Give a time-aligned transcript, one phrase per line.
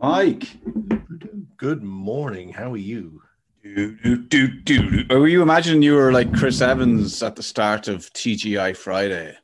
[0.00, 0.48] Mike,
[1.56, 2.52] Good morning.
[2.52, 3.22] How are you?
[3.62, 5.04] do, do, do, do.
[5.10, 9.36] Were you imagining you were like Chris Evans at the start of TFI Friday?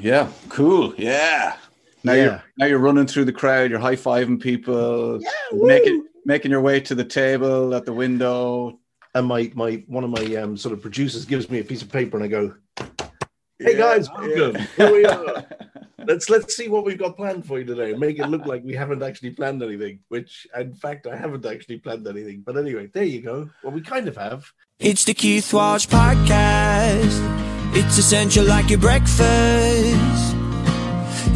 [0.00, 0.94] Yeah, cool.
[0.96, 1.56] Yeah.
[2.06, 2.22] Now Yeah.
[2.24, 3.70] you're now you're running through the crowd.
[3.70, 8.78] You're high fiving people, Yeah, making making your way to the table at the window.
[9.14, 11.90] And my my one of my um, sort of producers gives me a piece of
[11.90, 12.54] paper, and I go,
[13.58, 14.20] "Hey Yeah, guys, yeah.
[14.20, 14.62] welcome.
[14.76, 15.44] Here we are.
[16.06, 17.92] let's let's see what we've got planned for you today.
[17.94, 19.98] Make it look like we haven't actually planned anything.
[20.08, 22.42] Which, in fact, I haven't actually planned anything.
[22.46, 23.50] But anyway, there you go.
[23.64, 24.44] Well, we kind of have.
[24.78, 27.18] It's the Keith Walsh Podcast.
[27.74, 30.35] It's essential like your breakfast.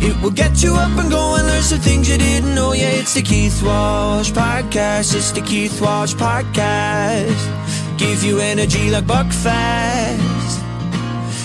[0.02, 2.72] It will get you up and going, learn some things you didn't know.
[2.72, 5.14] Yeah, it's the Keith Walsh Podcast.
[5.14, 7.98] It's the Keith Walsh Podcast.
[7.98, 10.62] Give you energy like Buckfast.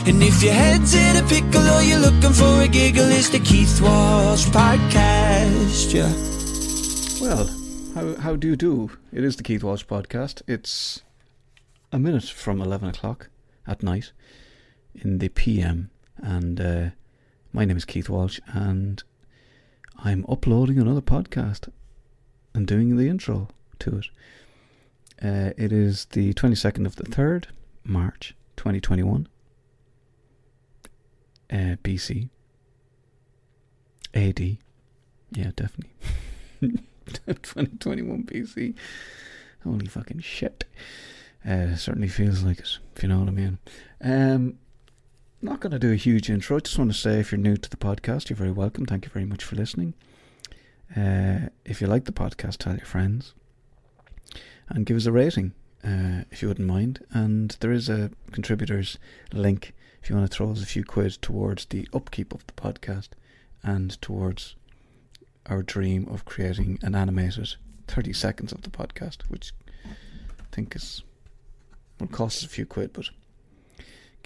[0.08, 3.40] And if your head's in a pickle or you're looking for a giggle, it's the
[3.40, 5.94] Keith Walsh Podcast.
[5.94, 6.14] Yeah.
[7.22, 7.50] Well,
[7.96, 8.92] how how do you do?
[9.12, 10.42] It is the Keith Walsh podcast.
[10.48, 11.02] It's
[11.92, 13.30] a minute from eleven o'clock
[13.66, 14.12] at night
[14.94, 16.90] in the PM, and uh,
[17.56, 19.02] my name is Keith Walsh, and
[20.04, 21.70] I'm uploading another podcast
[22.54, 23.48] and doing the intro
[23.80, 24.06] to it.
[25.24, 27.48] Uh, it is the twenty second of the third
[27.86, 29.30] March, twenty twenty one.
[31.50, 32.28] Uh, BC.
[34.14, 34.40] AD.
[35.32, 35.92] Yeah, definitely.
[36.62, 38.76] 2021 BC.
[39.64, 40.66] Holy fucking shit.
[41.48, 43.60] Uh, certainly feels like it, if you know what I mean.
[44.02, 44.58] Um,
[45.42, 46.58] not going to do a huge intro.
[46.58, 48.86] I just want to say if you're new to the podcast, you're very welcome.
[48.86, 49.94] Thank you very much for listening.
[50.96, 53.34] Uh, if you like the podcast, tell your friends.
[54.70, 55.54] And give us a rating,
[55.84, 57.06] uh, if you wouldn't mind.
[57.12, 58.98] And there is a contributors
[59.32, 62.54] link if you want to throw us a few quid towards the upkeep of the
[62.54, 63.10] podcast
[63.64, 64.56] and towards
[65.48, 67.56] our dream of creating an animated
[67.88, 69.52] 30 seconds of the podcast, which
[69.86, 71.04] I think is
[72.00, 73.10] will cost us a few quid, but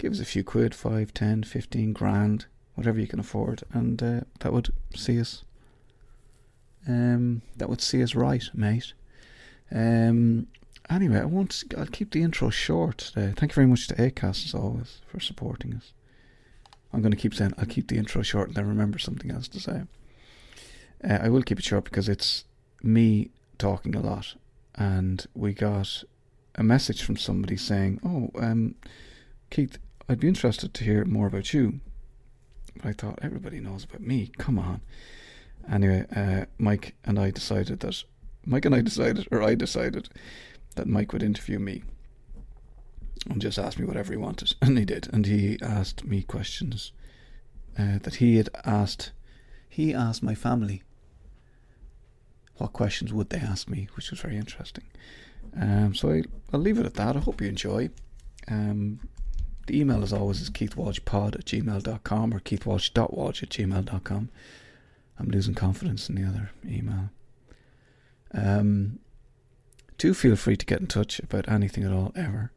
[0.00, 4.20] give us a few quid, 5, 10, 15 grand, whatever you can afford, and uh,
[4.40, 5.44] that would see us
[6.88, 8.92] um, that would see us right, mate.
[9.70, 10.46] Um,
[10.88, 11.62] anyway, I won't.
[11.76, 13.32] I'll keep the intro short today.
[13.36, 15.92] Thank you very much to Acast as always for supporting us.
[16.92, 19.46] I'm going to keep saying I'll keep the intro short and then remember something else
[19.48, 19.82] to say.
[21.04, 22.44] Uh, I will keep it short because it's
[22.82, 24.34] me talking a lot,
[24.74, 26.02] and we got
[26.56, 28.74] a message from somebody saying, "Oh, um,
[29.50, 29.78] Keith,
[30.10, 31.80] I'd be interested to hear more about you."
[32.76, 34.32] But I thought everybody knows about me.
[34.38, 34.80] Come on.
[35.70, 38.02] Anyway, uh, Mike and I decided that
[38.44, 40.08] Mike and I decided, or I decided,
[40.74, 41.84] that Mike would interview me
[43.28, 45.08] and just ask me whatever he wanted, and he did.
[45.12, 46.92] And he asked me questions
[47.78, 49.12] uh, that he had asked.
[49.68, 50.82] He asked my family
[52.56, 54.84] what questions would they ask me, which was very interesting.
[55.58, 56.22] Um, so I,
[56.52, 57.16] I'll leave it at that.
[57.16, 57.90] I hope you enjoy.
[58.48, 59.00] Um,
[59.70, 64.28] the email, as always, is keithwalshpod at gmail.com or keithwalsh.walsh at gmail.com.
[65.18, 67.10] I'm losing confidence in the other email.
[68.32, 68.98] Um,
[69.98, 72.52] do feel free to get in touch about anything at all, ever.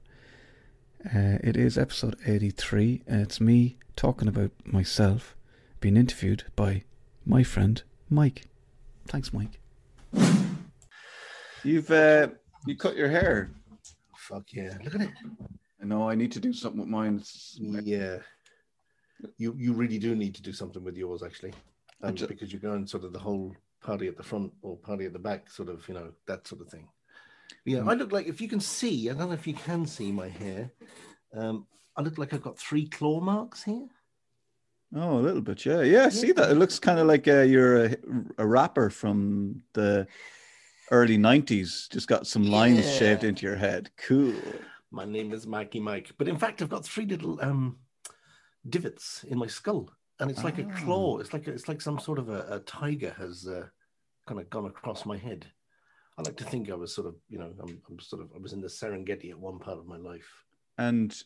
[1.05, 3.03] Uh, it is episode 83.
[3.11, 5.35] Uh, it's me talking about myself
[5.81, 6.83] being interviewed by
[7.25, 8.43] my friend Mike.
[9.07, 9.59] Thanks, Mike.
[11.63, 12.29] You've uh,
[12.65, 13.51] you cut your hair.
[14.15, 14.77] Fuck yeah!
[14.83, 15.09] Look at it.
[15.83, 17.21] Know I need to do something with mine.
[17.57, 18.17] Yeah.
[19.37, 21.53] You you really do need to do something with yours actually,
[22.01, 25.05] um, ju- because you're going sort of the whole party at the front or party
[25.05, 26.87] at the back, sort of you know that sort of thing.
[27.65, 27.91] Yeah, Mm.
[27.91, 30.27] I look like if you can see, I don't know if you can see my
[30.27, 30.71] hair.
[31.33, 33.87] Um, I look like I've got three claw marks here.
[34.95, 36.05] Oh, a little bit, yeah, yeah.
[36.05, 36.51] I see that.
[36.51, 37.95] It looks kind of like uh, you're a,
[38.39, 40.05] a rapper from the
[40.91, 41.89] early '90s.
[41.89, 42.91] Just got some lines Yeah.
[42.99, 43.89] shaved into your head.
[43.97, 44.33] Cool.
[44.93, 47.77] My name is Mikey Mike, but in fact, I've got three little um,
[48.69, 50.75] divots in my skull, and it's like a Ah.
[50.77, 51.17] claw.
[51.17, 53.65] It's like it's like some sort of a, a tiger has uh,
[54.27, 55.47] kind of gone across my head.
[56.19, 58.37] I like to think I was sort of, you know, I'm, I'm sort of, I
[58.37, 60.29] was in the Serengeti at one part of my life.
[60.77, 61.19] And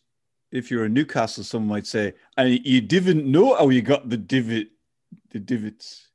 [0.53, 4.15] if you're in Newcastle, someone might say, "And you didn't know how you got the
[4.15, 4.69] divot,
[5.31, 6.07] the divots."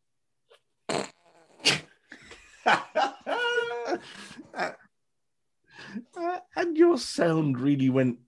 [4.55, 4.71] Uh,
[6.63, 8.19] and your sound really went.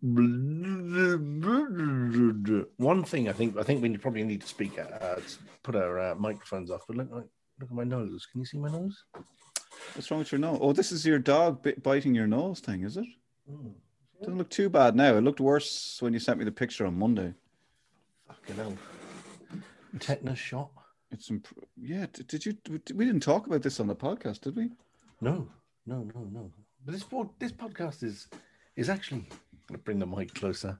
[2.76, 4.78] One thing I think I think we probably need to speak.
[4.78, 5.22] Uh, to
[5.62, 6.82] put our uh, microphones off.
[6.86, 7.28] But look, look
[7.60, 8.26] look at my nose.
[8.30, 9.04] Can you see my nose?
[9.94, 10.58] What's wrong with your nose?
[10.60, 13.06] Oh, this is your dog bit biting your nose thing, is it?
[13.48, 13.68] Hmm.
[14.20, 15.16] Doesn't look too bad now.
[15.16, 17.34] It looked worse when you sent me the picture on Monday.
[18.28, 18.76] Fucking hell.
[19.98, 20.70] Tetanus shot?
[21.10, 22.06] It's imp- yeah.
[22.26, 22.56] Did you?
[22.94, 24.70] We didn't talk about this on the podcast, did we?
[25.20, 25.48] No,
[25.86, 26.50] no, no, no.
[26.84, 27.04] But this
[27.38, 28.28] this podcast is
[28.76, 29.26] is actually.
[29.30, 29.38] I'm
[29.68, 30.78] gonna bring the mic closer.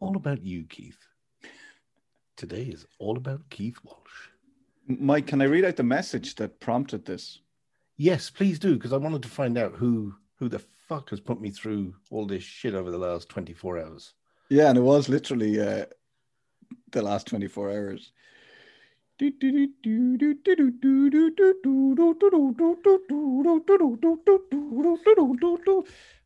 [0.00, 0.98] All about you, Keith.
[2.36, 4.28] Today is all about Keith Walsh.
[4.86, 7.40] Mike, can I read out the message that prompted this?
[7.96, 11.40] Yes, please do, because I wanted to find out who who the fuck has put
[11.40, 14.12] me through all this shit over the last 24 hours.
[14.50, 15.86] Yeah, and it was literally uh,
[16.92, 18.12] the last 24 hours.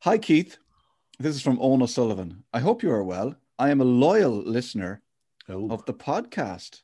[0.01, 0.59] Hi, Keith.
[1.19, 2.43] This is from Owen O'Sullivan.
[2.53, 3.37] I hope you are well.
[3.59, 5.03] I am a loyal listener
[5.49, 6.83] Oh, of the podcast.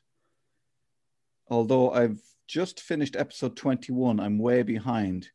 [1.49, 5.29] Although I've just finished episode 21, I'm way behind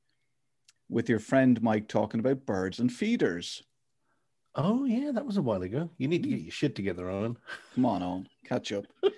[0.91, 3.63] with your friend Mike talking about birds and feeders.
[4.55, 5.89] oh yeah, that was a while ago.
[5.99, 7.37] You need to get your shit together, Owen.
[7.75, 8.85] Come on, Owen, catch up.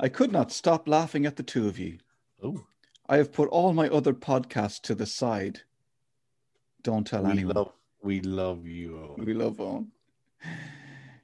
[0.00, 1.98] I could not stop laughing at the two of you.
[2.42, 2.64] Oh,
[3.08, 5.62] I have put all my other podcasts to the side.
[6.82, 7.56] Don't tell we anyone.
[7.56, 7.72] love
[8.02, 9.24] we love you, Owen.
[9.24, 9.90] We love Owen.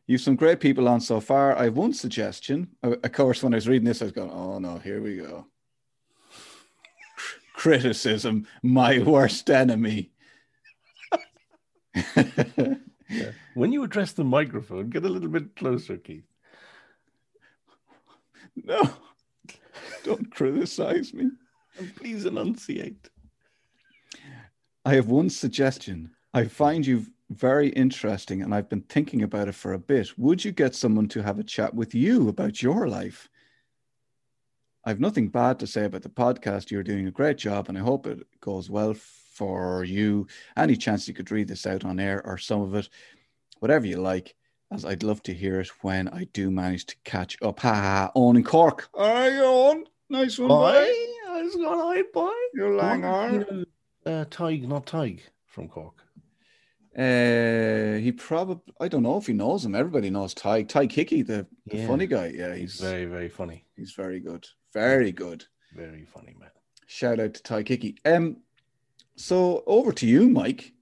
[0.07, 1.57] You've some great people on so far.
[1.57, 2.69] I have one suggestion.
[2.83, 5.17] Uh, Of course, when I was reading this, I was going, oh no, here we
[5.19, 5.47] go.
[7.55, 10.11] Criticism, my worst enemy.
[13.09, 13.31] Yeah.
[13.55, 16.25] When you address the microphone, get a little bit closer, Keith.
[18.65, 18.91] no,
[20.05, 21.31] don't criticize me.
[21.79, 23.11] And please enunciate.
[24.85, 26.11] I have one suggestion.
[26.33, 30.17] I find you very interesting and I've been thinking about it for a bit.
[30.19, 33.29] Would you get someone to have a chat with you about your life?
[34.85, 36.71] I've nothing bad to say about the podcast.
[36.71, 40.27] You're doing a great job and I hope it goes well for you.
[40.57, 42.89] Any chance you could read this out on air or some of it,
[43.61, 44.35] whatever you like,
[44.73, 47.61] as I'd love to hear it when I do manage to catch up.
[47.61, 48.13] Ha ha, ha.
[48.15, 48.89] Owen in Cork.
[48.95, 49.85] Hi, Owen.
[50.11, 50.87] Nice one, boy.
[51.29, 52.31] I was going, hi, boy.
[52.55, 53.39] You're lying You on.
[53.39, 53.65] know,
[54.07, 55.95] uh, Tadhg, not Tadhg from Cork.
[56.97, 59.75] Uh, he probably I don't know if he knows him.
[59.75, 61.87] Everybody knows Tadhg Tadhg Hickey, the, the Yeah.
[61.89, 62.29] funny guy.
[62.29, 63.65] Yeah, He's he's very, very funny.
[63.77, 65.45] he's very good, very good.
[65.75, 66.51] Very funny, man.
[66.87, 67.97] Shout out to Tadhg Hickey.
[68.05, 68.37] Um,
[69.17, 70.73] so over to you, Mike.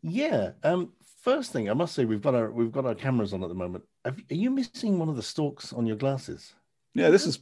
[0.00, 0.52] Yeah.
[0.62, 0.92] Um.
[1.22, 3.54] First thing, I must say, we've got our we've got our cameras on at the
[3.54, 3.84] moment.
[4.04, 6.52] Have, are you missing one of the stalks on your glasses?
[6.94, 7.38] Yeah, this is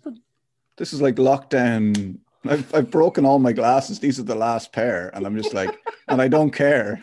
[0.77, 2.19] this is like lockdown.
[2.45, 3.99] I've I've broken all my glasses.
[3.99, 5.75] These are the last pair, and I'm just like,
[6.09, 7.03] and I don't care.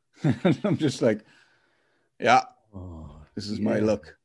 [0.64, 1.24] I'm just like,
[2.20, 4.16] yeah, Oh, this is my look.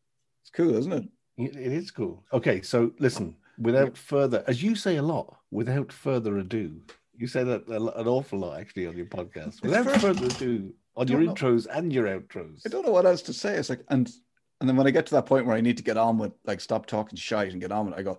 [0.43, 1.03] It's cool, isn't it?
[1.37, 2.23] it it is cool.
[2.31, 3.35] Okay, so listen.
[3.57, 6.79] Without further, as you say a lot, without further ado,
[7.17, 9.63] you say that an awful lot actually on your podcast.
[9.63, 11.33] Without further ado, on your know.
[11.33, 12.61] intros and your outros.
[12.65, 13.55] I don't know what else to say.
[13.55, 14.11] It's like, and
[14.59, 16.33] and then when I get to that point where I need to get on with,
[16.45, 18.17] like, stop talking shite and get on with it, I go,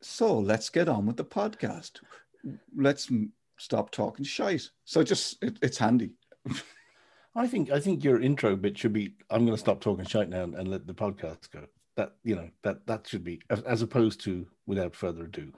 [0.00, 2.00] so let's get on with the podcast.
[2.74, 4.70] Let's m- stop talking shite.
[4.86, 6.12] So just, it, it's handy.
[7.34, 9.14] I think I think your intro bit should be.
[9.30, 11.66] I'm going to stop talking shite now and, and let the podcast go.
[11.96, 15.52] That you know that that should be as, as opposed to without further ado.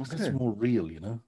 [0.00, 0.16] Okay.
[0.16, 1.20] That's more real, you know.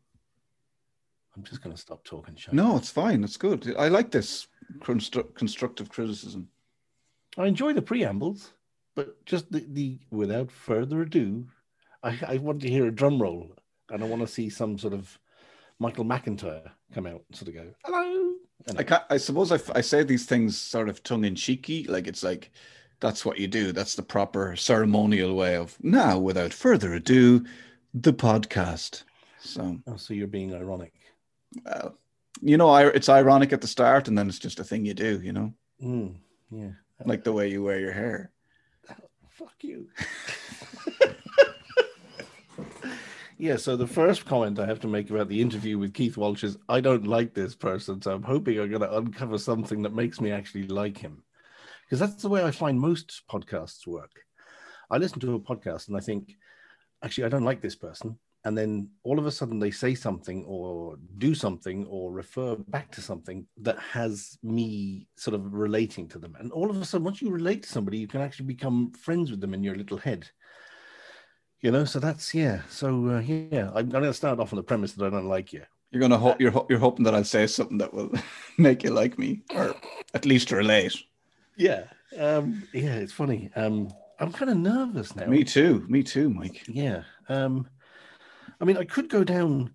[1.36, 2.36] I'm just going to stop talking.
[2.52, 3.24] No, it's fine.
[3.24, 3.74] It's good.
[3.78, 4.46] I like this
[4.80, 6.48] constru- constructive criticism.
[7.36, 8.52] I enjoy the preambles,
[8.94, 11.46] but just the, the without further ado,
[12.02, 13.50] I, I want to hear a drum roll
[13.90, 15.18] and I want to see some sort of
[15.78, 18.34] Michael McIntyre come out and sort of go, hello.
[18.78, 21.84] I can't, I suppose I, f- I say these things sort of tongue in cheeky,
[21.84, 22.50] like it's like
[23.00, 23.72] that's what you do.
[23.72, 26.18] That's the proper ceremonial way of now.
[26.18, 27.44] Without further ado,
[27.92, 29.02] the podcast.
[29.40, 30.94] So, oh, so you're being ironic.
[31.64, 31.98] Well,
[32.40, 35.20] you know, it's ironic at the start, and then it's just a thing you do.
[35.22, 36.16] You know, Mm,
[36.50, 36.70] yeah.
[37.04, 38.30] like the way you wear your hair.
[39.30, 39.88] fuck you.
[43.38, 46.44] yeah, so the first comment I have to make about the interview with Keith Walsh
[46.44, 49.94] is I don't like this person, so I'm hoping I'm going to uncover something that
[49.94, 51.22] makes me actually like him.
[51.84, 54.12] Because that's the way I find most podcasts work.
[54.90, 56.36] I listen to a podcast and I think,
[57.02, 58.18] actually, I don't like this person.
[58.46, 62.90] And then all of a sudden they say something or do something or refer back
[62.92, 66.36] to something that has me sort of relating to them.
[66.38, 69.30] And all of a sudden, once you relate to somebody, you can actually become friends
[69.30, 70.28] with them in your little head
[71.60, 74.58] you know so that's yeah so uh, yeah I'm, I'm going to start off on
[74.58, 77.14] the premise that i don't like you You're gonna hope you're ho- you're hoping that
[77.14, 78.10] I'll say something that will
[78.58, 79.74] make you like me, or
[80.12, 80.94] at least relate.
[81.56, 81.84] yeah
[82.18, 83.88] um yeah it's funny um
[84.20, 85.84] i'm kind of nervous now Me too.
[85.88, 86.62] Me too, Mike.
[86.68, 87.66] yeah um
[88.60, 89.70] i mean i could go down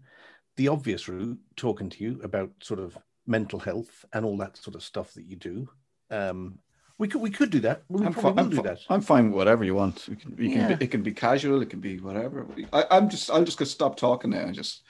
[0.58, 4.76] the obvious route talking to you about sort of mental health and all that sort
[4.76, 5.70] of stuff that you do
[6.12, 6.58] um
[6.98, 9.02] we could we could do that we I'm, probably fi- I'm, do fi- that I'm
[9.02, 10.06] fine with whatever you want.
[10.10, 10.76] You can, you can Yeah.
[10.76, 11.62] be, it can be casual.
[11.62, 12.46] It can be whatever.
[12.74, 14.82] I, I'm just I'm just gonna stop talking now and just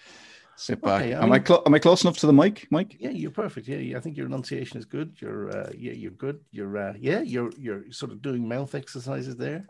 [0.56, 1.02] sit back.
[1.02, 2.96] Okay, I am I mean- clo- am I close enough to the mic, Mike?
[3.00, 3.68] Yeah, you're perfect.
[3.68, 5.18] Yeah, yeah, I think your enunciation is good.
[5.22, 6.40] You're, uh, yeah, you're good.
[6.50, 9.68] You're, uh, yeah, you're, you're sort of doing mouth exercises there,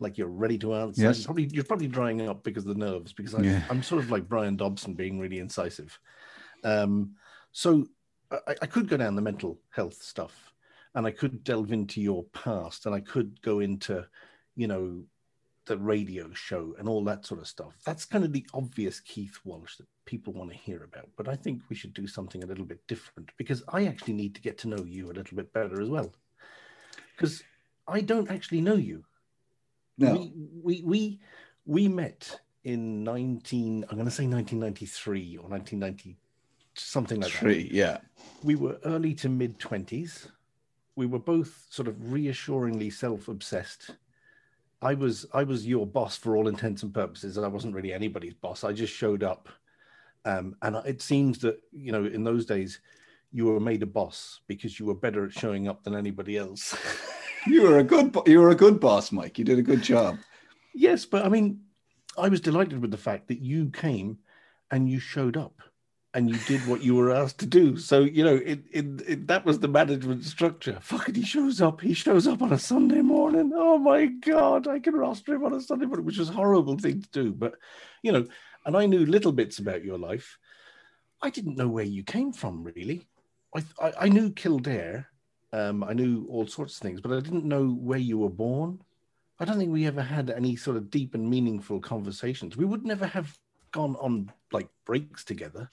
[0.00, 1.02] like you're ready to answer.
[1.02, 1.18] Yes.
[1.18, 3.12] You're probably, you're probably drying up because of the nerves.
[3.12, 3.62] Because I'm, Yeah.
[3.70, 5.98] I'm sort of like Bryan Dobson, being really incisive.
[6.62, 7.14] Um,
[7.52, 7.86] so
[8.30, 10.52] I, I could go down the mental health stuff,
[10.94, 14.06] and I could delve into your past, and I could go into,
[14.56, 15.02] you know,
[15.66, 17.74] the radio show and all that sort of stuff.
[17.86, 21.08] That's kind of the obvious Keith Walsh that people want to hear about.
[21.16, 24.34] But I think we should do something a little bit different because I actually need
[24.34, 26.12] to get to know you a little bit better as well.
[27.16, 27.42] Because
[27.88, 29.04] I don't actually know you.
[29.98, 30.14] No.
[30.14, 30.32] We,
[30.62, 31.20] we we
[31.66, 36.16] we met in 19 I'm going to say 1993 or 1990
[36.74, 37.68] something like that Three.
[37.72, 37.98] Yeah.
[38.42, 40.28] we were early to mid 20s.
[40.96, 43.90] We were both sort of reassuringly self-obsessed.
[44.82, 47.36] I was I was your boss for all intents and purposes.
[47.36, 48.64] and I wasn't really anybody's boss.
[48.64, 49.48] I just showed up,
[50.24, 52.80] um, and it seems that you know in those days
[53.32, 56.76] you were made a boss because you were better at showing up than anybody else.
[57.46, 59.38] You were a good you were a good boss, Mike.
[59.38, 60.18] You did a good job.
[60.74, 61.60] yes, but I mean,
[62.18, 64.18] I was delighted with the fact that you came
[64.70, 65.54] and you showed up
[66.14, 67.76] and you did what you were asked to do.
[67.76, 70.78] So you know, it, it, it that was the management structure.
[70.80, 71.80] Fucking, he shows up.
[71.80, 73.52] He shows up on a Sunday morning.
[73.54, 76.78] Oh my god, I can roster him on a Sunday morning, which was a horrible
[76.78, 77.32] thing to do.
[77.32, 77.56] But
[78.02, 78.26] you know,
[78.64, 80.38] and I knew little bits about your life.
[81.20, 83.06] I didn't know where you came from really.
[83.80, 85.08] I, I knew Kildare.
[85.54, 88.80] Um, I knew all sorts of things, but I didn't know where you were born.
[89.38, 92.56] I don't think we ever had any sort of deep and meaningful conversations.
[92.56, 93.38] We would never have
[93.70, 95.70] gone on like breaks together.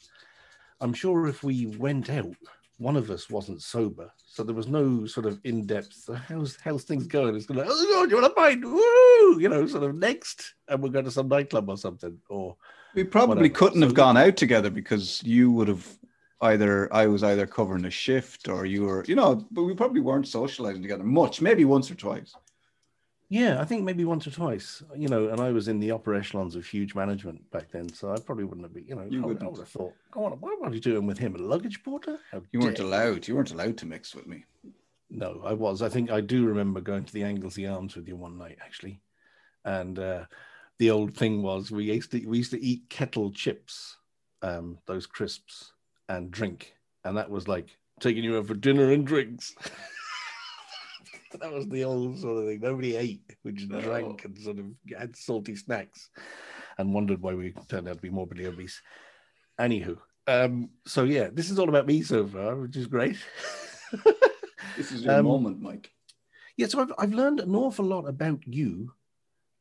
[0.82, 2.36] I'm sure if we went out,
[2.78, 6.10] one of us wasn't sober, so there was no sort of in-depth.
[6.28, 7.36] How's how's things going?
[7.36, 8.64] It's going, oh God, you want to find?
[8.66, 9.40] Woo!
[9.40, 12.18] You know, sort of next, and we'll go to some nightclub or something.
[12.30, 12.56] Or
[12.96, 13.56] We probably Whatever.
[13.56, 15.88] couldn't have So- gone out together because you would have
[16.42, 20.02] either I was either covering a shift or you were, you know, but we probably
[20.02, 22.34] weren't socializing together much, maybe once or twice.
[23.30, 24.84] yeah, I think maybe once or twice.
[24.96, 28.12] You know, and I was in the upper echelons of huge management back then, so
[28.12, 28.86] I probably wouldn't have been.
[28.88, 29.58] You know, You I, would- I wouldn't.
[29.60, 31.36] have thought, go on, what are you doing with him?
[31.36, 32.18] A luggage porter?
[32.32, 33.28] How You weren't allowed.
[33.28, 34.46] You weren't allowed to mix with me.
[35.10, 35.82] No, I was.
[35.82, 39.02] I think I do remember going to the Anglesey Arms with you one night, actually.
[39.66, 40.26] And uh,
[40.80, 43.98] the old thing was we used to we used to eat kettle chips,
[44.42, 45.74] um, those crisps,
[46.12, 49.56] and drink, and that was like taking you out for dinner and drinks.
[51.40, 52.60] that was the old sort of thing.
[52.62, 54.66] Nobody ate, we just drank and sort of
[54.98, 56.10] had salty snacks,
[56.78, 58.82] and wondered why we turned out to be morbidly obese.
[59.60, 63.18] Anywho, um, so yeah, this is all about me so far, which is great.
[64.78, 65.92] This is your Um, moment, Mike.
[66.56, 68.94] Yeah, so I've, I've learned an awful lot about you,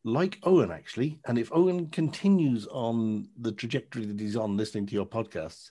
[0.04, 1.18] like Owen, actually.
[1.26, 5.70] And if Owen continues on the trajectory that he's on listening to your podcasts,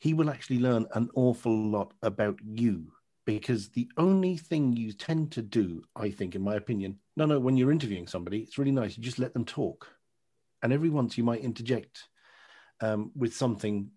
[0.00, 2.92] he will actually learn an awful lot about you.
[3.26, 7.38] Because the only thing you tend to do, I think, in my opinion, no, no,
[7.38, 8.96] when you're interviewing somebody, it's really nice.
[8.96, 9.86] You just let them talk.
[10.62, 12.08] And every once you might interject
[12.80, 13.90] um, with something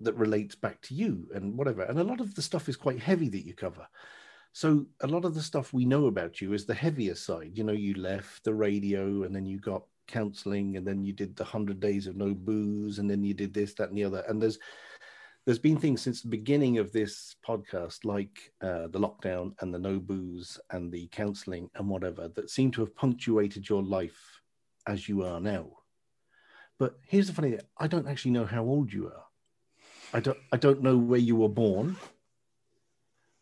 [0.00, 1.82] that relates back to you and whatever.
[1.82, 3.86] And a lot of the stuff is quite heavy that you cover.
[4.52, 7.52] So a lot of the stuff we know about you is the heavier side.
[7.54, 11.36] You know, you left the radio and then you got counseling and then you did
[11.36, 14.22] the 100 days of no booze and then you did this that and the other
[14.28, 14.58] and there's
[15.44, 19.78] there's been things since the beginning of this podcast like uh, the lockdown and the
[19.78, 24.40] no booze and the counseling and whatever that seem to have punctuated your life
[24.86, 25.66] as you are now
[26.78, 29.24] but here's the funny thing i don't actually know how old you are
[30.12, 31.96] i don't i don't know where you were born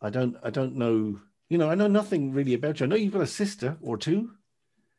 [0.03, 1.21] I don't I don't know.
[1.49, 2.87] You know, I know nothing really about you.
[2.87, 4.33] I know you've got a sister or two.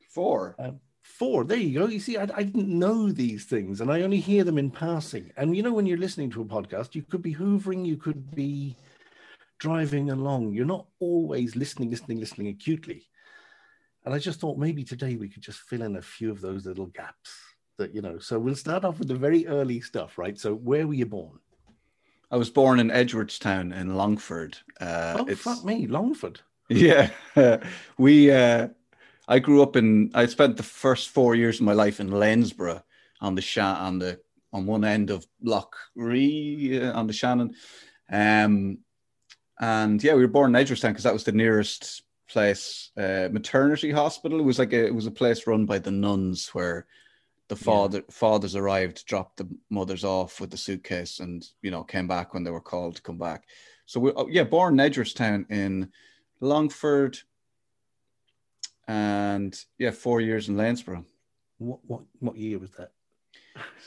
[0.10, 0.56] Four.
[0.58, 1.44] Um, four.
[1.44, 1.86] There you go.
[1.86, 5.32] You see, I, I didn't know these things, and I only hear them in passing.
[5.38, 8.34] And you know, when you're listening to a podcast, you could be hoovering, you could
[8.34, 8.76] be
[9.60, 10.54] driving along.
[10.54, 13.04] You're not always listening, listening, listening acutely.
[14.06, 16.66] And I just thought maybe today we could just fill in a few of those
[16.66, 17.32] little gaps
[17.78, 18.20] that you know.
[18.20, 20.38] So we'll start off with the very early stuff, right?
[20.38, 21.40] So where were you born?
[22.32, 24.58] I was born in Edgeworthstown in Longford.
[24.82, 26.42] Uh, oh fuck me, Longford.
[26.70, 27.10] Yeah,
[27.98, 28.32] we.
[28.32, 28.70] Uh,
[29.34, 30.12] I grew up in.
[30.14, 32.84] I spent the first four years of my life in Lanesborough
[33.20, 34.20] on the Sha- on the
[34.52, 37.56] on one end of Lough Ree uh, on the Shannon,
[38.12, 38.78] um,
[39.60, 42.92] and yeah, we were born in Edgeworthstown because that was the nearest place.
[42.96, 44.40] Uh, maternity hospital.
[44.40, 46.86] It was like a, it was a place run by the nuns where
[47.48, 52.08] the father fathers arrived, dropped the mothers off with the suitcase, and you know came
[52.08, 53.46] back when they were called to come back.
[53.88, 55.92] So we, oh, yeah, born in in
[56.40, 57.18] Longford,
[58.88, 61.06] and yeah, four years in Lanesborough,
[61.58, 62.92] What what what year was that?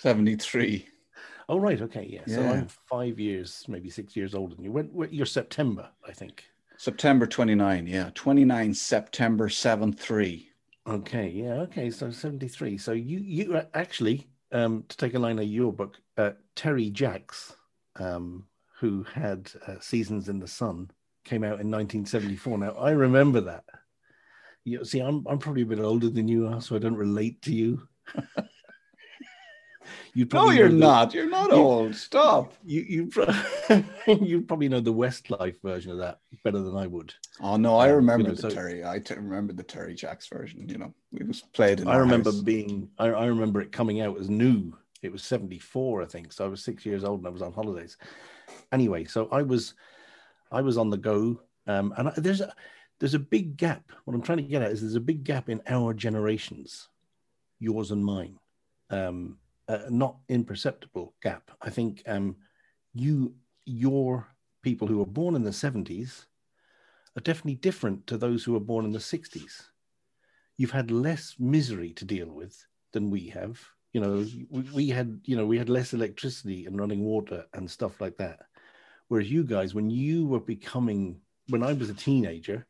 [0.01, 0.87] seventy three.
[1.49, 2.23] Oh right, okay, yeah.
[2.27, 4.73] So I'm five years, maybe six years older than you.
[4.73, 6.45] When, when you're September, I think.
[6.77, 8.11] September 29, yeah.
[8.15, 10.51] 29 September 7 3.
[10.89, 11.91] Okay, yeah, okay.
[11.91, 12.79] So 73.
[12.79, 16.91] So you you actually, um, to take a line out of your book, uh, Terry
[16.91, 17.55] Jacks,
[17.97, 18.45] um,
[18.81, 20.91] who had uh, Seasons in the Sun,
[21.25, 22.59] came out in 1974.
[22.59, 23.65] Now I remember that.
[24.67, 27.41] You see, I'm I'm probably a bit older than you are, so I don't relate
[27.43, 27.87] to you.
[30.13, 31.15] you No, you're not.
[31.15, 31.95] You're not You- old.
[31.95, 32.53] Stop.
[32.65, 33.11] You you
[34.25, 37.15] you probably know the Westlife version of that better than I would.
[37.41, 38.85] Oh, no, I Um, you remember know, the so- Terry.
[38.85, 40.69] I t- remember the Terry Jacks version.
[40.69, 42.41] You know, it was played in I remember house.
[42.41, 44.73] being I, I remember it coming out as new.
[45.03, 46.33] It was 74, I think.
[46.33, 47.97] So I was six years old and I was on holidays.
[48.73, 49.75] Anyway, so I was
[50.51, 51.41] I was on the go.
[51.69, 52.53] Um, and I, there's a
[52.99, 53.93] there's a big gap.
[54.05, 56.89] What I'm trying to get at is there's a big gap in our generations,
[57.59, 58.39] yours and mine.
[58.91, 59.39] Um,
[59.69, 61.51] uh, not imperceptible gap.
[61.61, 62.37] I think um,
[62.95, 64.29] you your
[64.63, 66.27] people who were born in the 70s
[67.17, 69.65] are definitely different to those who were born in the 60s
[70.57, 73.61] you've had less misery to deal with than we have.
[73.93, 77.71] You know, we, we had, you know, we had less electricity and running water and
[77.71, 78.41] stuff like that.
[79.09, 82.67] Whereas you guys, when you were becoming, when I was a teenager,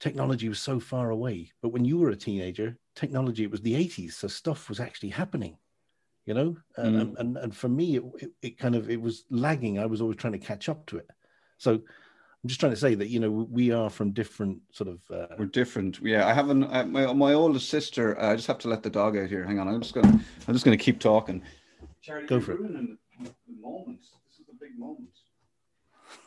[0.00, 1.50] technology was so far away.
[1.62, 4.12] But when you were a teenager, technology, it was the 80s.
[4.12, 5.56] So stuff was actually happening,
[6.26, 6.56] you know?
[6.76, 7.00] And, Mm.
[7.00, 9.78] and, and, and for me, it, it, it kind of, it was lagging.
[9.78, 11.08] I was always trying to catch up to it.
[11.58, 15.00] So I'm just trying to say that, you know, we are from different sort of,
[15.10, 15.98] uh, We're different.
[16.02, 16.64] Yeah, I haven't.
[16.64, 18.20] I, my my oldest sister.
[18.20, 19.44] I just have to let the dog out here.
[19.44, 19.66] Hang on.
[19.66, 20.20] I'm just gonna.
[20.46, 21.42] I'm just gonna keep talking.
[22.02, 22.60] Charlie, Go for it.
[22.60, 23.30] ruining the
[23.60, 24.00] moment.
[24.28, 25.08] This is the big moment.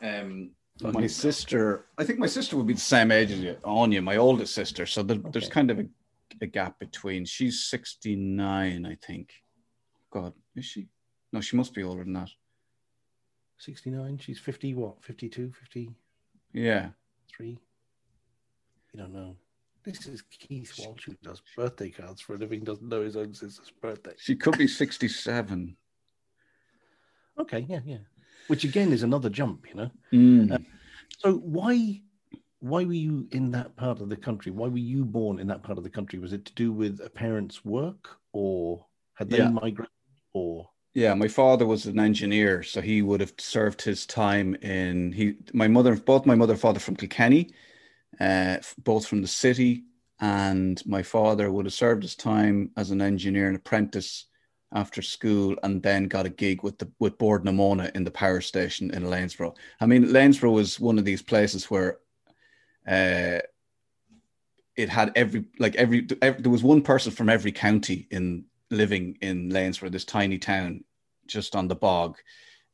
[0.01, 0.51] Um,
[0.83, 0.97] Okay.
[0.97, 1.85] my sister.
[1.97, 4.85] I think my sister would be the same age as you, Anya, my oldest sister.
[4.85, 5.85] So there, there's kind of a,
[6.41, 7.25] a gap between.
[7.25, 9.31] She's 69, I think.
[10.11, 10.87] God, is she?
[11.33, 12.29] No, she must be older than that.
[13.59, 15.91] 69 she's 50 what 52 50?
[16.53, 16.89] Yeah.
[17.35, 17.59] Three?
[18.93, 19.35] you don't know
[19.83, 23.33] this is keith walsh who does birthday cards for a living doesn't know his own
[23.33, 25.75] sister's birthday She could be 67.
[27.39, 27.97] okay yeah yeah
[28.49, 30.65] which again is another jump you know Mm.
[31.19, 32.01] so why
[32.59, 35.63] why were you in that part of the country why were you born in that
[35.63, 39.37] part of the country was it to do with a parent's work or had they
[39.37, 39.49] Yeah.
[39.49, 39.91] migrated
[40.33, 45.11] or Yeah, my father was an engineer, so he would have served his time in
[45.13, 45.35] he.
[45.53, 47.53] My mother, both my mother and father from Kilkenny,
[48.19, 49.83] uh, both from the city,
[50.19, 54.25] and my father would have served his time as an engineer and apprentice
[54.71, 58.11] after school, and then got a gig with the with Bord na Móna in the
[58.11, 59.55] power station in Lanesborough.
[59.81, 61.97] I mean, Lanesborough was one of these places where,
[62.87, 63.39] uh,
[64.75, 69.17] it had every like every, every there was one person from every county in living
[69.21, 70.83] in Lanesborough, this tiny town
[71.25, 72.17] just on the bog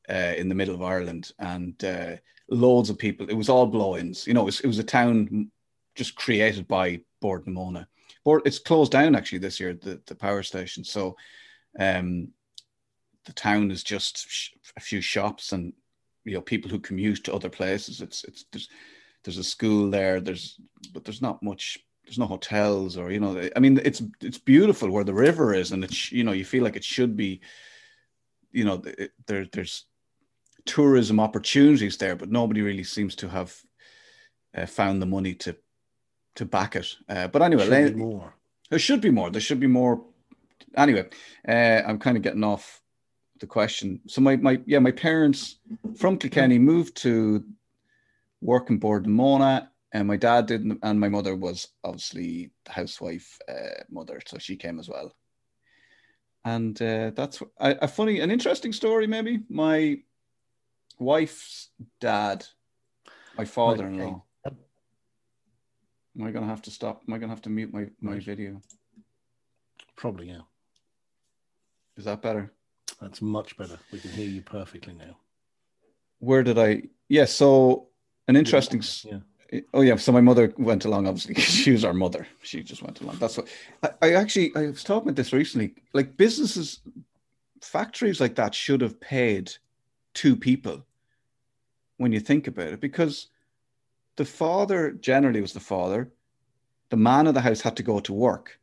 [0.10, 2.15] uh, in the middle of Ireland, and uh,
[2.49, 3.29] loads of people.
[3.29, 4.27] It was all blow-ins.
[4.27, 5.49] You know, it was, it was a town
[5.95, 7.88] just created by Bord na Móna.
[8.23, 10.84] Board, it's closed down actually this year, the, the power station.
[10.84, 11.15] So
[11.80, 12.30] um,
[13.26, 15.74] the town is just sh- a few shops and
[16.24, 18.02] you know people who commute to other places.
[18.02, 18.70] It's it's there's
[19.24, 20.22] there's a school there.
[20.22, 20.60] There's
[20.94, 21.80] but there's not much.
[22.04, 23.50] There's no hotels or you know.
[23.56, 26.64] I mean, it's it's beautiful where the river is, and it's you know you feel
[26.64, 27.42] like it should be.
[28.52, 29.86] You know, it, there there's
[30.66, 33.56] tourism opportunities there, but nobody really seems to have
[34.56, 35.56] uh, found the money to
[36.36, 36.96] to back it.
[37.10, 38.34] Uh, but anyway, should Lane- be more
[38.70, 39.30] there should be more.
[39.30, 40.04] There should be more.
[40.78, 41.08] Anyway,
[41.48, 42.82] uh, I'm kind of getting off
[43.39, 44.02] the question.
[44.08, 45.60] So my my yeah, my parents
[45.98, 47.44] from Kilkenny moved to
[48.41, 48.70] Bord
[49.08, 49.70] na Móna.
[49.91, 54.56] and my dad didn't, and my mother was obviously the housewife uh, mother, so she
[54.58, 55.15] came as well.
[56.44, 59.08] And uh, that's a, a funny, an interesting story.
[59.08, 59.98] Maybe my
[61.00, 62.46] wife's dad,
[63.38, 64.24] my father-in-law.
[66.18, 67.02] Am I going to have to stop?
[67.08, 68.62] Am I going to have to mute my my video?
[69.95, 70.41] Probably, yeah.
[71.97, 72.51] Is that better?
[73.01, 73.77] That's much better.
[73.91, 75.17] We can hear you perfectly now.
[76.19, 76.84] Where did I?
[77.10, 77.25] Yeah.
[77.25, 77.88] So
[78.27, 78.81] an interesting.
[79.03, 79.19] Yeah.
[79.73, 81.08] Oh yeah, so my mother went along.
[81.08, 82.27] Obviously, she was our mother.
[82.41, 83.17] She just went along.
[83.19, 83.47] That's what
[83.84, 85.75] I, I actually I was talking about this recently.
[85.93, 86.79] Like businesses,
[87.62, 89.51] factories like that should have paid
[90.13, 90.86] two people.
[91.97, 93.27] When you think about it, because
[94.17, 96.12] the father generally was the father,
[96.89, 98.60] the man of the house had to go to work.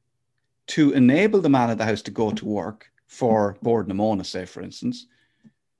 [0.68, 4.25] To enable the man of the house to go to work for Bord na Móna,
[4.25, 5.07] say for instance,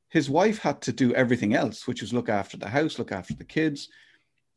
[0.09, 3.35] his wife had to do everything else, which was look after the house, look after
[3.35, 3.89] the kids,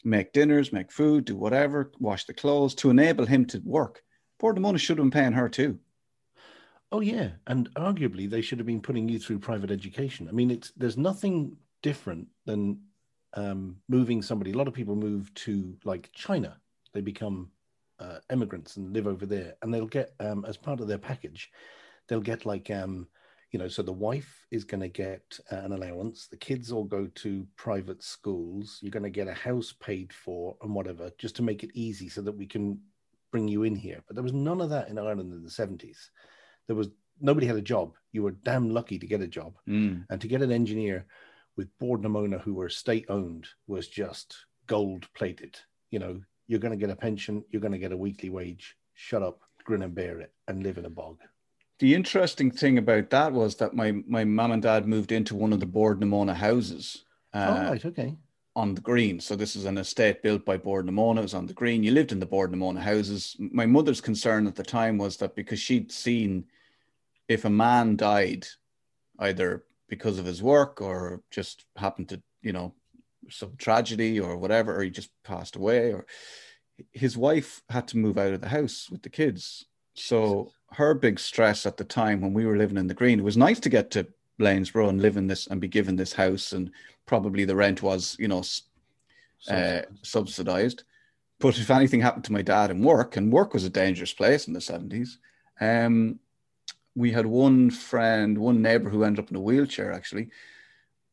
[0.03, 4.01] make dinners, make food, do whatever, wash the clothes to enable him to work.
[4.39, 5.79] Bord na Móna should have been paying her too.
[6.91, 10.27] Oh yeah, and arguably they should have been putting you through private education.
[10.27, 12.79] I mean, it's there's nothing different than
[13.33, 14.51] um, moving somebody.
[14.51, 16.57] A lot of people move to like China.
[16.93, 17.49] They become
[17.99, 21.51] uh, immigrants and live over there, and they'll get um, as part of their package,
[22.07, 23.07] they'll get like um,
[23.51, 26.27] you know, so the wife is going to get uh, an allowance.
[26.27, 28.79] The kids all go to private schools.
[28.81, 32.09] You're going to get a house paid for and whatever, just to make it easy,
[32.09, 32.79] so that we can
[33.31, 34.03] bring you in here.
[34.07, 36.09] But there was none of that in Ireland in the 70s
[36.67, 37.93] there was nobody had a job.
[38.11, 39.57] You were damn lucky to get a job,
[40.09, 41.05] and to get an engineer
[41.55, 44.35] with Bord na Móna who were state owned was just
[44.67, 45.57] gold plated.
[45.91, 48.75] You know, you're going to get a pension, you're going to get a weekly wage.
[48.93, 51.19] Shut up, grin and bear it, and live in a bog.
[51.79, 55.51] The interesting thing about that was that my my mum and dad moved into one
[55.51, 57.03] of the Bord na Móna houses.
[57.33, 58.15] Uh, oh, right, okay.
[58.55, 59.19] on the green.
[59.19, 61.19] So this is an estate built by Bord na Móna.
[61.19, 61.83] It was on the green.
[61.83, 63.35] You lived in the Bord na Móna houses.
[63.39, 66.45] My mother's concern at the time was that because she'd seen
[67.27, 68.47] if a man died,
[69.19, 72.73] either because of his work or just happened to, you know,
[73.29, 76.05] some tragedy or whatever, or he just passed away, or
[76.93, 79.65] his wife had to move out of the house with the kids.
[79.93, 83.23] So her big stress at the time when we were living in the green, it
[83.23, 84.07] was nice to get to
[84.39, 86.71] Lanesborough and live in this and be given this house and
[87.05, 88.43] probably the rent was, you know,
[89.49, 90.83] uh, subsidized.
[91.39, 94.47] But if anything happened to my dad in work, and work was a dangerous place
[94.47, 95.17] in the 70s,
[95.59, 96.19] um,
[96.95, 100.29] we had one friend, one neighbor who ended up in a wheelchair actually.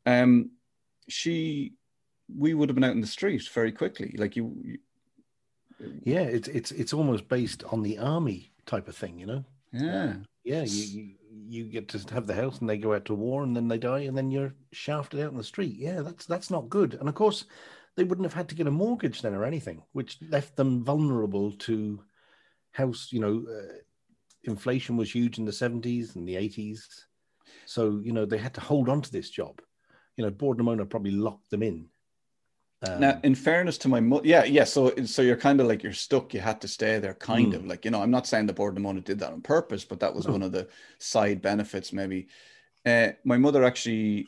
[0.07, 0.51] Um,
[1.09, 1.73] she,
[2.29, 4.15] we would have been out in the street very quickly.
[4.19, 4.79] Like you, you
[6.05, 9.45] yeah, it's it's it's almost based on the army type of thing, you know.
[9.73, 10.15] yeah.
[10.45, 11.15] Yeah, you, you
[11.49, 13.79] you get to have the house, and they go out to war, and then they
[13.79, 15.77] die, and then you're shafted out in the street.
[15.77, 16.95] Yeah, that's that's not good.
[16.95, 17.45] And of course,
[17.97, 21.53] they wouldn't have had to get a mortgage then or anything, which left them vulnerable
[21.53, 22.03] to
[22.73, 23.09] house.
[23.13, 23.75] You know, uh,
[24.45, 27.07] inflation was huge in the seventies and the eighties,
[27.67, 29.61] so you know they had to hold on to this job.
[30.17, 31.89] You know, Bord na Móna probably locked them in.
[32.85, 34.65] Um, now, in fairness to my mother, yeah, yeah.
[34.65, 36.35] So, so you're kind of like you're stuck.
[36.35, 37.57] You had to stay there, kind Mm.
[37.57, 38.03] of like you know.
[38.03, 40.33] I'm not saying the Bord na Móna did that on purpose, but that was No.
[40.33, 40.69] one of the
[40.99, 42.29] side benefits, maybe.
[42.85, 44.27] Uh, my mother actually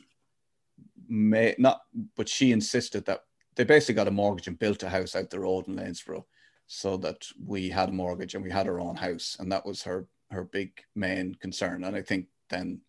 [1.07, 1.81] may not,
[2.15, 5.39] but she insisted that they basically got a mortgage and built a house out the
[5.39, 6.25] road in Lanesborough,
[6.67, 9.83] so that we had a mortgage and we had our own house, and that was
[9.83, 11.83] her her big main concern.
[11.83, 12.81] And I think then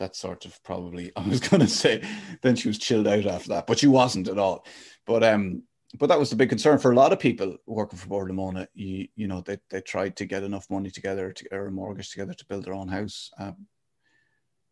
[0.00, 2.02] that sort of probably I was going to say
[2.42, 4.66] then she was chilled out after that, but she wasn't at all.
[5.06, 5.62] But um,
[5.98, 8.34] but that was the big concern for a lot of people working for Bord na
[8.34, 8.66] Móna.
[8.74, 12.10] You you know they they tried to get enough money together to or a mortgage
[12.10, 13.30] together to build their own house.
[13.38, 13.66] Um,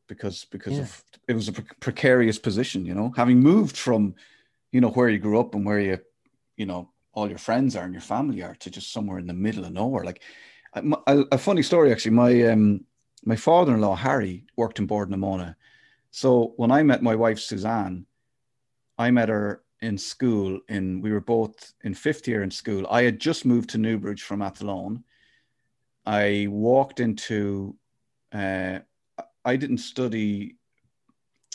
[0.09, 0.83] because because Yeah.
[0.83, 4.14] of it was a pre- precarious position, you know, having moved from,
[4.73, 5.99] you know, where you grew up and where you,
[6.57, 9.35] you know, all your friends are and your family are to just somewhere in the
[9.35, 10.05] middle of nowhere.
[10.05, 10.23] Like,
[10.75, 12.12] a- a funny story actually.
[12.12, 12.87] My um
[13.24, 15.54] my father-in-law Harry worked in Board Namona,
[16.11, 18.07] so when I met my wife Suzanne,
[18.98, 20.61] I met her in school.
[20.68, 22.87] In we were both in fifth year in school.
[22.90, 25.04] I had just moved to Newbridge from Athlone.
[26.07, 27.76] I walked into.
[28.33, 28.81] Uh,
[29.44, 30.57] I didn't study.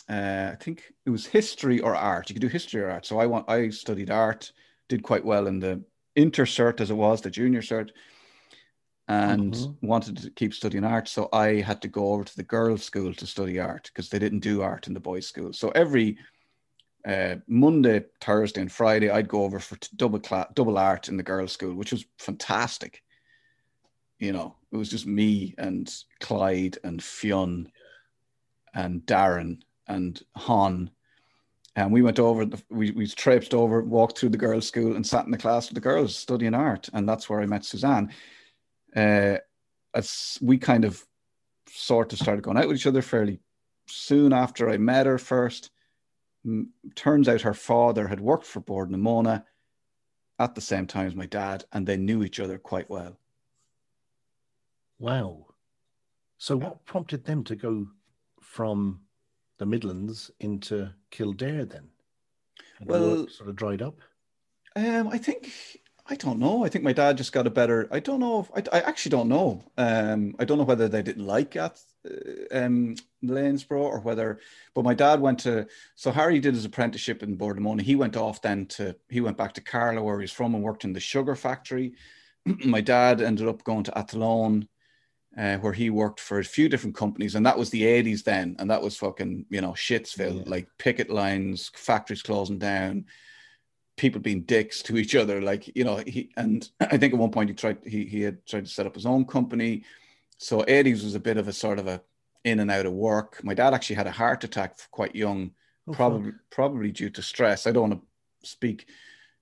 [0.08, 2.28] Uh, I think it was history or art.
[2.28, 3.06] You could do history or art.
[3.06, 3.48] So I want.
[3.48, 4.52] I studied art.
[4.88, 5.82] Did quite well in the
[6.16, 7.90] inter cert as it was, the junior cert,
[9.08, 9.76] and Mhm.
[9.82, 11.08] wanted to keep studying art.
[11.08, 14.18] So I had to go over to the girls' school to study art because they
[14.18, 15.52] didn't do art in the boys' school.
[15.52, 16.18] So every
[17.06, 21.22] uh, Monday, Thursday, and Friday, I'd go over for double class, double art in the
[21.22, 23.02] girls' school, which was fantastic.
[24.18, 27.70] You know, it was just me and Clyde and Fionn
[28.74, 30.90] and Darren and Han
[31.76, 35.06] And we went over, the, we, we traipsed over, walked through the girls' school and
[35.06, 36.88] sat in the class with the girls studying art.
[36.92, 38.12] And that's where I met Suzanne.
[38.94, 39.38] Uh,
[39.94, 41.04] as we kind of
[41.68, 43.40] sort of started going out with each other fairly
[43.86, 45.70] soon after I met her first.
[46.94, 49.44] Turns out her father had worked for Bord na Móna
[50.38, 53.18] at the same time as my dad, and they knew each other quite well.
[54.98, 55.46] Wow.
[56.38, 57.86] So, what prompted them to go
[58.40, 59.00] from
[59.58, 61.88] the Midlands into Kildare then?
[62.80, 64.00] The Well- sort of dried up.
[64.76, 65.52] Um, I think
[66.06, 66.64] I don't know.
[66.64, 67.88] I think my dad just got a better.
[67.90, 68.40] I don't know.
[68.40, 69.64] If, I, I actually don't know.
[69.78, 74.38] Um, I don't know whether they didn't like at uh, um, Lanesborough or whether.
[74.74, 75.66] But my dad went to.
[75.94, 77.80] So Harry did his apprenticeship in Bord na Móna.
[77.80, 78.94] He went off then to.
[79.08, 81.94] He went back to Carlow where he's from and worked in the sugar factory.
[82.44, 84.68] my dad ended up going to Athlone.
[85.36, 88.54] Uh, where he worked for a few different companies, and that was the 80s then,
[88.60, 90.48] and that was fucking, you know, shitsville, Yeah.
[90.48, 93.06] like picket lines, factories closing down,
[93.96, 97.30] people being dicks to each other like you know he and i think at one
[97.30, 99.84] point he tried he, he had tried to set up his own company.
[100.38, 102.02] So 80s was a bit of a sort of a
[102.44, 103.42] in and out of work.
[103.44, 105.52] My dad actually had a heart attack quite young
[105.86, 105.96] Oh, fuck.
[105.96, 107.66] probably probably due to stress.
[107.66, 108.02] I don't want
[108.42, 108.86] to speak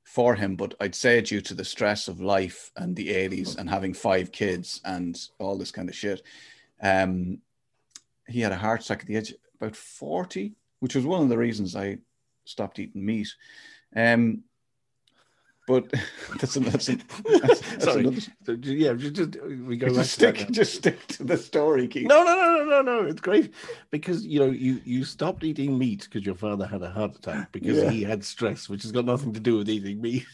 [0.05, 3.71] for him but i'd say due to the stress of life and the 80s and
[3.71, 6.23] having five kids and all this kind of shit.
[6.83, 7.39] Um
[8.29, 11.29] he had a heart attack at the age of about 40 which was one of
[11.29, 11.99] the reasons i
[12.45, 13.29] stopped eating meat
[13.97, 14.45] um,
[15.69, 15.91] but
[16.41, 17.03] that's, an, that's, an,
[17.41, 18.01] that's, that's Sorry.
[18.01, 18.21] another.
[18.45, 22.09] So, yeah, just, just we go back Just stick, just stick to the story, Keith.
[22.09, 23.07] No, no, no, no, no, no.
[23.09, 23.55] It's great
[23.91, 27.53] because you know you you stopped eating meat because your father had a heart attack
[27.53, 27.91] because Yeah.
[27.91, 30.27] he had stress, which has got nothing to do with eating meat.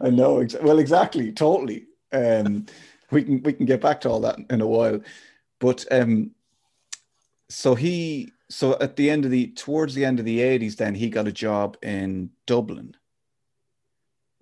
[0.00, 0.38] I know.
[0.38, 1.86] Ex- well, exactly, totally.
[2.12, 2.66] Um,
[3.10, 5.00] we can we can get back to all that in a while,
[5.58, 6.30] but um,
[7.48, 10.94] so he so at the end of the towards the end of the eighties, then
[10.94, 12.94] he got a job in Dublin,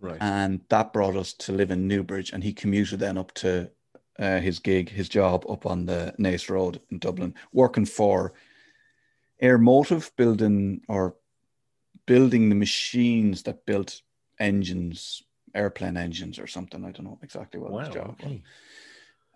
[0.06, 0.18] Right.
[0.20, 3.70] and that brought us to live in Newbridge, and he commuted then up to
[4.18, 8.32] uh, his gig, his job up on the Naas Road in Dublin, working for
[9.40, 11.16] Air Motive, building or
[12.06, 14.00] building the machines that built
[14.38, 15.22] engines,
[15.54, 16.84] airplane engines or something.
[16.84, 17.80] I don't know exactly what wow.
[17.80, 18.26] his job was.
[18.26, 18.42] Okay.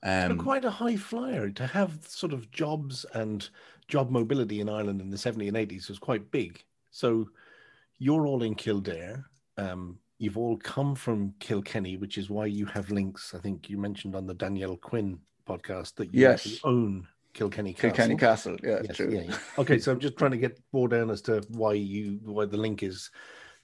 [0.03, 3.49] Um, You're quite a high flyer to have sort of jobs and
[3.89, 6.65] job mobility in Ireland in the 70s and 80s was quite big.
[6.91, 7.29] So
[7.99, 9.27] you're all in Kildare.
[9.59, 13.35] Um, you've all come from Kilkenny, which is why you have links.
[13.35, 16.61] I think you mentioned on the Danielle Quinn podcast that you Yes.
[16.63, 17.91] own Kilkenny Castle.
[17.91, 19.11] Kilkenny Castle, yeah, Yes, true.
[19.11, 19.39] yeah, yeah.
[19.59, 22.57] Okay, so I'm just trying to get more down as to why you why the
[22.59, 23.11] link is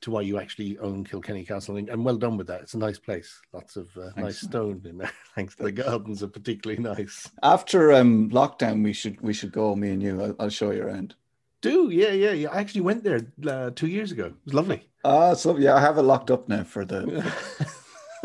[0.02, 2.62] to why you actually own Kilkenny Castle, and, and well done with that.
[2.62, 5.10] It's a nice place, lots of uh, nice stone in there.
[5.34, 7.30] Thanks, the gardens are particularly nice.
[7.42, 10.22] After um, lockdown, we should we should go, me and you.
[10.22, 11.14] I'll, I'll show you around.
[11.62, 12.50] Do yeah, yeah, yeah.
[12.50, 14.26] I actually went there uh, two years ago.
[14.26, 14.86] It was lovely.
[15.06, 17.32] Ah, so yeah, I have it locked up now for the.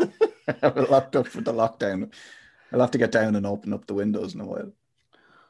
[0.48, 2.12] I have it locked up for the lockdown.
[2.72, 4.72] I'll have to get down and open up the windows in a while.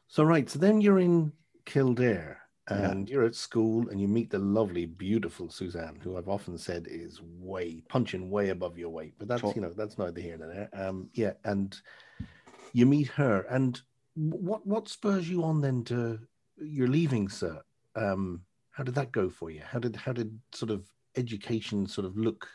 [0.09, 1.33] So right, so then you're in
[1.65, 2.37] Kildare
[2.71, 2.91] Yeah.
[2.91, 6.87] and you're at school and you meet the lovely, beautiful Suzanne, who I've often said
[6.91, 9.15] is way punching way above your weight.
[9.19, 9.53] But that's Sure.
[9.57, 10.69] you know that's neither here nor there.
[10.75, 11.75] Um, yeah, and
[12.75, 13.81] you meet her, and
[14.15, 16.19] what what spurs you on then to
[16.59, 17.63] you're Leaving Cert?
[17.97, 18.43] Um,
[18.73, 19.63] how did that go for you?
[19.65, 22.49] How did how did sort of education sort of look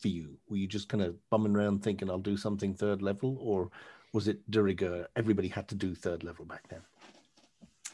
[0.00, 0.36] for you?
[0.48, 3.70] Were you just kind of bumming around thinking I'll do something third level, or
[4.12, 5.06] was it de rigueur?
[5.16, 6.82] Everybody had to do third level back then.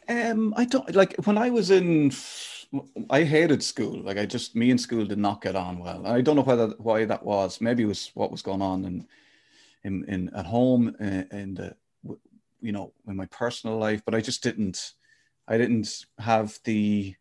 [0.09, 2.13] Um, I don't like when I was in.
[3.09, 4.03] I hated school.
[4.03, 6.07] Like I just me and school did not get on well.
[6.07, 7.61] I don't know whether why that was.
[7.61, 9.07] Maybe it was what was going on in
[9.85, 11.77] in, in at home uh, in the
[12.61, 14.03] you know in my personal life.
[14.05, 14.93] But I just didn't.
[15.49, 17.15] I didn't have the.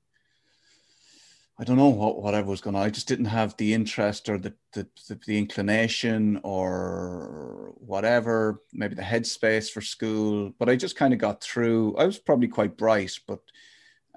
[1.59, 2.81] I don't know what whatever was going on.
[2.83, 8.63] I just didn't have the interest or the the, the, the inclination or whatever.
[8.73, 10.51] Maybe the headspace for school.
[10.57, 11.95] But I just kind of got through.
[11.97, 13.39] I was probably quite bright, but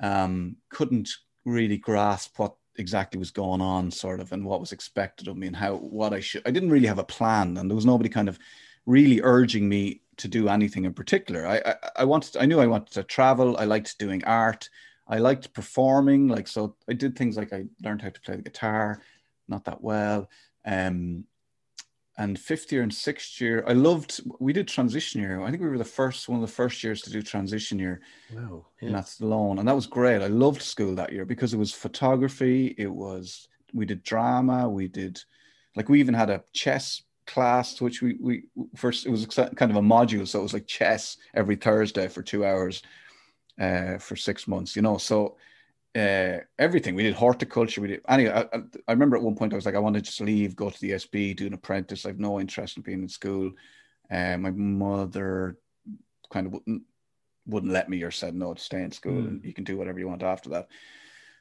[0.00, 1.10] um, couldn't
[1.44, 5.46] really grasp what exactly was going on, sort of, and what was expected of me,
[5.46, 6.42] and how what I should.
[6.46, 8.38] I didn't really have a plan, and there was nobody kind of
[8.86, 11.46] really urging me to do anything in particular.
[11.46, 12.38] I I, I wanted.
[12.38, 13.58] I knew I wanted to travel.
[13.58, 14.70] I liked doing art.
[15.08, 16.28] I liked performing.
[16.28, 19.00] Like so, I did things like I learned how to play the guitar,
[19.48, 20.28] not that well.
[20.64, 21.24] Um,
[22.18, 24.20] and fifth year and sixth year, I loved.
[24.40, 25.42] We did transition year.
[25.42, 28.00] I think we were the first one of the first years to do transition year
[28.32, 28.64] Wow.
[28.80, 30.22] in Athlone, and that was great.
[30.22, 32.74] I loved school that year because it was photography.
[32.78, 34.66] It was we did drama.
[34.68, 35.20] We did
[35.76, 38.44] like we even had a chess class, which we we
[38.76, 42.22] first it was kind of a module, so it was like chess every Thursday for
[42.22, 42.82] two hours
[43.60, 44.76] uh, for six months.
[44.76, 45.36] You know, so
[45.96, 46.94] uh, everything.
[46.94, 47.80] We did horticulture.
[47.80, 48.46] We did anyway.
[48.52, 50.68] I, I, remember at one point I was like, I want to just leave, go
[50.68, 52.04] to the SB, do an apprentice.
[52.04, 53.52] I have no interest in being in school.
[54.10, 55.56] Uh, my mother
[56.30, 56.82] kind of wouldn't
[57.46, 59.28] wouldn't let me or said no to stay in school mm.
[59.28, 60.66] and you can do whatever you want after that.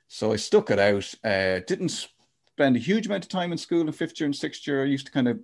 [0.07, 1.13] So I stuck it out.
[1.23, 4.67] Uh, didn't spend a huge amount of time in school in fifth year and sixth
[4.67, 4.83] year.
[4.83, 5.39] I used to kind of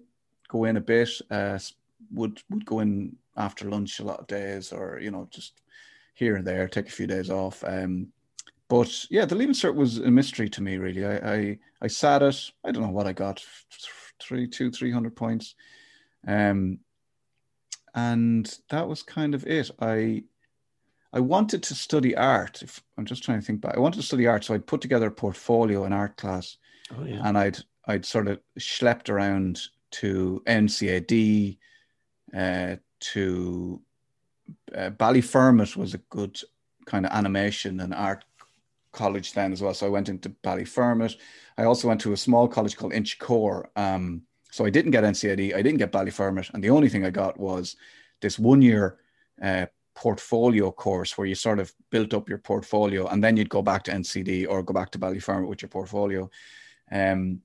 [0.47, 1.09] go in a bit.
[1.29, 1.57] Uh,
[2.11, 5.60] would would go in after lunch a lot of days, or you know just
[6.13, 7.63] here and there, take a few days off.
[7.65, 8.07] Um,
[8.67, 10.77] but yeah, the leaving cert was a mystery to me.
[10.77, 12.51] Really, I I, I sat it.
[12.63, 13.43] I don't know what I got,
[14.21, 15.55] three, two, three hundred points,
[16.27, 16.79] um,
[17.93, 19.71] and that was kind of it.
[19.79, 20.23] I
[21.13, 22.61] I wanted to study art.
[22.61, 24.79] If I'm just trying to think back, I wanted to study art, so I'd put
[24.79, 26.57] together a portfolio in art class,
[26.97, 27.21] oh, yeah.
[27.25, 29.59] and I'd I'd sort of schlepped around
[29.91, 31.57] to NCAD,
[32.33, 33.81] uh, to
[34.75, 36.39] uh, Ballyfermot was a good
[36.85, 38.25] kind of animation and art
[38.91, 39.73] college then as well.
[39.73, 41.15] So I went into Ballyfermot.
[41.57, 43.65] I also went to a small college called Inchicore.
[43.75, 47.09] Um, so I didn't get NCAD, I didn't get Ballyfermot, and the only thing I
[47.09, 47.77] got was
[48.21, 48.97] this one year
[49.41, 53.61] uh, portfolio course where you sort of built up your portfolio, and then you'd go
[53.61, 56.29] back to NCD or go back to Ballyfermot with your portfolio.
[56.91, 57.41] Um,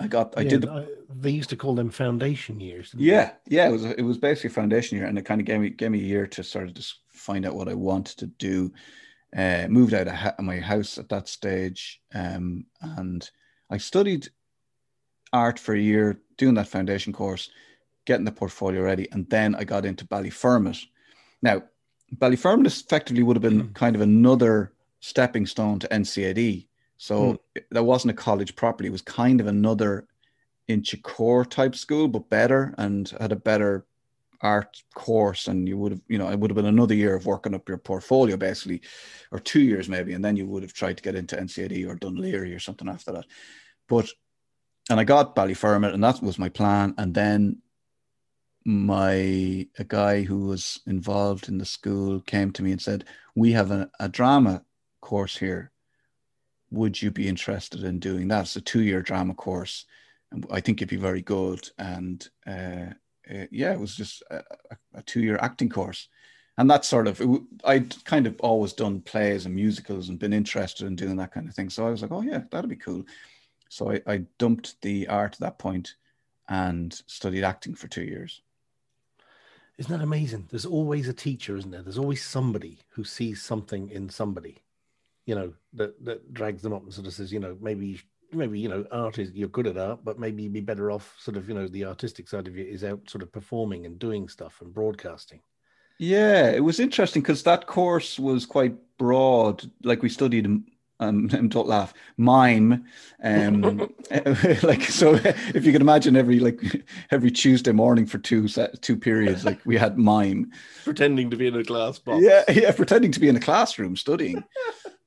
[0.00, 0.62] I got, I yeah, did.
[0.62, 2.94] The, they used to call them foundation years.
[2.96, 3.56] Yeah, they?
[3.56, 5.90] yeah, it was it was basically foundation year, and it kind of gave me gave
[5.90, 8.72] me a year to sort of just find out what I wanted to do
[9.36, 13.30] uh, moved out of ha- my house at that stage, um, and
[13.70, 14.28] I studied
[15.32, 17.50] art for a year, doing that foundation course,
[18.04, 20.84] getting the portfolio ready, and then I got into Ballyfermot.
[21.40, 21.62] Now,
[22.14, 23.74] Ballyfermot effectively would have been mm.
[23.74, 26.66] kind of another stepping stone to NCAD.
[27.02, 27.62] So mm.
[27.72, 30.06] that wasn't a college properly; it was kind of another
[30.68, 33.84] Inchicore type school, but better and had a better
[34.40, 35.48] art course.
[35.48, 37.68] And you would have you know it would have been another year of working up
[37.68, 38.82] your portfolio basically
[39.32, 41.96] or two years maybe and then you would have tried to get into NCAD or
[41.96, 43.26] Dún Laoghaire or something after that.
[43.88, 44.08] But
[44.88, 46.94] and I got Ballyfermot and that was my plan.
[46.98, 47.62] And then
[48.64, 53.50] my a guy who was involved in the school came to me and said we
[53.50, 54.62] have a, a drama
[55.00, 55.72] course here
[56.72, 59.84] would you be interested in doing that it's a two-year drama course
[60.32, 62.94] and I think it'd be very good and uh,
[63.30, 64.42] uh, yeah, it was just a,
[64.94, 66.08] a two year acting course.
[66.58, 70.32] And that sort of, it, I'd kind of always done plays and musicals and been
[70.32, 71.70] interested in doing that kind of thing.
[71.70, 73.04] So I was like, oh, yeah, that'd be cool.
[73.68, 75.94] So I, I dumped the art at that point
[76.48, 78.42] and studied acting for two years.
[79.78, 80.48] Isn't that amazing?
[80.50, 81.82] There's always a teacher, isn't there?
[81.82, 84.58] There's always somebody who sees something in somebody,
[85.26, 88.00] you know, that, that drags them up and sort of says, you know, maybe
[88.34, 91.14] maybe you know art is you're good at art but maybe you'd be better off
[91.18, 93.98] sort of you know the artistic side of you is out sort of performing and
[93.98, 95.40] doing stuff and broadcasting.
[95.98, 99.70] Yeah it was interesting because that course was quite broad.
[99.84, 100.46] Like we studied
[101.00, 102.84] um, don't laugh mime
[103.24, 103.92] um
[104.62, 106.60] like so if you can imagine every like
[107.10, 108.48] every tuesday morning for two
[108.80, 110.50] two periods like we had mime.
[110.84, 112.22] Pretending to be in a class box.
[112.22, 114.44] Yeah yeah pretending to be in a classroom studying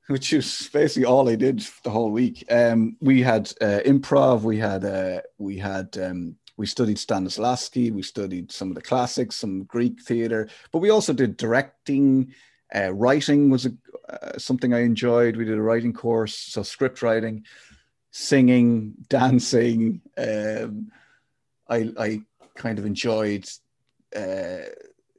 [0.08, 2.44] which is basically all I did the whole week.
[2.50, 8.02] Um, we had uh, improv, we had uh, we had um, we studied Stanislavski, we
[8.02, 12.32] studied some of the classics, some Greek theater, but we also did directing.
[12.74, 13.70] Uh, writing was a,
[14.08, 15.36] uh, something I enjoyed.
[15.36, 17.44] We did a writing course, so script writing,
[18.10, 20.02] singing, dancing.
[20.16, 20.92] Um,
[21.68, 22.22] I I
[22.54, 23.48] kind of enjoyed.
[24.14, 24.70] Uh,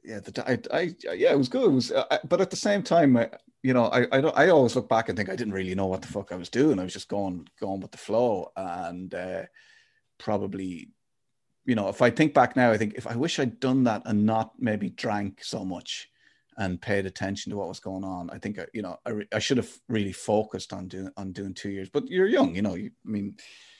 [0.02, 1.66] yeah, the, I, I, yeah, it was good.
[1.66, 3.28] It was, uh, but at the same time, I,
[3.62, 6.02] you know, I I, I always look back and think I didn't really know what
[6.02, 6.78] the fuck I was doing.
[6.78, 9.42] I was just going going with the flow, and uh,
[10.18, 10.90] probably,
[11.64, 14.02] you know, if I think back now, I think if I wish I'd done that
[14.04, 16.08] and not maybe drank so much
[16.58, 18.28] and paid attention to what was going on.
[18.30, 21.70] I think you know I, I should have really focused on doing on doing two
[21.70, 21.88] years.
[21.88, 22.74] But you're young, you know.
[22.74, 23.36] You, I mean,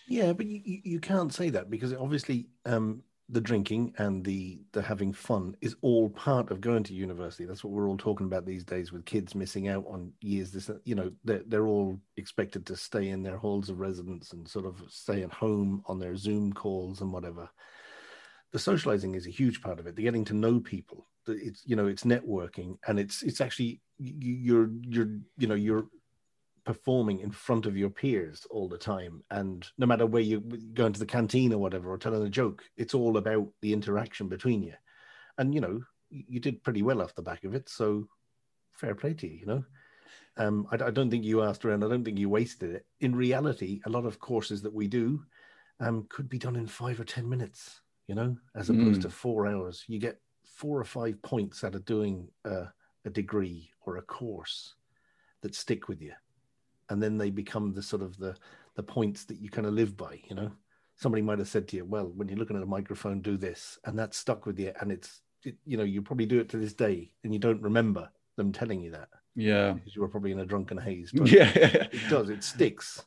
[0.08, 4.80] yeah, but you, you can't say that because obviously um, the drinking and the the
[4.80, 7.44] having fun is all part of going to university.
[7.44, 10.50] That's what we're all talking about these days with kids missing out on years.
[10.50, 14.48] This, you know, they're, they're all expected to stay in their halls of residence and
[14.48, 17.48] sort of stay at home on their Zoom calls and whatever.
[18.52, 19.94] The socializing is a huge part of it.
[19.94, 21.06] The getting to know people.
[21.26, 25.86] It's you know, it's networking and it's it's actually you're you're you know you're
[26.68, 30.38] performing in front of your peers all the time and no matter where you
[30.74, 34.28] go into the canteen or whatever or telling a joke it's all about the interaction
[34.28, 34.74] between you.
[35.38, 38.06] And you know you did pretty well off the back of it so
[38.72, 39.64] fair play to you you know?
[40.36, 42.84] Um, I, I, don't think you asked around i don't think you wasted it.
[43.00, 45.24] In reality a lot of courses that we do
[45.80, 49.04] um, could be done in five or ten minutes you know as opposed mm.
[49.04, 49.84] to four hours.
[49.88, 52.68] You get four or five points out of doing a
[53.10, 54.74] degree or a course
[55.40, 56.12] that stick with you
[56.90, 58.36] and then they become the sort of the
[58.76, 60.20] the points that you kind of live by.
[60.28, 60.52] You know,
[60.96, 63.78] somebody might have said to you, "Well, when you're looking at a microphone, do this,"
[63.84, 66.56] and that's stuck with you, and it's it, you know you probably do it to
[66.58, 69.72] this day, and you don't remember them telling you that Yeah.
[69.72, 71.10] because you were probably in a drunken haze.
[71.12, 71.50] But Yeah.
[71.54, 72.28] it does.
[72.30, 73.04] It sticks.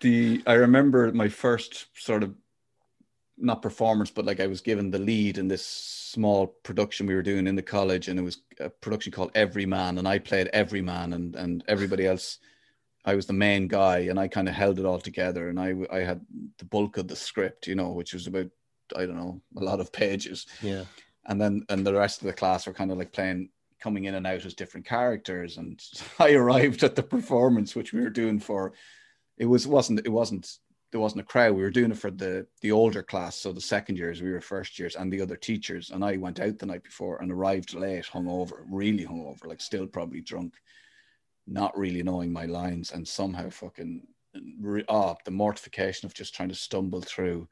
[0.00, 2.34] the I remember my first sort of
[3.36, 7.22] not performance, but like I was given the lead in this small production we were
[7.22, 10.48] doing in the college, and it was a production called Every Man, and I played
[10.52, 12.38] Every Man, and and everybody else,
[13.04, 15.74] I was the main guy, and I kind of held it all together, and I
[15.92, 16.20] I had
[16.58, 18.46] the bulk of the script, you know, which was about
[18.96, 20.84] I don't know a lot of pages, Yeah.
[21.26, 23.50] and then and the rest of the class were kind of like playing
[23.80, 25.78] coming in and out as different characters and
[26.18, 28.72] i arrived at the performance which we were doing for
[29.36, 30.58] it was wasn't it wasn't
[30.90, 31.54] there wasn't a crowd.
[31.56, 34.40] We were doing it for the the older class so the second years we were
[34.40, 35.90] first years and the other teachers.
[35.90, 39.86] And i went out the night before and arrived late hungover really hungover like still
[39.86, 40.54] probably drunk
[41.46, 44.06] not really knowing my lines and somehow fucking
[44.60, 47.48] re- oh, the mortification of just trying to stumble through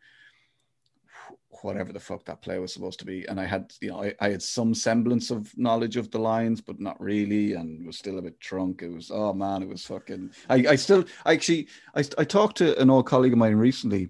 [1.61, 3.25] whatever the fuck that play was supposed to be.
[3.27, 6.61] And I had, you know, I, I had some semblance of knowledge of the lines,
[6.61, 8.83] but not really, and was still a bit drunk.
[8.83, 10.31] It was, oh man, it was fucking.
[10.49, 14.09] I, I still, I actually, I, I talked to an old colleague of mine recently,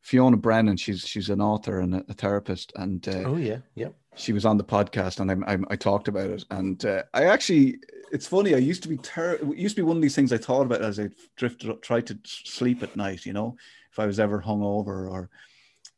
[0.00, 0.76] Fiona Brennan.
[0.76, 3.58] She's she's an author and a, a therapist, and uh, Oh yeah.
[3.74, 3.94] Yep.
[4.18, 6.44] She was on the podcast and I, I, I talked about it.
[6.50, 7.78] And uh, I actually
[8.10, 10.32] it's funny I used to be ter- it used to be one of these things
[10.32, 13.56] I thought about as I drifted tried to sleep at night you know
[13.92, 15.30] if I was ever hungover or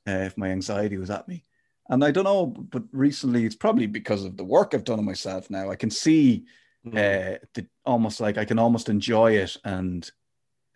[0.06, 1.44] uh, if my anxiety was at me.
[1.88, 5.04] And I don't know but recently it's probably because of the work I've done on
[5.04, 5.70] myself now.
[5.70, 6.44] I can see
[6.86, 6.96] Mm.
[6.96, 10.10] uh, the, almost like I can almost enjoy it and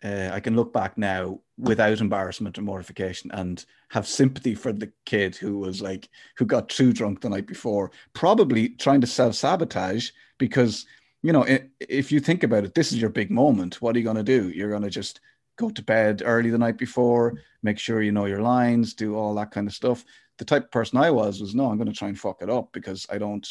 [0.05, 4.91] uh, I can look back now without embarrassment or mortification and have sympathy for the
[5.05, 9.33] kid who was like who got too drunk the night before, probably trying to self
[9.33, 10.85] sabotage because
[11.23, 11.43] you know
[11.79, 13.81] if you think about it, this is your big moment.
[13.81, 14.49] What are you going to do?
[14.49, 15.21] You're going to just
[15.57, 19.33] go to bed early the night before, make sure you know your lines, do all
[19.35, 20.05] that kind of stuff.
[20.37, 22.49] The type of person I was was no, I'm going to try and fuck it
[22.49, 23.47] up because I don't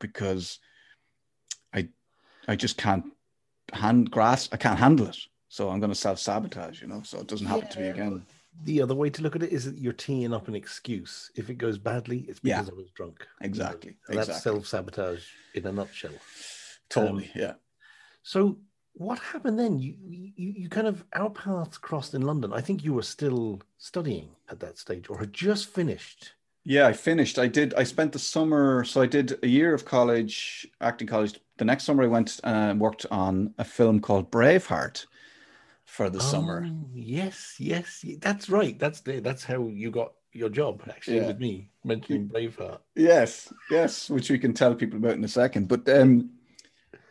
[0.00, 0.58] because
[1.74, 1.88] I
[2.48, 3.04] I just can't
[3.74, 5.18] hand grasp I can't handle it.
[5.54, 7.02] So I'm going to self sabotage, you know.
[7.04, 8.26] So it doesn't happen to me again.
[8.64, 11.30] The other way to look at it is that you're teeing up an excuse.
[11.36, 12.60] If it goes badly, it's Yeah.
[12.60, 13.24] because I was drunk.
[13.40, 15.24] Exactly, You know, That's self sabotage
[15.54, 16.10] in a nutshell.
[16.88, 17.52] Totally, Um, yeah.
[18.24, 18.58] So
[18.94, 19.78] what happened then?
[19.78, 20.32] You, you
[20.62, 22.52] you kind of our paths crossed in London.
[22.52, 26.32] I think you were still studying at that stage, or had just finished.
[26.64, 27.38] Yeah, I finished.
[27.38, 27.74] I did.
[27.74, 28.82] I spent the summer.
[28.82, 31.38] So I did a year of college, acting college.
[31.58, 35.06] The next summer, I went and worked on a film called Braveheart
[35.94, 36.66] for the summer.
[36.68, 38.76] Oh, Yes, yes, that's right.
[38.78, 41.28] That's the, that's how you got your job actually Yeah.
[41.28, 42.78] with me mentioning Braveheart.
[42.96, 45.68] Yes, yes, which we can tell people about in a second.
[45.68, 46.30] But um,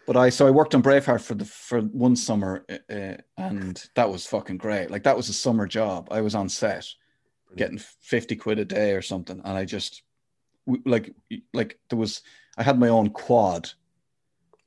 [0.05, 3.81] but I so I worked on Braveheart for the for one summer, uh, uh, and
[3.95, 4.91] that was fucking great.
[4.91, 6.09] Like that was a summer job.
[6.11, 6.85] I was on set,
[7.55, 10.03] getting fifty quid a day or something, and I just
[10.85, 11.13] like
[11.53, 12.21] like there was
[12.57, 13.69] I had my own quad.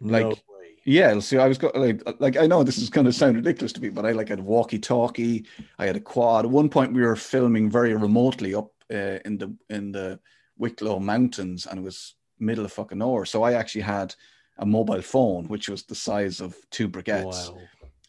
[0.00, 0.42] like- way.
[0.86, 3.72] Yeah, see, I was go- like, like I know this is going to sound ridiculous
[3.72, 5.44] to me, but I like had walkie-talkie.
[5.80, 6.44] I had a quad.
[6.44, 10.20] At one point, we were filming very remotely up uh, in the in the
[10.56, 13.24] Wicklow Mountains, and it was middle of fucking nowhere.
[13.24, 14.14] So I actually had
[14.58, 17.52] a mobile phone, which was the size of two briquettes.
[17.52, 17.58] Wow.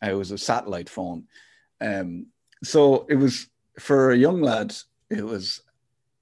[0.09, 1.23] It was a satellite phone.
[1.81, 2.27] Um,
[2.63, 3.47] so it was
[3.79, 4.75] for a young lad.
[5.09, 5.61] It was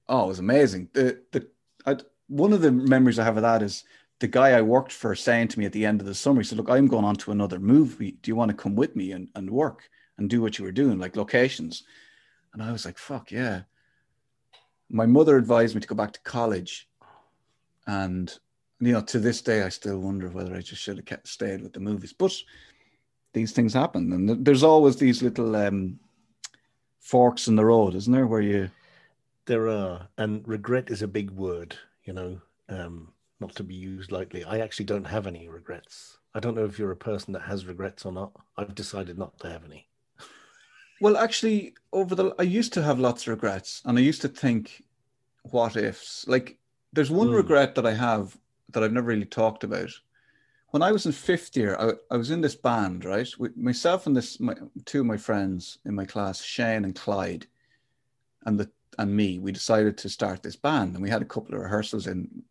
[0.08, 0.88] oh, it was amazing.
[0.94, 1.48] The the
[1.84, 1.96] I,
[2.28, 3.84] one of the memories I have of that is
[4.18, 6.46] the guy I worked for saying to me at the end of the summer, he
[6.46, 8.12] said, "Look, I'm going on to another movie.
[8.22, 10.72] Do you want to come with me and, and work and do what you were
[10.72, 11.84] doing, like locations?"
[12.52, 13.62] And I was like, "Fuck yeah."
[14.88, 16.88] My mother advised me to go back to college,
[17.86, 18.32] and
[18.80, 21.62] you know, to this day, I still wonder whether I just should have kept stayed
[21.62, 22.12] with the movies.
[22.12, 22.34] But
[23.32, 25.98] these things happen, and there's always these little um,
[27.00, 28.26] forks in the road, isn't there?
[28.26, 28.70] Where you,
[29.46, 34.12] There are, and regret is a big word, you know, um, not to be used
[34.12, 34.44] lightly.
[34.44, 36.18] I actually don't have any regrets.
[36.34, 38.32] I don't know if you're a person that has regrets or not.
[38.56, 39.88] I've decided not to have any.
[41.00, 44.28] well, actually, over the, I used to have lots of regrets, and I used to
[44.28, 44.82] think,
[45.44, 46.26] what ifs?
[46.26, 46.58] Like,
[46.92, 47.34] there's one Hmm.
[47.34, 48.36] regret that I have
[48.70, 49.90] that I've never really talked about.
[50.70, 53.28] When I was in fifth year, I, I was in this band, right?
[53.38, 57.46] With myself and this, my, two of my friends in my class, Shane and Clyde,
[58.44, 59.38] and the and me.
[59.38, 62.42] We decided to start this band, and we had a couple of rehearsals in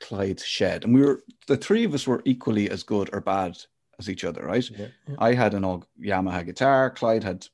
[0.00, 3.58] Clyde's shed, and we were the three of us were equally as good or bad
[3.98, 4.68] as each other, right?
[4.70, 5.14] Yeah, yeah.
[5.18, 6.90] I had an old Yamaha guitar.
[6.90, 7.46] Clyde had,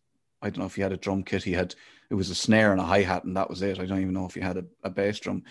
[0.42, 1.42] I don't know if he had a drum kit.
[1.42, 1.74] He had,
[2.10, 3.80] it was a snare and a hi hat, and that was it.
[3.80, 5.42] I don't even know if he had a, a bass drum.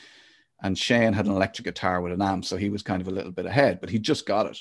[0.61, 3.11] And Shane had an electric guitar with an amp, so he was kind of a
[3.11, 4.59] little bit ahead, but he just got it.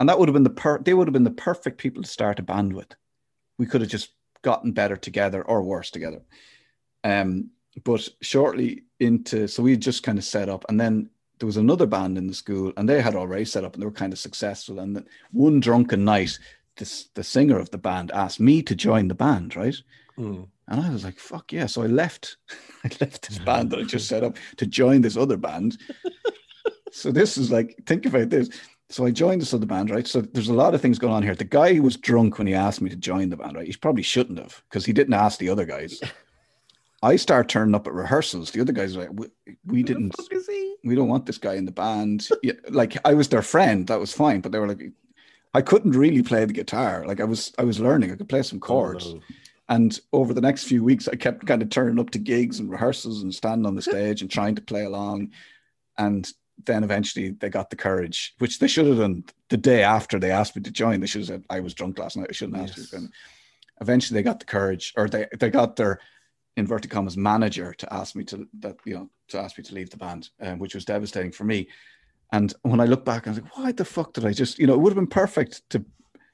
[0.00, 2.08] and that would have been the per they would have been the perfect people to
[2.08, 2.94] start a band with.
[3.58, 4.10] We could have just
[4.42, 6.22] gotten better together or worse together.
[7.04, 7.50] Um,
[7.84, 11.86] but shortly into so we just kind of set up, and then there was another
[11.86, 14.18] band in the school, and they had already set up, and they were kind of
[14.18, 14.78] successful.
[14.80, 16.38] And one drunken night,
[16.76, 19.76] this the singer of the band asked me to join the band, right?
[20.18, 20.48] Mm.
[20.68, 21.66] And I was like, fuck yeah.
[21.66, 22.36] So I left,
[22.84, 25.78] I left this band that I just set up to join this other band.
[26.92, 28.50] so this is like, think about this.
[28.90, 30.06] So I joined this other band, right?
[30.06, 31.34] So there's a lot of things going on here.
[31.34, 33.66] The guy who was drunk when he asked me to join the band, right?
[33.66, 36.00] He probably shouldn't have because he didn't ask the other guys.
[37.02, 38.50] I start turning up at rehearsals.
[38.50, 39.26] The other guys are like, we,
[39.64, 40.14] we didn't,
[40.84, 42.28] we don't want this guy in the band.
[42.42, 44.40] Yeah, like I was their friend, that was fine.
[44.40, 44.82] But they were like,
[45.54, 47.04] I couldn't really play the guitar.
[47.06, 48.10] Like I was, I was learning.
[48.12, 49.06] I could play some chords.
[49.06, 49.20] Oh, no.
[49.70, 52.70] And over the next few weeks, I kept kind of turning up to gigs and
[52.70, 55.30] rehearsals and standing on the stage and trying to play along.
[55.98, 56.28] And
[56.64, 60.30] then eventually they got the courage, which they should have done the day after they
[60.32, 61.00] asked me to join.
[61.00, 62.26] They should have said, I was drunk last night.
[62.30, 62.76] I shouldn't Yes.
[62.92, 62.98] you.
[62.98, 63.12] And
[63.80, 66.00] eventually they got the courage, or they, they got their
[66.58, 69.90] inverted commas manager to ask me to that, you know, to ask me to leave
[69.90, 71.68] the band, um, which was devastating for me.
[72.32, 74.66] And when I look back, I was like, why the fuck did I just, you
[74.66, 75.84] know, it would have been perfect to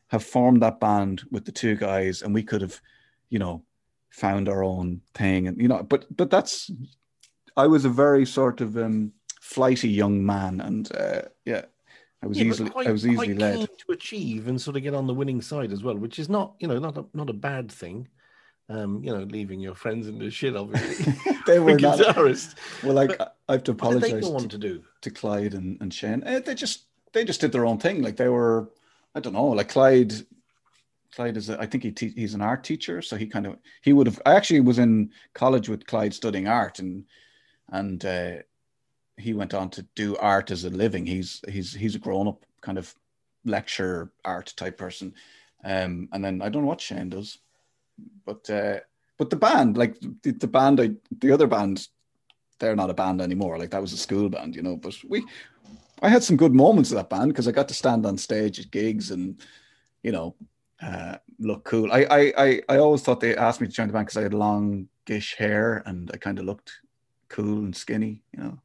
[0.09, 2.81] have formed that band with the two guys and we could have,
[3.29, 3.63] you know,
[4.11, 5.47] found our own thing.
[5.47, 6.71] And, you know, but, but that's,
[7.57, 10.61] I was a very sort of um, flighty young man.
[10.61, 11.67] And uh, yeah,
[12.23, 13.69] I was Yeah, easily, quite- I was easily led.
[13.69, 16.55] to achieve and sort of get on the winning side as well, which is not,
[16.61, 18.09] you know, not a, not a bad thing.
[18.69, 21.13] Um, you know, leaving your friends in the shit, obviously.
[21.47, 22.55] They were not, guitarist.
[22.83, 24.83] well, like, But I have to What did they apologize go to, on to do?
[25.03, 26.23] to Clyde and, and Shane.
[26.25, 28.01] Eh, they just they just did their own thing.
[28.03, 28.71] Like they were,
[29.15, 29.49] I don't know.
[29.49, 30.15] Like Clyde,
[31.15, 33.59] Clyde is a, I think he te- he's an art teacher, so he kind of
[33.83, 34.21] he would have.
[34.25, 37.05] I actually was in college with Clyde studying art, and
[37.69, 38.37] and uh,
[39.19, 41.05] he went on to do art as a living.
[41.07, 42.95] He's he's he's a grown up kind of
[43.45, 45.13] lecture art type person.
[45.63, 47.39] Um, and then I don't know what Shane does,
[48.25, 48.81] but uh,
[49.19, 51.87] but the band, like the, the band, I, the other band,
[52.59, 53.59] they're not a band anymore.
[53.59, 54.77] Like that was a school band, you know.
[54.77, 55.25] But we,
[56.03, 58.59] I had some good moments of that band because I got to stand on stage
[58.59, 59.41] at gigs and,
[60.03, 60.35] you know,
[60.83, 61.93] uh, look cool.
[61.93, 64.23] I, I, I, I always thought they asked me to join the band because I
[64.23, 66.73] had longish hair and I kind of looked
[67.29, 68.59] cool and skinny, you know.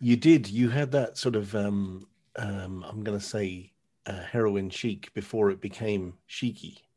[0.00, 0.48] You did.
[0.48, 2.06] You had that sort of, um,
[2.36, 3.72] um, I'm going to say,
[4.06, 6.87] uh, heroin chic before it became cheeky.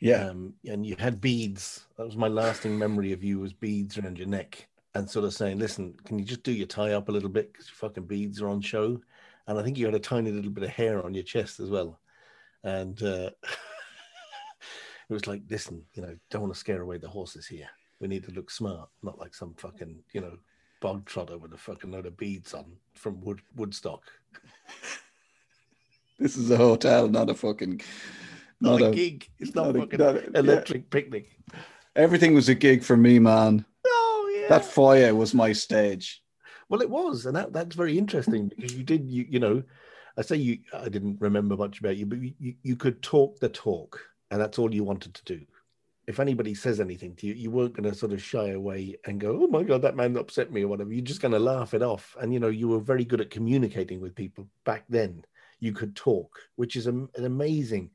[0.00, 1.86] Yeah, Um, and you had beads.
[1.96, 5.34] That was my lasting memory of you was beads around your neck and sort of
[5.34, 8.06] saying, listen, can you just do your tie up a little bit because your fucking
[8.06, 9.00] beads are on show?
[9.46, 11.68] And I think you had a tiny little bit of hair on your chest as
[11.68, 12.00] well.
[12.64, 13.30] And uh,
[15.10, 17.68] it was like, listen, you know, don't want to scare away the horses here.
[18.00, 20.38] We need to look smart, not like some fucking, you know,
[20.80, 24.02] bog trotter with a fucking load of beads on from Wood, Woodstock.
[26.18, 27.82] this is a hotel, not a fucking,
[28.60, 28.94] Not, not, a, a.
[28.94, 29.28] gig.
[29.38, 30.38] It's not, not a- fucking not a- yeah.
[30.38, 31.30] electric picnic.
[31.96, 33.64] Everything was a gig for me, man.
[33.86, 34.48] Oh, yeah.
[34.48, 36.22] That foyer was my stage.
[36.68, 39.64] Well, it was, and that, that's very interesting because you did, you you know,
[40.16, 43.48] I say you, I didn't remember much about you, but you, you, could talk the
[43.48, 44.00] talk,
[44.30, 45.40] and that's all you wanted to do.
[46.06, 49.20] If anybody says anything to you, you weren't going to sort of shy away and
[49.20, 50.92] go, "Oh my god, that man upset me" or whatever.
[50.92, 53.30] You're just going to laugh it off, and you know, you were very good at
[53.30, 55.24] communicating with people back then.
[55.58, 57.90] You could talk, which is an amazing.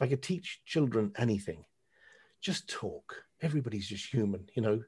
[0.00, 1.64] If I could teach children anything,
[2.40, 3.24] just talk.
[3.42, 4.82] Everybody's just human, you know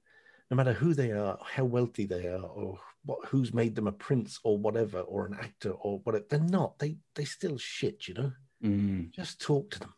[0.52, 3.92] no matter who they are, how wealthy they are, or what, who's made them a
[3.92, 6.78] prince or whatever, or an actor or whatever, they're not.
[6.78, 8.32] They they still shit, you know.
[8.62, 9.12] Mm.
[9.12, 9.94] Just talk to them.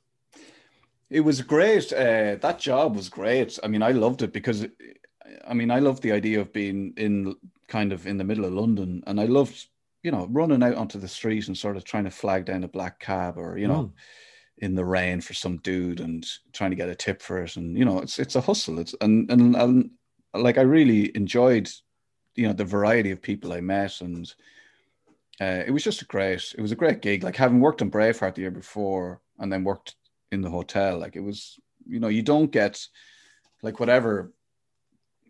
[1.10, 1.92] It was great.
[1.92, 3.58] Uh, that job was great.
[3.64, 4.64] I mean, I loved it because,
[5.44, 7.34] I mean, I loved the idea of being in
[7.66, 9.66] kind of in the middle of London, and I loved,
[10.04, 12.68] you know, running out onto the street and sort of trying to flag down a
[12.68, 13.92] black cab or you know,
[14.58, 17.76] in the rain for some dude and trying to get a tip for it, and
[17.76, 18.78] you know, it's it's a hustle.
[18.78, 19.90] It's and and, and
[20.32, 21.68] like I really enjoyed,
[22.36, 24.32] you know, the variety of people I met and.
[25.40, 26.54] Uh, it was just a great.
[26.56, 27.24] It was a great gig.
[27.24, 29.96] Like having worked on Braveheart the year before, and then worked
[30.30, 30.96] in the hotel.
[30.96, 32.86] Like it was, you know, you don't get
[33.60, 34.32] like whatever.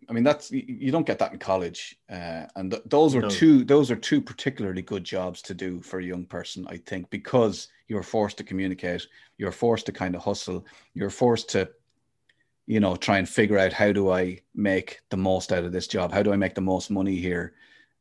[0.07, 3.29] I mean, that's you- don't get that in college, uh, and th- those were No.
[3.29, 3.63] two.
[3.65, 7.67] Those are two particularly good jobs to do for a young person, I think, because
[7.87, 9.07] you're forced to communicate,
[9.37, 11.69] you're forced to kind of hustle, you're forced to,
[12.67, 15.87] you know, try and figure out how do I make the most out of this
[15.87, 16.11] job?
[16.11, 17.53] How do I make the most money here?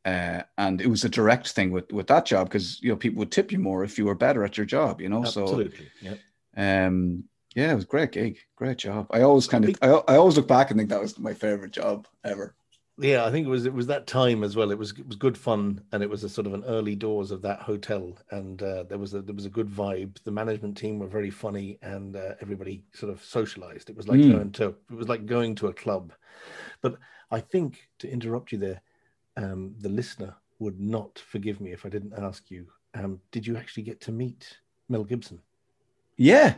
[0.04, 3.18] Uh, and it was a direct thing with with that job because you know people
[3.18, 5.24] would tip you more if you were better at your job, you know.
[5.24, 5.64] So
[6.00, 6.16] Yeah.
[6.56, 7.24] um,
[7.54, 9.06] yeah, it was a great gig, great job.
[9.10, 11.70] I always kind of, I, I always look back and think that was my favorite
[11.72, 12.54] job ever.
[12.96, 14.70] Yeah, I think it was it was that time as well.
[14.70, 17.32] It was it was good fun, and it was a sort of an early doors
[17.32, 20.22] of that hotel, and uh, there was a there was a good vibe.
[20.22, 23.90] The management team were very funny, and uh, everybody sort of socialized.
[23.90, 24.30] It was like Mm.
[24.32, 26.12] going to it was like going to a club.
[26.82, 26.96] But
[27.32, 28.80] I think to interrupt you there,
[29.36, 32.66] um, the listener would not forgive me if I didn't ask you.
[32.94, 35.40] Um, did you actually get to meet Mel Gibson?
[36.16, 36.54] Yeah,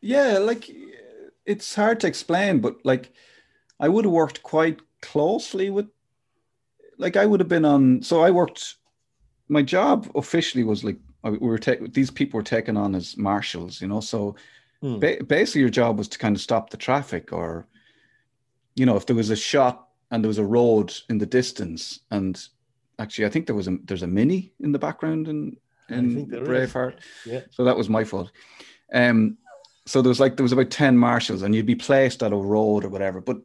[0.00, 0.38] yeah.
[0.38, 0.70] Like
[1.44, 3.12] it's hard to explain, but like
[3.80, 5.86] I would have worked quite closely with.
[6.98, 8.02] Like I would have been on.
[8.02, 8.76] So I worked.
[9.48, 13.80] My job officially was like we were taking these people were taken on as marshals,
[13.80, 14.00] you know.
[14.00, 14.36] So
[14.82, 14.98] Hmm.
[14.98, 17.66] ba- basically, your job was to kind of stop the traffic, or
[18.76, 22.00] you know, if there was a shot and there was a road in the distance,
[22.10, 22.42] and
[22.98, 25.56] actually, I think there was a there's a mini in the background in
[25.90, 26.48] in there is.
[26.48, 26.94] Braveheart.
[27.26, 27.40] Yeah.
[27.50, 28.30] So that was my fault.
[28.94, 29.36] Um,
[29.86, 32.36] so there was like there was about ten marshals, and you'd be placed at a
[32.36, 33.20] road or whatever.
[33.20, 33.36] But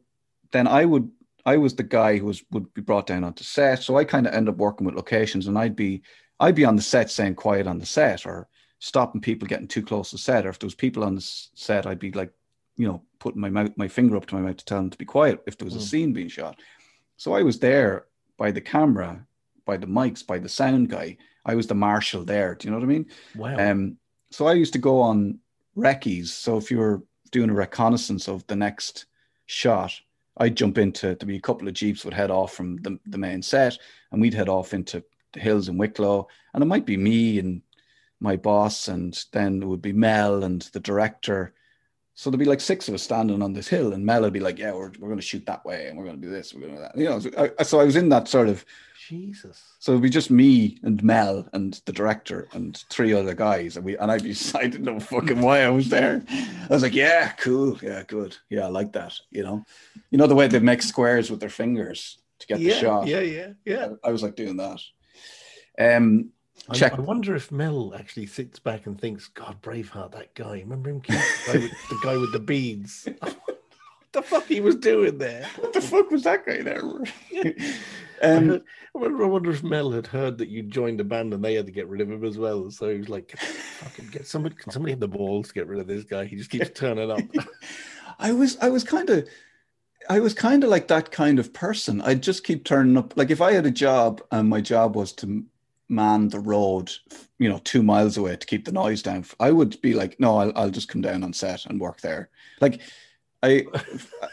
[0.55, 1.11] then I would
[1.45, 3.83] I was the guy who was would be brought down onto set.
[3.83, 6.01] So I kind of end up working with locations, and I'd be
[6.39, 8.47] I'd be on the set saying quiet on the set or
[8.79, 10.45] stopping people getting too close to set.
[10.45, 12.31] Or if there was people on the set, I'd be like,
[12.77, 14.97] you know, putting my mouth my finger up to my mouth to tell them to
[14.97, 15.89] be quiet if there was a Mm.
[15.89, 16.59] scene being shot.
[17.17, 18.05] So I was there
[18.37, 19.25] by the camera,
[19.65, 21.17] by the mics, by the sound guy.
[21.45, 22.55] I was the marshal there.
[22.55, 23.05] Do you know what I mean?
[23.35, 23.71] Wow.
[23.71, 23.97] Um,
[24.31, 25.39] so I used to go on
[25.75, 26.33] recce's.
[26.33, 29.05] So if you were doing a reconnaissance of the next
[29.45, 29.93] shot,
[30.37, 33.17] I'd jump into to be a couple of jeeps would head off from the, the
[33.17, 33.77] main set,
[34.11, 37.61] and we'd head off into the hills in Wicklow, and it might be me and
[38.19, 41.53] my boss, and then it would be Mel and the director.
[42.13, 44.39] So there'd be like six of us standing on this hill, and Mel would be
[44.39, 46.53] like, "Yeah, we're, we're going to shoot that way, and we're going to do this,
[46.53, 48.65] we're going to that." You know, so I, so I was in that sort of
[49.07, 49.75] Jesus.
[49.79, 53.85] so it'd be just me and Mel and the director and three other guys, and
[53.85, 56.23] we and I'd be I didn't know fucking why I was there.
[56.29, 59.13] I was like, yeah, cool, yeah, good, yeah, I like that.
[59.31, 59.65] You know,
[60.11, 63.07] you know the way they make squares with their fingers to get yeah, the shot.
[63.07, 63.89] yeah, yeah, yeah.
[64.03, 64.81] I was like doing that.
[65.77, 66.31] Um,
[66.69, 66.93] I, Check.
[66.93, 70.59] I wonder if Mel actually sits back and thinks, God, Braveheart, that guy.
[70.59, 71.01] Remember him?
[71.01, 73.07] The guy with the, guy with the beads.
[74.15, 75.45] what the fuck he was doing there?
[75.59, 76.81] what the fuck was that guy there?
[76.81, 77.75] I,
[78.21, 78.61] um,
[78.95, 81.55] I wonder, I wonder if Mel had heard that you joined a band and they
[81.55, 82.71] had to get rid of him as well.
[82.71, 85.79] So he was like, fucking get somebody, can somebody have the balls to get rid
[85.79, 86.25] of this guy?
[86.25, 87.19] He just keeps turning up.
[88.17, 89.27] I was I was kind of
[90.09, 91.99] I was kind of like that kind of person.
[92.01, 93.17] I'd just keep turning up.
[93.17, 95.43] Like if I had a job and my job was to
[95.89, 96.91] man the road,
[97.37, 100.37] you know, two miles away to keep the noise down, I would be like, no,
[100.37, 102.29] I'll, I'll just come down on set and work there.
[102.61, 102.81] Like
[103.45, 103.65] I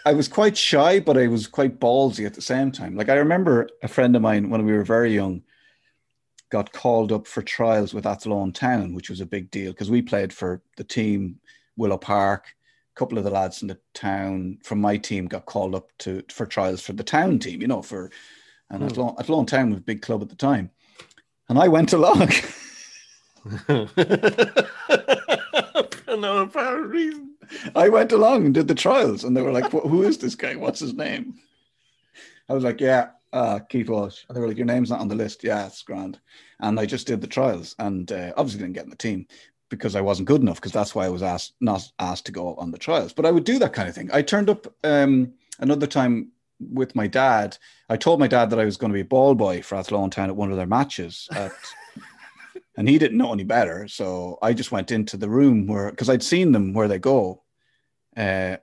[0.06, 2.96] I was quite shy, but I was quite ballsy at the same time.
[2.96, 5.42] Like I remember a friend of mine when we were very young
[6.50, 10.02] got called up for trials with Athlone Town, which was a big deal because we
[10.02, 11.40] played for the team
[11.76, 12.54] Willow Park.
[12.94, 16.22] A couple of the lads in the town from my team got called up to
[16.30, 18.10] for trials for the town team, you know, for
[18.70, 18.88] and Hmm.
[18.88, 20.70] Athlone, Athlone Town was a big club at the time.
[21.48, 22.28] And I went along.
[26.18, 27.34] No apparent reason.
[27.74, 30.56] I went along and did the trials, and they were like, "Who is this guy?
[30.56, 31.34] What's his name?"
[32.48, 35.08] I was like, "Yeah, uh, Keith Walsh." And they were like, "Your name's not on
[35.08, 36.20] the list." Yeah, it's grand.
[36.60, 39.26] And I just did the trials, and uh, obviously didn't get in the team
[39.68, 40.56] because I wasn't good enough.
[40.56, 43.12] Because that's why I was asked not asked to go on the trials.
[43.12, 44.10] But I would do that kind of thing.
[44.12, 47.58] I turned up um, another time with my dad.
[47.88, 50.10] I told my dad that I was going to be a ball boy for Athlone
[50.10, 51.28] Town at one of their matches.
[51.32, 51.52] At,
[52.76, 53.88] and he didn't know any better.
[53.88, 57.42] So I just went into the room where, because I'd seen them where they go
[58.16, 58.57] uh,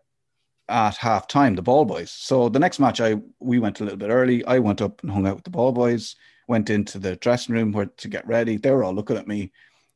[0.67, 2.11] at half time, the ball boys.
[2.11, 4.45] So the next match, I we went a little bit early.
[4.45, 6.15] I went up and hung out with the ball boys,
[6.47, 8.57] went into the dressing room where to get ready.
[8.57, 9.51] They were all looking at me.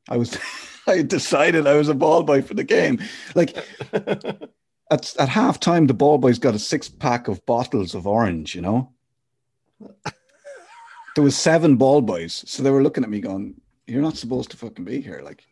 [0.09, 0.37] I was,
[0.87, 3.01] I decided I was a ball boy for the game.
[3.35, 3.55] Like
[3.93, 8.55] at, at half time, the ball boys got a six pack of bottles of orange,
[8.55, 8.91] you know?
[11.15, 12.43] There was seven ball boys.
[12.47, 15.21] So they were looking at me going, You're not supposed to fucking be here.
[15.23, 15.43] Like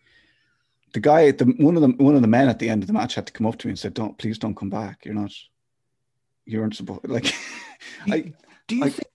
[0.94, 2.94] the guy the one of the one of the men at the end of the
[2.94, 5.06] match had to come up to me and said, Don't please don't come back.
[5.06, 5.32] You're not
[6.46, 7.34] you aren't supposed like
[8.08, 8.34] I
[8.68, 9.08] Do you I- think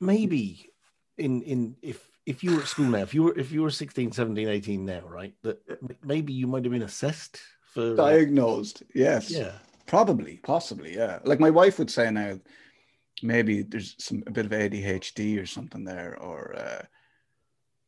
[0.00, 0.70] maybe
[1.16, 3.70] in in if if you were at school now, if you were if you were
[3.70, 5.58] 16, 17, 18 now, right, that
[6.04, 7.40] maybe you might have been assessed
[7.72, 8.82] for diagnosed.
[8.94, 9.30] Yes.
[9.30, 9.52] yeah.
[9.86, 11.20] Probably, possibly, yeah.
[11.24, 12.38] Like my wife would say now,
[13.22, 16.82] maybe there's some a bit of ADHD or something there, or uh,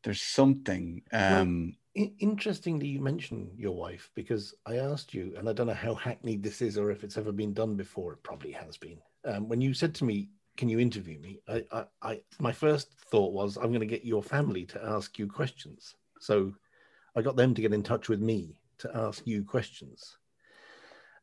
[0.02, 1.02] there's something.
[1.12, 5.74] Um, I- interestingly, you mention your wife because I asked you, and I don't know
[5.74, 8.12] how hackneyed this is or if it's ever been done before.
[8.12, 8.98] It probably has been.
[9.24, 12.92] Um, when you said to me, "Can you interview me?" I, I, I my first
[13.10, 16.54] thought was, "I'm going to get your family to ask you questions." So
[17.16, 20.16] I got them to get in touch with me to ask you questions.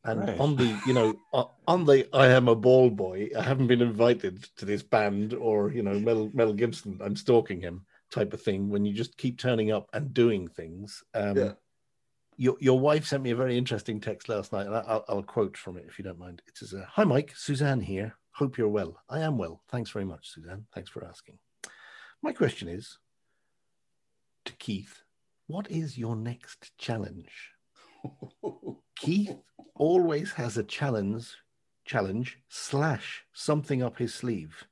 [0.03, 0.39] And Right.
[0.39, 1.19] on the, you know,
[1.67, 5.71] on the I am a ball boy, I haven't been invited to this band or,
[5.71, 9.37] you know, Mel, Mel Gibson, I'm stalking him type of thing when you just keep
[9.37, 11.03] turning up and doing things.
[11.13, 11.51] Um, Yeah.
[12.37, 15.57] your, your wife sent me a very interesting text last night, and I'll, I'll quote
[15.57, 16.41] from it if you don't mind.
[16.47, 18.15] It says, uh, Hi, Mike, Suzanne here.
[18.31, 19.01] Hope you're well.
[19.09, 19.61] I am well.
[19.69, 20.65] Thanks very much, Suzanne.
[20.73, 21.39] Thanks for asking.
[22.21, 22.97] My question is
[24.45, 25.01] to Keith,
[25.47, 27.51] what is your next challenge?
[28.95, 29.35] Keith
[29.75, 31.35] always has a challenge,
[31.85, 34.65] challenge slash something up his sleeve.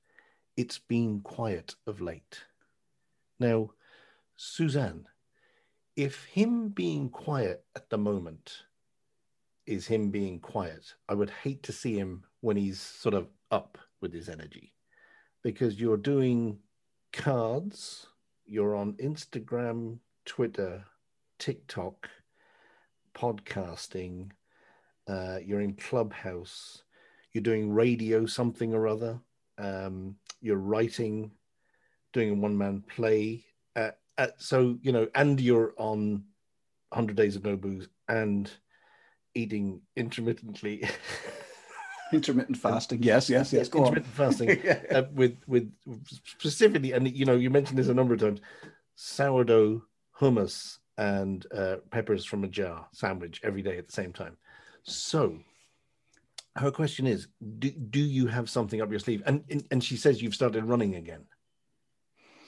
[0.57, 2.43] It's been quiet of late.
[3.39, 3.71] Now,
[4.35, 5.07] Suzanne,
[5.95, 8.63] if him being quiet at the moment
[9.65, 13.77] is him being quiet, I would hate to see him when he's sort of up
[14.01, 14.73] with his energy.
[15.41, 16.59] Because you're doing
[17.13, 18.07] cards,
[18.45, 20.83] you're on Instagram, Twitter,
[21.39, 22.09] TikTok,
[23.13, 24.31] podcasting,
[25.07, 26.83] uh, you're in Clubhouse,
[27.31, 29.19] you're doing radio something or other,
[29.57, 31.31] um, you're writing,
[32.15, 33.43] doing a one man play.
[33.75, 36.23] Uh, uh, so, you know, and you're on
[36.89, 38.49] 100 Days of No Booze and
[39.35, 40.89] eating intermittently.
[42.13, 43.03] Intermittent fasting.
[43.03, 43.67] Yes, yes, yes.
[43.67, 43.87] Go on.
[43.87, 44.79] intermittent fasting Yeah.
[44.91, 45.73] uh, with with
[46.23, 48.41] specifically, and you know, you mentioned this a number of times:
[48.95, 49.81] sourdough,
[50.21, 54.37] hummus, and uh, peppers from a jar sandwich every day at the same time.
[54.83, 55.39] So,
[56.55, 59.23] her question is: Do, do you have something up your sleeve?
[59.25, 61.25] And, and and she says you've started running again.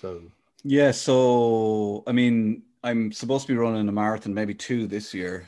[0.02, 0.22] So
[0.64, 5.48] Yeah, so I mean, I'm supposed to be running a marathon, maybe two this year,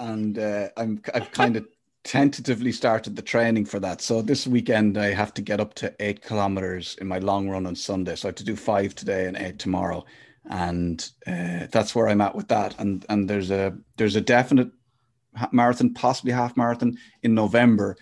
[0.00, 1.66] and uh, I'm I've kind of
[2.04, 4.00] tentatively started the training for that.
[4.00, 7.66] So this weekend I have to get up to eight kilometers in my long run
[7.66, 8.16] on Sunday.
[8.16, 10.04] So I have to do five today and eight tomorrow,
[10.48, 12.78] and uh, that's where I'm at with that.
[12.78, 14.70] And and there's a there's a definite
[15.52, 17.96] marathon, possibly half marathon in November.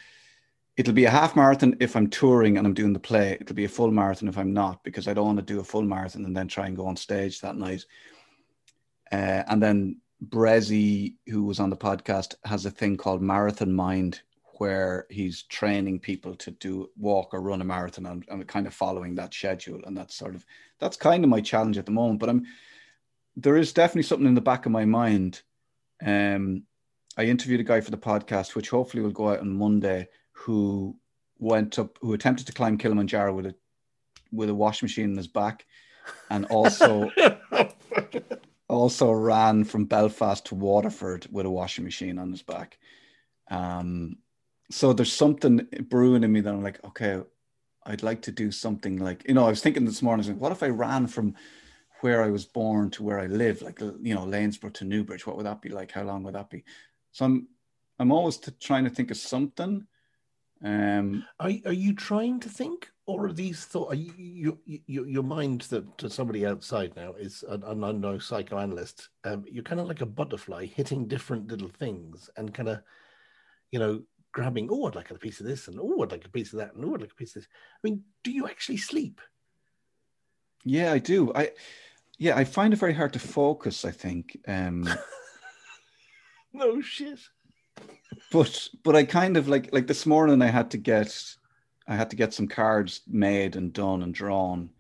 [0.77, 3.39] It'll be a half marathon if I'm touring and I'm doing the play.
[3.41, 5.65] It'll be a full marathon if I'm not, because I don't want to do a
[5.65, 7.85] full marathon and then try and go on stage that night.
[9.11, 14.21] Uh, and then Brezzy, who was on the podcast, has a thing called Marathon Mind,
[14.59, 18.75] where he's training people to do walk or run a marathon and, and kind of
[18.75, 19.81] following that schedule.
[19.87, 20.45] And that's sort of
[20.79, 22.21] that's kind of my challenge at the moment.
[22.21, 22.47] But I'm
[23.37, 25.43] there is definitely something in the back of my mind.
[26.05, 26.63] Um,
[27.19, 30.97] I interviewed a guy for the podcast, which hopefully will go out on Monday, who
[31.39, 33.55] went up, who attempted to climb Kilimanjaro with a
[34.33, 35.67] with a washing machine in his back,
[36.31, 37.11] and also
[38.69, 42.79] also ran from Belfast to Waterford with a washing machine on his back.
[43.51, 44.19] Um,
[44.71, 47.23] so there's something brewing in me that I'm like, okay,
[47.85, 50.53] I'd like to do something like, you know, I was thinking this morning, like, what
[50.53, 51.35] if I ran from
[52.01, 55.27] where I was born to where I live, like, you know, Lanesborough to Newbridge?
[55.27, 55.93] What would that be like?
[55.93, 56.65] How long would that be?
[57.13, 57.49] So I'm,
[58.01, 59.87] I'm always t- trying to think of something.
[60.65, 63.93] Um, Are, are you trying to think, or are these thoughts?
[63.93, 68.21] Are you, you, you, your mind that to somebody outside now is an, an unknown
[68.21, 69.09] psychoanalyst.
[69.25, 72.81] Um, you're kind of like a butterfly hitting different little things and kind of,
[73.71, 74.03] you know,
[74.33, 74.69] grabbing.
[74.71, 76.75] Oh, I'd like a piece of this, and oh, I'd like a piece of that,
[76.75, 77.49] and oh, I'd like a piece of this.
[77.53, 79.21] I mean, do you actually sleep?
[80.65, 81.33] yeah, I do.
[81.35, 81.53] I,
[82.19, 83.85] yeah, I find it very hard to focus.
[83.85, 84.39] I think.
[84.49, 84.89] Um,
[86.57, 87.21] No shit.
[88.31, 91.37] But but I kind of like like this morning I had to get
[91.89, 94.71] I had to get some cards made and done and drawn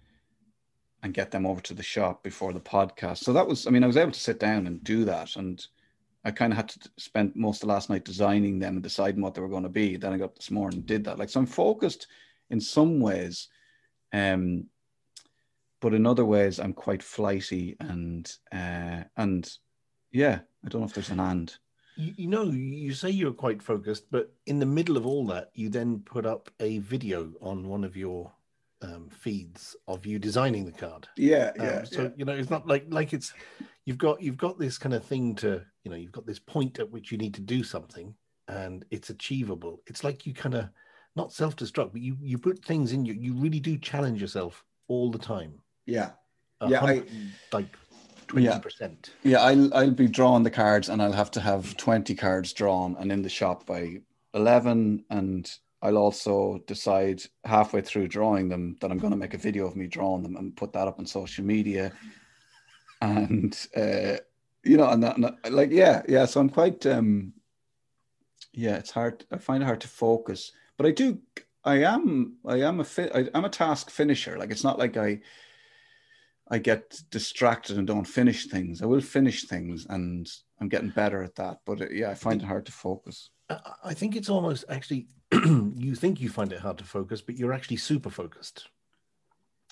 [1.02, 3.18] and get them over to the shop before the podcast.
[3.18, 5.64] So that was I mean I was able to sit down and do that and
[6.24, 9.34] I kind of had to spend most of last night designing them and deciding what
[9.34, 9.96] they were going to be.
[9.96, 11.18] Then I got up this morning and did that.
[11.18, 12.08] Like so I'm focused
[12.50, 13.48] in some ways.
[14.12, 14.66] Um
[15.80, 19.50] but in other ways I'm quite flighty and uh and
[20.10, 21.56] yeah, I don't know if there's an and.
[21.96, 25.50] You, you know, you say you're quite focused, but in the middle of all that,
[25.54, 28.30] you then put up a video on one of your
[28.82, 31.08] um, feeds of you designing the card.
[31.16, 33.32] Yeah, Um, so you know, it's not like like it's
[33.86, 36.78] you've got you've got this kind of thing to you know you've got this point
[36.78, 38.14] at which you need to do something
[38.48, 39.80] and it's achievable.
[39.86, 40.68] It's like you kind of
[41.16, 43.14] not self destruct, but you you put things in you.
[43.14, 45.54] You really do challenge yourself all the time.
[45.86, 46.10] yeah.
[46.66, 47.02] Yeah, I-
[47.52, 47.76] like
[48.28, 49.10] twenty percent.
[49.22, 52.96] Yeah, I'll I'll be drawing the cards and I'll have to have 20 cards drawn
[52.98, 54.00] and in the shop by
[54.34, 55.50] 11 and
[55.82, 59.76] I'll also decide halfway through drawing them that I'm going to make a video of
[59.76, 61.92] me drawing them and put that up on social media.
[63.00, 64.16] And uh
[64.64, 67.32] you know and, that, and that- like yeah yeah so I'm quite um
[68.52, 70.52] yeah it's hard I find it hard to focus.
[70.76, 71.18] But I do
[71.64, 74.38] I am I am a fi- I, I'm a task finisher.
[74.38, 75.20] Like it's not like I
[76.48, 78.82] I get distracted and don't finish things.
[78.82, 80.30] I will finish things, and
[80.60, 81.58] I'm getting better at that.
[81.66, 83.30] But uh, yeah, I find it hard to focus.
[83.84, 87.52] I think it's almost actually you think you find it hard to focus, but you're
[87.52, 88.68] actually super focused.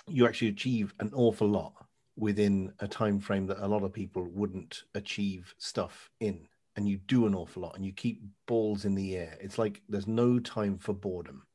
[0.08, 1.72] You actually achieve an awful lot
[2.16, 6.46] within a time frame that a lot of people wouldn't achieve stuff in.
[6.76, 9.38] And you do an awful lot and you keep balls in the air.
[9.40, 11.46] It's like there's no time for boredom.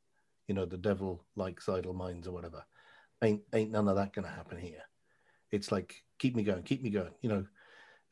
[0.48, 2.64] You know, the devil likes idle minds or whatever.
[3.22, 4.82] Ain't ain't none of that gonna happen here.
[5.52, 7.12] It's like keep me going, keep me going.
[7.22, 7.46] You know,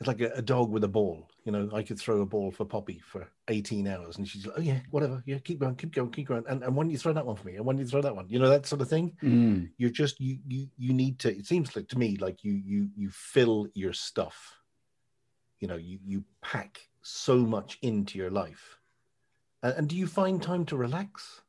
[0.01, 1.29] it's like a, a dog with a ball.
[1.45, 4.55] You know, I could throw a ball for Poppy for 18 hours and she's like,
[4.57, 5.23] oh, yeah, whatever.
[5.27, 6.45] Yeah, keep going, keep going, keep going.
[6.49, 8.29] And, and when you throw that one for me, and when you throw that one,
[8.29, 9.17] you know, that sort of thing.
[9.23, 9.71] Mm.
[9.77, 12.91] You're just, you, you, you need to, it seems like to me, like you, you,
[12.97, 14.55] you fill your stuff.
[15.59, 18.79] You know, you, you pack so much into your life.
[19.65, 21.41] And, and do you find time to relax?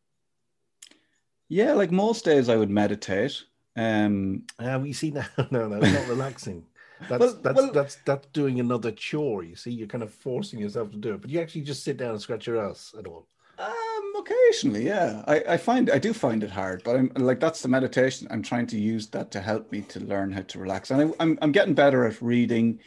[1.50, 3.44] Yeah, like most days I would meditate.
[3.80, 6.66] Um, Uh, we see now, no, no, it's not relaxing.
[7.08, 9.44] That's Well- that's well- that's that's doing another chore.
[9.44, 11.98] You see, you're kind of forcing yourself to do it, but you actually just sit
[11.98, 13.26] down and scratch your ass at all.
[13.58, 15.24] Um, occasionally, yeah.
[15.28, 18.28] I, I find I do find it hard, but I'm like that's the meditation.
[18.32, 21.06] I'm trying to use that to help me to learn how to relax, and I,
[21.24, 22.80] I'm I'm getting better at reading.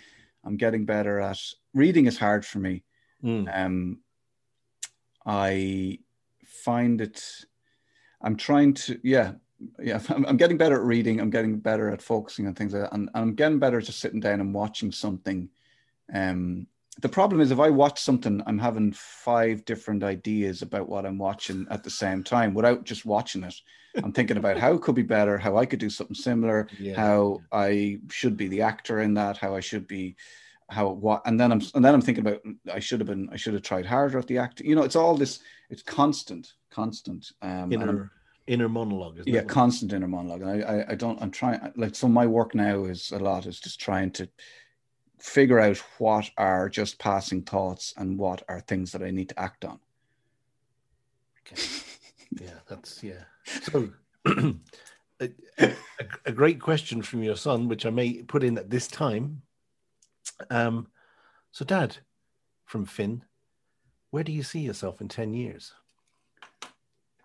[0.44, 1.38] I'm getting better at
[1.74, 2.84] reading is hard for me.
[3.24, 4.00] Um,
[5.24, 5.98] I
[6.44, 7.22] find it.
[8.20, 9.32] I'm trying to, yeah,
[9.80, 10.00] yeah.
[10.08, 11.20] I'm, I'm getting better at reading.
[11.20, 13.84] I'm getting better at focusing on things, like that, and, and I'm getting better at
[13.84, 15.48] just sitting down and watching something.
[16.12, 16.66] Um,
[17.00, 21.18] the problem is if I watch something, I'm having five different ideas about what I'm
[21.18, 23.54] watching at the same time without just watching it.
[24.02, 26.94] I'm thinking about how it could be better, how I could do something similar, Yeah.
[26.94, 30.16] how I should be the actor in that, how I should be,
[30.68, 32.40] how what, and then I'm and then I'm thinking about
[32.72, 34.66] I should have been I should have tried harder at the acting.
[34.66, 35.40] You know, it's all this.
[35.70, 37.32] It's constant, constant.
[37.42, 37.70] Um,
[38.46, 39.18] inner monologue.
[39.18, 42.26] Isn't yeah constant inner monologue and I, I i don't i'm trying like so my
[42.26, 44.28] work now is a lot is just trying to
[45.20, 49.38] figure out what are just passing thoughts and what are things that i need to
[49.38, 49.78] act on
[51.46, 51.62] Okay.
[52.40, 53.24] yeah, that's yeah.
[53.44, 53.90] So,
[54.26, 55.74] a, a,
[56.26, 59.42] a great question from your son, which I may put in at this time.
[60.50, 60.88] Um,
[61.50, 61.98] so, Dad,
[62.64, 63.24] from Finn,
[64.10, 65.72] where do you see yourself in ten years?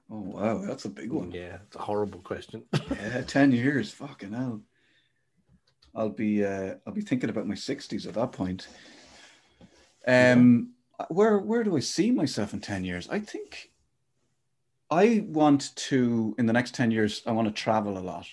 [0.10, 1.32] Oh wow that's a big one.
[1.32, 2.64] Yeah, it's a horrible question.
[2.92, 4.62] yeah 10 years fucking hell.
[5.96, 8.68] I'll be uh i'll be thinking about my 60s at that point.
[10.08, 10.74] Um
[11.10, 13.08] where where do i see myself in 10 years?
[13.10, 13.72] I think
[14.90, 18.28] i want to in the next 10 years i want to travel a lot.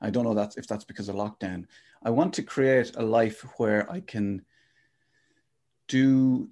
[0.00, 1.66] I don't know that's if that's because of lockdown.
[2.02, 4.44] I want to create a life where i can
[5.88, 6.48] do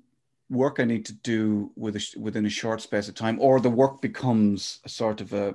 [0.51, 3.71] work i need to do with a, within a short space of time or the
[3.71, 5.55] work becomes a sort of a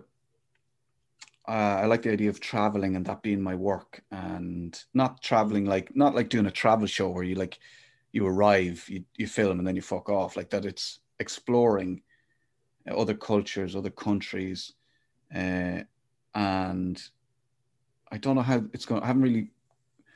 [1.48, 5.66] uh, I like the idea of traveling and that being my work and not traveling
[5.66, 7.58] like not like doing a travel show where you like
[8.12, 10.66] you arrive, you, you film and then you fuck off like that.
[10.66, 12.02] It's exploring
[12.90, 14.74] other cultures, other countries,
[15.34, 15.82] uh,
[16.36, 17.02] and
[18.12, 19.04] I don't know how it's going.
[19.04, 19.52] I haven't really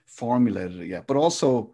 [0.05, 1.73] formulated it yet, but also,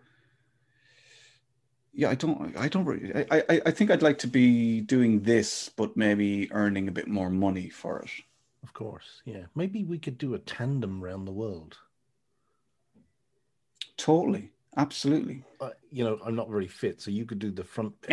[1.99, 2.55] yeah, I don't.
[2.57, 2.85] I don't.
[2.85, 6.93] Really, I, I I think I'd like to be doing this, but maybe earning a
[6.93, 8.09] bit more money for it.
[8.63, 9.43] of course, yeah.
[9.53, 11.77] Maybe we could do a tandem around the world.
[13.97, 15.43] Totally, absolutely.
[15.59, 17.93] Uh, you know, I'm not very fit, so you could do the front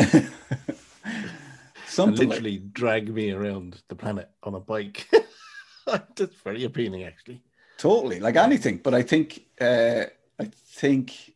[1.87, 5.09] Something like, literally drag me around the planet on a bike.
[5.87, 7.41] That's very appealing, actually.
[7.79, 8.79] totally like anything.
[8.79, 10.07] But I think, uh,
[10.41, 10.45] I
[10.81, 11.35] think,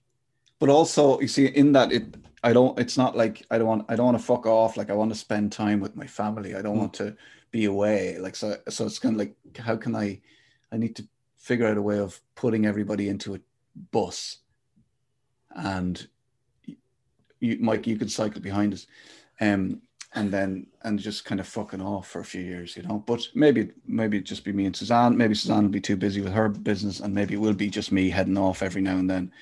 [0.59, 2.79] but also you see in that it, I don't.
[2.79, 3.85] It's not like I don't want.
[3.89, 4.77] I don't want to fuck off.
[4.77, 6.55] Like I want to spend time with my family.
[6.55, 7.17] I don't want to
[7.51, 8.19] be away.
[8.19, 8.57] Like so.
[8.69, 10.21] So it's kind of like how can I?
[10.73, 13.41] I need to figure out a way of putting everybody into a
[13.93, 14.39] bus,
[15.51, 16.07] and
[17.41, 18.87] you, Mike, you could cycle behind us,
[19.41, 19.83] um,
[20.15, 23.03] and then and just kind of fucking off for a few years, you know.
[23.07, 25.17] But maybe maybe it'd just be me and Suzanne.
[25.17, 27.93] Maybe Suzanne will be too busy with her business, and maybe it will be just
[27.93, 29.33] me heading off every now and then.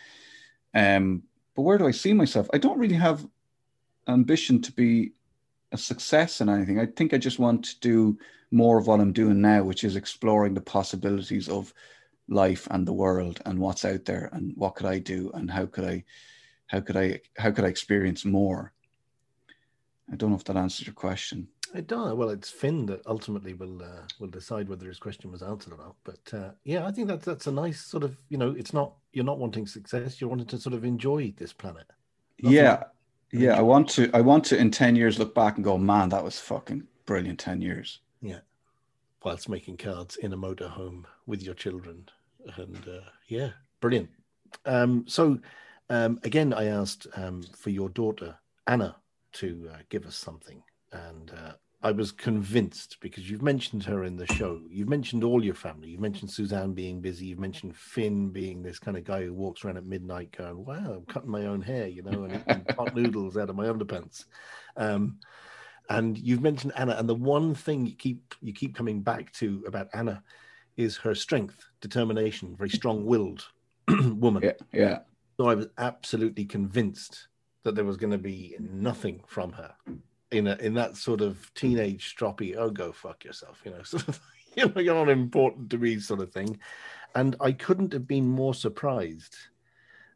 [0.75, 1.23] Um,
[1.59, 2.49] but where do I see myself?
[2.55, 3.27] I don't really have
[4.07, 5.15] ambition to be
[5.73, 6.79] a success in anything.
[6.79, 8.17] I think I just want to do
[8.53, 11.75] more of what I'm doing now, which is exploring the possibilities of
[12.29, 15.67] life and the world and what's out there and what could I do and how
[15.67, 16.05] could I
[16.69, 18.73] how could I how could I experience more?
[20.13, 21.49] I don't know if that answers your question.
[21.75, 22.15] It does.
[22.15, 25.79] Well, it's Finn that ultimately will uh, will decide whether his question was answered or
[25.79, 25.97] not.
[26.05, 28.95] But uh, yeah, I think that's that's a nice sort of you know, it's not
[29.13, 30.21] you're not wanting success.
[30.21, 31.87] You're wanting to sort of enjoy this planet.
[32.43, 32.85] Nothing- Yeah.
[33.33, 33.59] Yeah.
[33.59, 36.25] I want to I want to in 10 years look back and go, man, that
[36.25, 38.01] was fucking brilliant 10 years.
[38.23, 38.41] Yeah.
[39.25, 42.09] Whilst making cards in a motorhome with your children.
[42.57, 43.51] And uh, yeah,
[43.81, 44.09] brilliant.
[44.65, 45.39] Um, so
[45.91, 48.97] Um, again, I asked um, for your daughter Anna
[49.33, 50.63] to uh, give us something,
[50.93, 54.61] and uh, I was convinced because you've mentioned her in the show.
[54.69, 55.91] You've mentioned all your family.
[55.91, 57.27] You've mentioned Suzanne being busy.
[57.27, 60.95] You've mentioned Finn being this kind of guy who walks around at midnight going, "Wow,
[60.95, 64.25] I'm cutting my own hair," you know, and eating pot noodles out of my underpants.
[64.77, 65.19] Um,
[65.89, 69.63] and you've mentioned Anna, and the one thing you keep you keep coming back to
[69.67, 70.23] about Anna
[70.77, 73.47] is her strength, determination, very strong-willed
[73.89, 74.43] woman.
[74.43, 74.99] Yeah, yeah.
[75.37, 77.29] So I was absolutely convinced
[77.63, 79.75] that there was going to be nothing from her
[80.31, 84.09] in a, in that sort of teenage stroppy, oh go fuck yourself, you know, sort
[84.09, 84.21] of,
[84.57, 86.59] you know, you're not important to me sort of thing.
[87.15, 89.37] And I couldn't have been more surprised.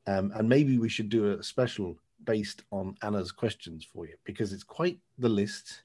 [0.07, 4.53] Um, and maybe we should do a special based on Anna's questions for you because
[4.53, 5.83] it's quite the list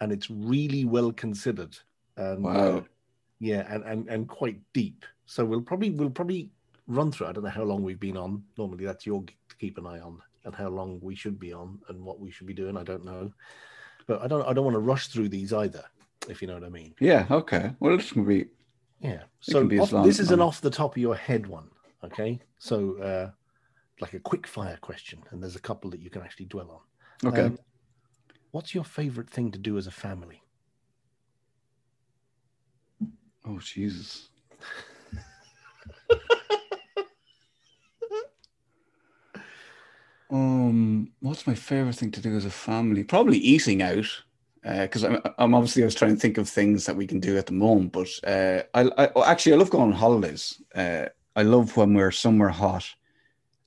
[0.00, 1.76] and it's really well considered.
[2.16, 2.52] And, Wow.
[2.78, 2.82] uh,
[3.38, 5.04] yeah, and, and and quite deep.
[5.26, 6.50] So we'll probably we'll probably
[6.86, 7.26] run through.
[7.26, 8.42] I don't know how long we've been on.
[8.56, 11.78] Normally that's your to keep an eye on and how long we should be on
[11.88, 12.76] and what we should be doing.
[12.76, 13.32] I don't know,
[14.06, 15.84] but I don't I don't want to rush through these either.
[16.28, 16.94] If you know what I mean.
[16.98, 17.72] Yeah, okay.
[17.78, 18.46] Well, it's to be.
[19.00, 19.24] Yeah.
[19.40, 21.68] So off- long this is an off the top of your head one.
[22.02, 22.40] Okay.
[22.58, 23.30] So uh,
[24.00, 26.82] like a quick fire question, and there's a couple that you can actually dwell
[27.22, 27.28] on.
[27.30, 27.42] Okay.
[27.42, 27.58] Um,
[28.52, 30.42] what's your favorite thing to do as a family?
[33.48, 34.28] oh, Jesus.
[40.30, 43.04] um, what's my favorite thing to do as a family?
[43.04, 44.06] Probably eating out.
[44.62, 47.38] Because I'm, I'm obviously I was trying to think of things that we can do
[47.38, 50.60] at the moment, but uh, I, I oh, actually I love going on holidays.
[50.74, 51.04] Uh,
[51.36, 52.84] I love when we're somewhere hot,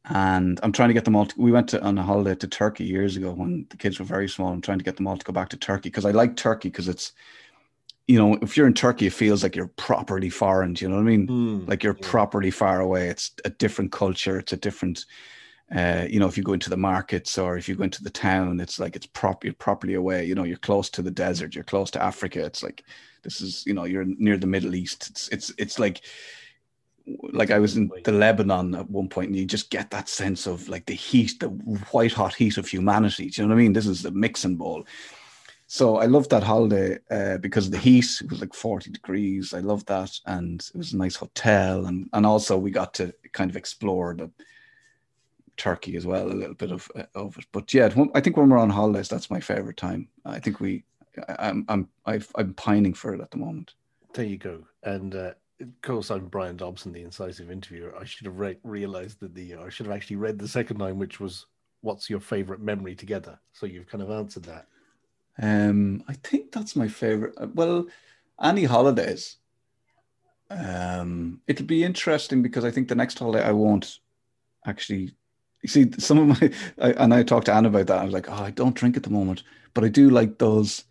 [0.03, 1.27] and I'm trying to get them all.
[1.27, 4.03] To, we went to, on a holiday to Turkey years ago when the kids were
[4.03, 4.51] very small.
[4.51, 6.67] I'm trying to get them all to go back to Turkey because I like Turkey
[6.67, 7.13] because it's,
[8.09, 10.73] you know, if you're in Turkey, it feels like you're properly foreign.
[10.73, 11.65] Do you know what I mean?
[11.65, 12.09] like you're yeah.
[12.09, 13.07] properly far away.
[13.07, 14.37] It's a different culture.
[14.37, 15.05] It's a different,
[15.75, 18.09] uh, you know, if you go into the markets or if you go into the
[18.09, 20.25] town, it's like it's prop you're properly away.
[20.25, 21.53] You know, you're close to the desert.
[21.53, 22.43] You're close to Africa.
[22.43, 22.83] It's like
[23.23, 25.09] this is, you know, you're near the Middle East.
[25.09, 26.01] It's it's it's like
[27.33, 30.47] like I was in the Lebanon at one point, and you just get that sense
[30.47, 31.49] of like the heat, the
[31.91, 33.29] white hot heat of humanity.
[33.29, 33.73] Do you know what I mean?
[33.73, 34.85] This is the mixing bowl.
[35.71, 38.07] So I loved that holiday uh, because of the heat.
[38.23, 39.53] It was like 40 degrees.
[39.53, 40.09] I loved that.
[40.25, 41.85] And it was a nice hotel.
[41.85, 44.31] And, and also we got to kind of explore the
[45.59, 47.45] Turkey as well, a little bit of, uh, of it.
[47.51, 50.07] But yeah, I think when we're on holidays, that's my favorite time.
[50.25, 50.83] I think we,
[51.27, 53.75] I- I'm, I'm, I've, I'm pining for it at the moment.
[54.13, 54.63] There you go.
[54.83, 57.93] And uh, of course, I'm Bryan Dobson, the incisive interviewer.
[57.99, 60.97] I should have re- realized that the I should have actually read the second line,
[60.97, 61.45] which was
[61.81, 64.65] "What's your favorite memory together?" So you've kind of answered that.
[65.41, 67.35] Um, I think that's my favorite.
[67.37, 67.85] uh, Well,
[68.41, 69.35] any holidays.
[70.49, 73.99] Um, it'll be interesting because I think the next holiday I won't
[74.65, 75.11] actually.
[75.61, 76.51] You see, some of my
[76.81, 77.99] I, and I talked to Anne about that.
[77.99, 79.43] I was like, oh, I don't drink at the moment,
[79.73, 80.85] but I do like those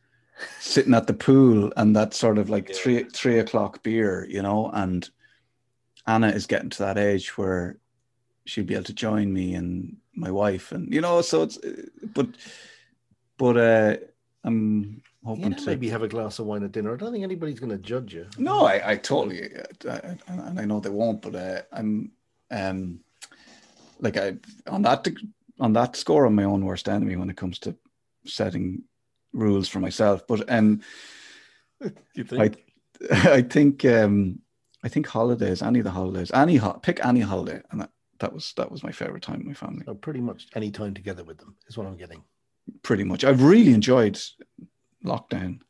[0.61, 2.77] sitting at the pool and that sort of like Yeah.
[2.77, 4.71] three three o'clock beer, you know.
[4.73, 5.09] And
[6.07, 7.79] Anna is getting to that age where
[8.45, 11.59] she'll be able to join me and my wife, and you know, so it's
[12.15, 12.29] but
[13.37, 13.97] but uh
[14.45, 16.95] I'm hoping to maybe have a glass of wine at dinner.
[16.95, 18.27] I don't think anybody's going to judge you.
[18.39, 19.51] no, I, I totally,
[19.87, 22.13] uh, I, and I know they won't, but uh, I'm,
[22.51, 23.01] um,
[24.01, 24.37] like I
[24.67, 25.07] on that
[25.61, 27.77] on that score, I'm my own worst enemy when it comes to
[28.25, 28.83] setting
[29.33, 30.27] rules for myself.
[30.27, 30.81] But um,
[32.15, 32.59] You think?
[33.11, 34.41] I, I think, um,
[34.83, 37.91] I think holidays, any of the holidays, any ho- pick any holiday, and that,
[38.21, 39.85] that was that was my favorite time with my family.
[39.87, 42.23] So pretty much any time together with them is what I'm getting.
[42.83, 44.21] Pretty much, I've really enjoyed
[45.05, 45.61] lockdown.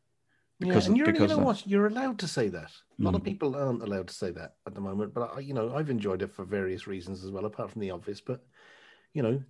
[0.60, 1.66] yeah, Because and you're, you because know what?
[1.66, 2.70] You're allowed to say that.
[2.98, 3.26] A lot of Mm.
[3.26, 6.22] people aren't allowed to say that at the moment, but I, you know, I've enjoyed
[6.22, 8.20] it for various reasons as well, apart from the obvious.
[8.20, 8.44] But
[9.14, 9.42] you know,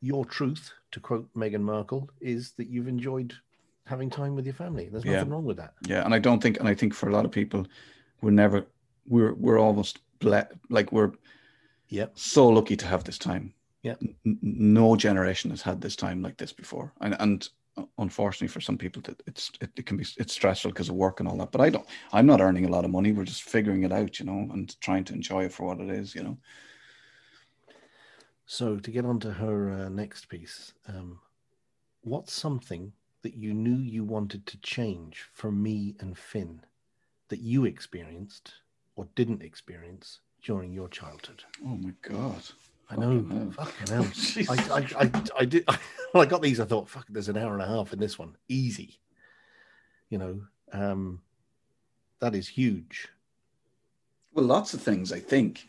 [0.00, 3.34] your truth, to quote Meghan Markle, is that you've enjoyed
[3.84, 4.88] having time with your family.
[4.88, 5.16] There's Yeah.
[5.16, 5.74] nothing wrong with that.
[5.86, 7.66] Yeah, and I don't think, and I think for a lot of people,
[8.22, 8.66] we're never,
[9.06, 11.12] we're we're almost ble- like we're
[11.88, 13.52] yeah, so lucky to have this time.
[13.82, 13.96] Yeah.
[14.24, 17.48] N- no generation has had this time like this before, and and
[17.98, 21.20] unfortunately for some people, that it's it, it can be it's stressful because of work
[21.20, 21.52] and all that.
[21.52, 21.86] But I don't.
[22.12, 23.12] I'm not earning a lot of money.
[23.12, 25.90] We're just figuring it out, you know, and trying to enjoy it for what it
[25.90, 26.38] is, you know.
[28.46, 31.20] So to get on to her uh, next piece, um,
[32.02, 36.62] what's something that you knew you wanted to change for me and Finn
[37.28, 38.54] that you experienced
[38.96, 41.44] or didn't experience during your childhood?
[41.64, 42.42] Oh my god.
[42.90, 44.02] I know, Fucking hell.
[44.04, 44.72] fucking hell.
[44.74, 45.64] I, I, I, I did.
[46.12, 48.18] when I got these, I thought, fuck, there's an hour and a half in this
[48.18, 48.98] one, easy.
[50.08, 50.40] You know,
[50.72, 51.20] um,
[52.20, 53.08] that is huge.
[54.32, 55.66] Well, lots of things, I think.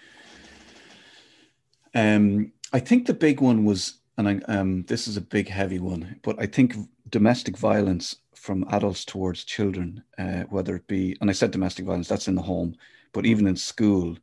[1.94, 5.80] Um, I think the big one was, and I, um, this is a big, heavy
[5.80, 6.76] one, but I think
[7.10, 12.08] domestic violence from adults towards children, uh, whether it be, and I said domestic violence,
[12.08, 12.76] that's in the home,
[13.14, 14.18] but even in school,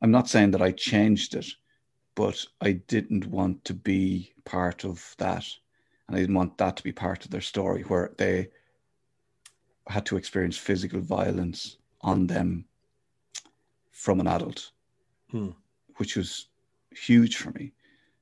[0.00, 1.46] I'm not saying that I changed it,
[2.18, 5.46] but I didn't want to be part of that.
[6.08, 8.48] And I didn't want that to be part of their story where they
[9.86, 12.64] had to experience physical violence on them
[13.92, 14.72] from an adult,
[15.30, 15.50] Hmm.
[15.98, 16.48] which was
[16.90, 17.70] huge for me.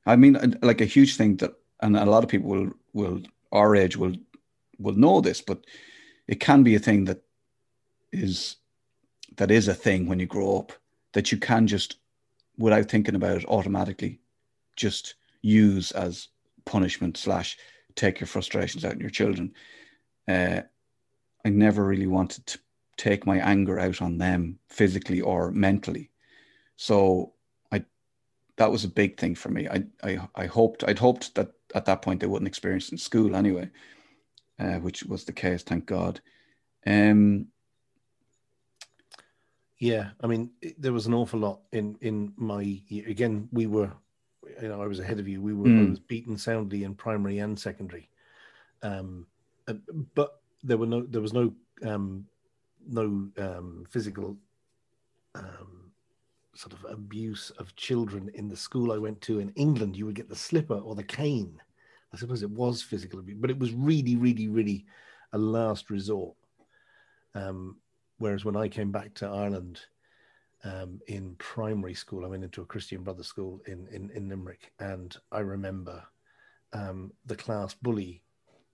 [0.04, 3.74] I mean, like a huge thing that, and a lot of people will, will our
[3.74, 4.16] age will,
[4.78, 5.64] will know this, but
[6.28, 7.22] it can be a thing that
[8.12, 8.56] is,
[9.36, 10.72] that is a thing when you grow up
[11.12, 11.96] that you can just,
[12.58, 14.20] without thinking about it, automatically
[14.76, 16.28] just use as
[16.64, 17.56] punishment slash
[17.94, 19.54] take your frustrations out on your children.
[20.28, 20.60] Uh,
[21.44, 22.58] I never really wanted to
[22.96, 26.10] take my anger out on them physically or mentally.
[26.76, 27.34] So
[27.72, 27.84] I
[28.56, 29.68] that was a big thing for me.
[29.68, 33.36] I I, I hoped I'd hoped that at that point they wouldn't experience in school
[33.36, 33.70] anyway,
[34.58, 36.20] uh, which was the case, thank God.
[36.86, 37.48] Um,
[39.78, 43.48] Yeah, I mean, it- there was an awful lot in in my again.
[43.52, 43.92] We were,
[44.62, 45.42] you know, I was ahead of you.
[45.42, 45.90] We were I Mm.
[45.90, 48.08] was beaten soundly in primary and secondary,
[48.82, 49.26] um,
[49.68, 49.74] uh,
[50.14, 52.26] but there were no there was no um,
[52.86, 54.38] no um, physical
[55.34, 55.92] um,
[56.54, 59.96] sort of abuse of children in the school I went to in England.
[59.96, 61.60] You would get the slipper or the cane.
[62.12, 64.86] I suppose it was physical abuse, but it was really, really, really
[65.32, 66.36] a last resort.
[67.34, 67.80] Um,
[68.18, 69.80] whereas when I came back to Ireland
[70.64, 74.72] um, in primary school, I went into a Christian Brother school in, in, in Limerick,
[74.78, 76.02] and I remember
[76.72, 78.22] um, the class bully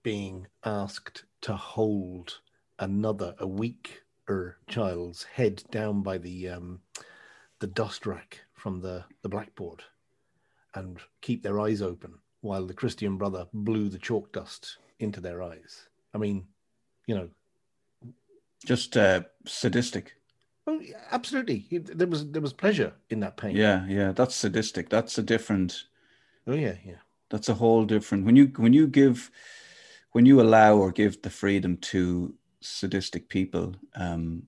[0.03, 2.39] being asked to hold
[2.79, 6.79] another, a weaker child's head down by the um,
[7.59, 9.83] the dust rack from the, the blackboard
[10.75, 15.41] and keep their eyes open while the Christian brother blew the chalk dust into their
[15.41, 15.87] eyes.
[16.13, 16.45] I mean,
[17.07, 17.29] you know,
[18.63, 20.15] just uh, sadistic.
[20.65, 21.67] Oh, absolutely.
[21.71, 23.55] There was there was pleasure in that pain.
[23.55, 24.89] Yeah, yeah, that's sadistic.
[24.89, 25.83] That's a different.
[26.47, 27.01] Oh yeah, yeah.
[27.29, 28.25] That's a whole different.
[28.25, 29.29] When you when you give,
[30.11, 34.43] when you allow or give the freedom to sadistic people, um,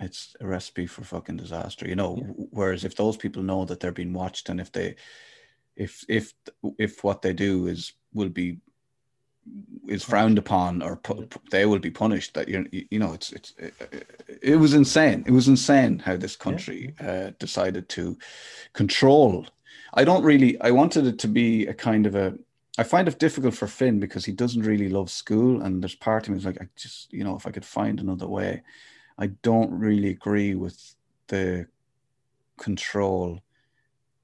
[0.00, 1.86] it's a recipe for fucking disaster.
[1.86, 2.16] You know.
[2.18, 2.46] Yeah.
[2.50, 4.96] Whereas if those people know that they're being watched and if they,
[5.76, 6.32] if if
[6.78, 8.58] if what they do is will be
[9.88, 13.54] is frowned upon or pu- they will be punished that you you know it's it's
[13.58, 13.74] it,
[14.42, 15.24] it was insane.
[15.26, 18.16] It was insane how this country uh, decided to
[18.72, 19.46] control.
[19.94, 22.34] I don't really i wanted it to be a kind of a
[22.78, 26.26] i find it difficult for finn because he doesn't really love school and there's part
[26.26, 28.62] of me is like i just you know if i could find another way
[29.18, 30.94] i don't really agree with
[31.26, 31.66] the
[32.62, 33.40] control.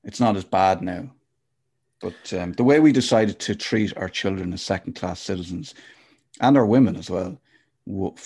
[0.04, 1.10] It's not as bad now
[2.00, 5.74] but um, the way we decided to treat our children as second class citizens
[6.40, 7.40] and our women as well,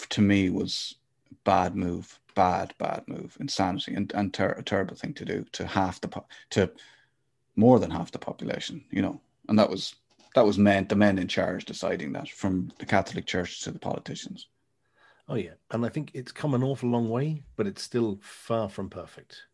[0.09, 0.97] to me was
[1.31, 5.45] a bad move, bad, bad move, insanity, and, and ter- a terrible thing to do
[5.53, 6.71] to half the po- to
[7.57, 9.21] more than half the population, you know.
[9.49, 9.95] And that was
[10.35, 13.79] that was meant the men in charge deciding that from the Catholic Church to the
[13.79, 14.49] politicians.
[15.29, 15.55] Oh yeah.
[15.71, 19.45] And I think it's come an awful long way, but it's still far from perfect.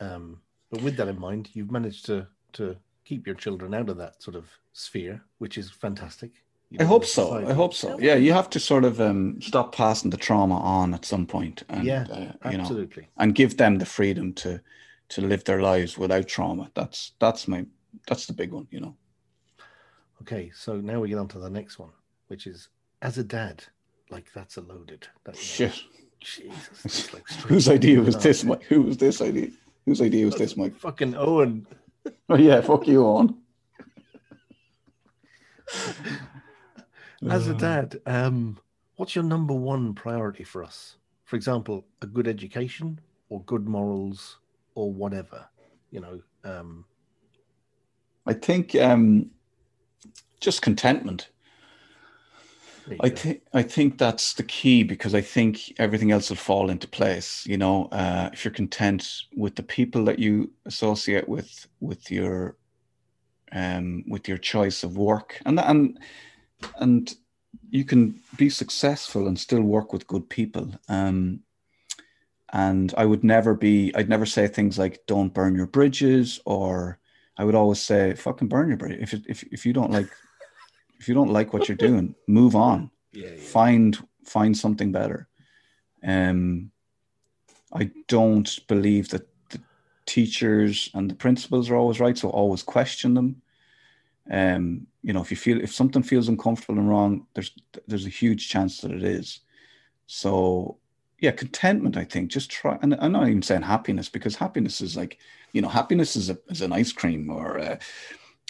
[0.00, 3.96] Um, but with that in mind, you've managed to to keep your children out of
[3.98, 6.32] that sort of sphere, which is fantastic.
[6.70, 7.34] You I hope so.
[7.34, 7.98] I hope so.
[7.98, 11.64] Yeah, you have to sort of um, stop passing the trauma on at some point,
[11.68, 13.08] and yeah, uh, you know, absolutely.
[13.16, 14.60] and give them the freedom to
[15.08, 16.70] to live their lives without trauma.
[16.74, 17.66] That's that's my
[18.06, 18.96] that's the big one, you know.
[20.22, 21.90] Okay, so now we get on to the next one,
[22.28, 22.68] which is
[23.02, 23.64] as a dad,
[24.10, 25.08] like that's a loaded.
[25.24, 25.82] That, you know, Shit.
[26.20, 27.12] Jesus.
[27.14, 28.62] like Whose idea was this, Mike?
[28.64, 29.48] Who was this idea?
[29.86, 30.76] Whose idea was this, Mike?
[30.76, 31.66] Fucking Owen.
[32.28, 33.36] Oh yeah, fuck you Owen.
[37.28, 38.58] As a dad, um,
[38.96, 40.96] what's your number one priority for us?
[41.24, 42.98] For example, a good education
[43.28, 44.38] or good morals
[44.74, 45.46] or whatever.
[45.90, 46.84] You know, um,
[48.26, 49.30] I think um,
[50.40, 51.28] just contentment.
[53.00, 56.88] I think I think that's the key because I think everything else will fall into
[56.88, 57.46] place.
[57.46, 62.56] You know, uh, if you're content with the people that you associate with, with your,
[63.52, 65.98] um, with your choice of work, and and
[66.78, 67.14] and
[67.70, 70.72] you can be successful and still work with good people.
[70.88, 71.40] Um,
[72.52, 73.94] and I would never be.
[73.94, 76.98] I'd never say things like "Don't burn your bridges," or
[77.36, 80.10] I would always say "Fucking burn your bridge." If if if you don't like
[81.00, 82.90] if you don't like what you're doing, move on.
[83.12, 83.36] yeah, yeah.
[83.36, 85.28] Find find something better.
[86.06, 86.70] Um,
[87.72, 89.60] I don't believe that the
[90.06, 93.42] teachers and the principals are always right, so always question them.
[94.30, 97.52] Um, you know, if you feel if something feels uncomfortable and wrong, there's
[97.86, 99.40] there's a huge chance that it is.
[100.06, 100.78] So
[101.20, 101.96] yeah, contentment.
[101.96, 105.18] I think just try, and I'm not even saying happiness because happiness is like,
[105.52, 107.78] you know, happiness is a is an ice cream or uh,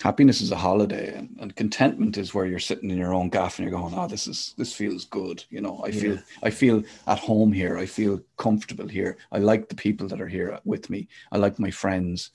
[0.02, 3.58] happiness is a holiday, and, and, contentment is where you're sitting in your own gaff
[3.58, 5.44] and you're going, oh, this is this feels good.
[5.50, 6.00] You know, I yeah.
[6.00, 7.76] feel I feel at home here.
[7.78, 9.18] I feel comfortable here.
[9.30, 11.08] I like the people that are here with me.
[11.30, 12.30] I like my friends.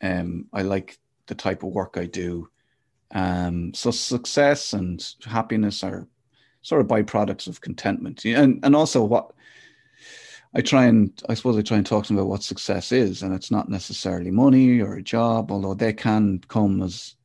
[0.00, 2.48] Um, I like the type of work I do.
[3.12, 6.08] Um, so success and happiness are
[6.62, 9.32] sort of byproducts of contentment, and and also what
[10.54, 13.22] I try and I suppose I try and talk to them about what success is,
[13.22, 17.16] and it's not necessarily money or a job, although they can come as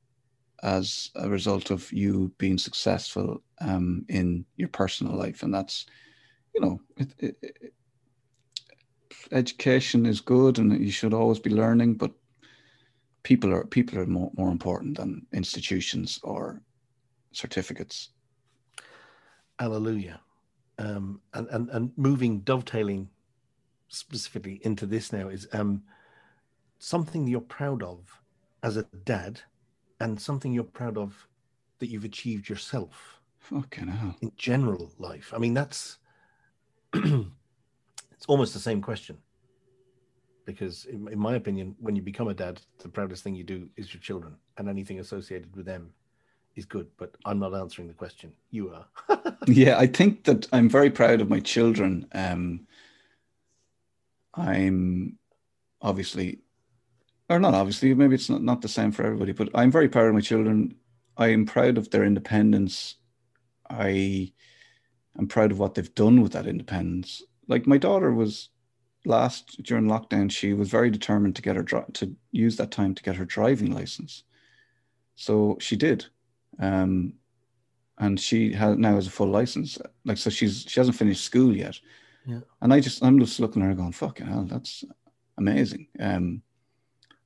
[0.64, 5.86] as a result of you being successful um, in your personal life, and that's
[6.56, 7.74] you know it, it, it,
[9.32, 12.12] education is good, and you should always be learning, but
[13.24, 16.62] people are people are more, more important than institutions or
[17.34, 18.10] certificates.
[19.60, 20.22] Hallelujah.
[20.80, 23.10] Um, and, and and moving dovetailing
[23.88, 25.84] specifically into this now is um,
[26.80, 28.22] something you're proud of
[28.64, 29.41] as a dad
[29.99, 31.27] and something you're proud of
[31.80, 33.19] that you've achieved yourself.
[33.39, 34.15] Fucking hell.
[34.22, 35.34] In general life.
[35.34, 35.97] I mean, that's
[36.93, 39.18] it's almost the same question.
[40.45, 43.68] Because, in, in my opinion, when you become a dad, the proudest thing you do
[43.76, 45.91] is your children, and anything associated with them
[46.55, 46.88] is good.
[46.97, 48.31] But I'm not answering the question.
[48.49, 49.34] You are.
[49.47, 52.07] yeah, I think that I'm very proud of my children.
[52.14, 52.65] Um,
[54.38, 55.18] I'm
[55.81, 56.39] obviously,
[57.30, 60.07] or not obviously, maybe it's not, not the same for everybody, but I'm very proud
[60.07, 60.76] of my children.
[61.18, 62.95] I am proud of their independence.
[63.69, 64.31] I
[65.18, 67.23] am proud of what they've done with that independence.
[67.47, 68.49] Like my daughter was
[69.05, 73.03] last during lockdown, she was very determined to get her to use that time to
[73.03, 74.23] get her driving license.
[75.15, 76.05] So she did.
[76.59, 77.14] Um,
[77.97, 79.77] and she has now has a full license.
[80.05, 81.80] Like so, she's she hasn't finished school yet,
[82.28, 82.40] yeah.
[82.62, 84.84] And I just I'm just looking at her going, fucking hell, that's
[85.38, 85.88] amazing.
[85.99, 86.41] Um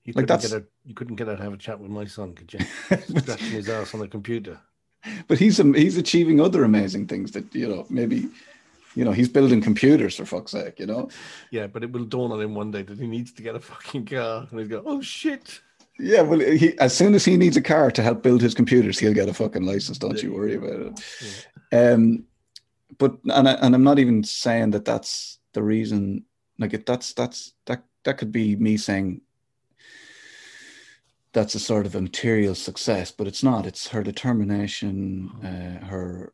[0.04, 2.34] you like that's get you couldn't get her to have a chat with my son,
[2.34, 2.60] could you?
[3.20, 4.60] Scratching his ass on the computer.
[5.28, 8.30] But he's he's achieving other amazing things that, you know, maybe
[8.96, 11.10] you know, he's building computers for fuck's sake, you know.
[11.50, 13.60] Yeah, but it will dawn on him one day that he needs to get a
[13.60, 15.62] fucking car, and he's go, "Oh shit!"
[16.00, 18.98] Yeah, well, he, as soon as he needs a car to help build his computers,
[18.98, 19.98] he'll get a fucking license.
[19.98, 21.04] Don't yeah, you worry about it.
[21.72, 21.92] Yeah.
[21.92, 22.26] Um,
[22.98, 26.26] but and I, and I'm not even saying that that's the reason.
[26.58, 29.22] Like it, that's that's that that could be me saying
[31.34, 33.66] that's a sort of a material success, but it's not.
[33.66, 36.34] It's her determination, uh, her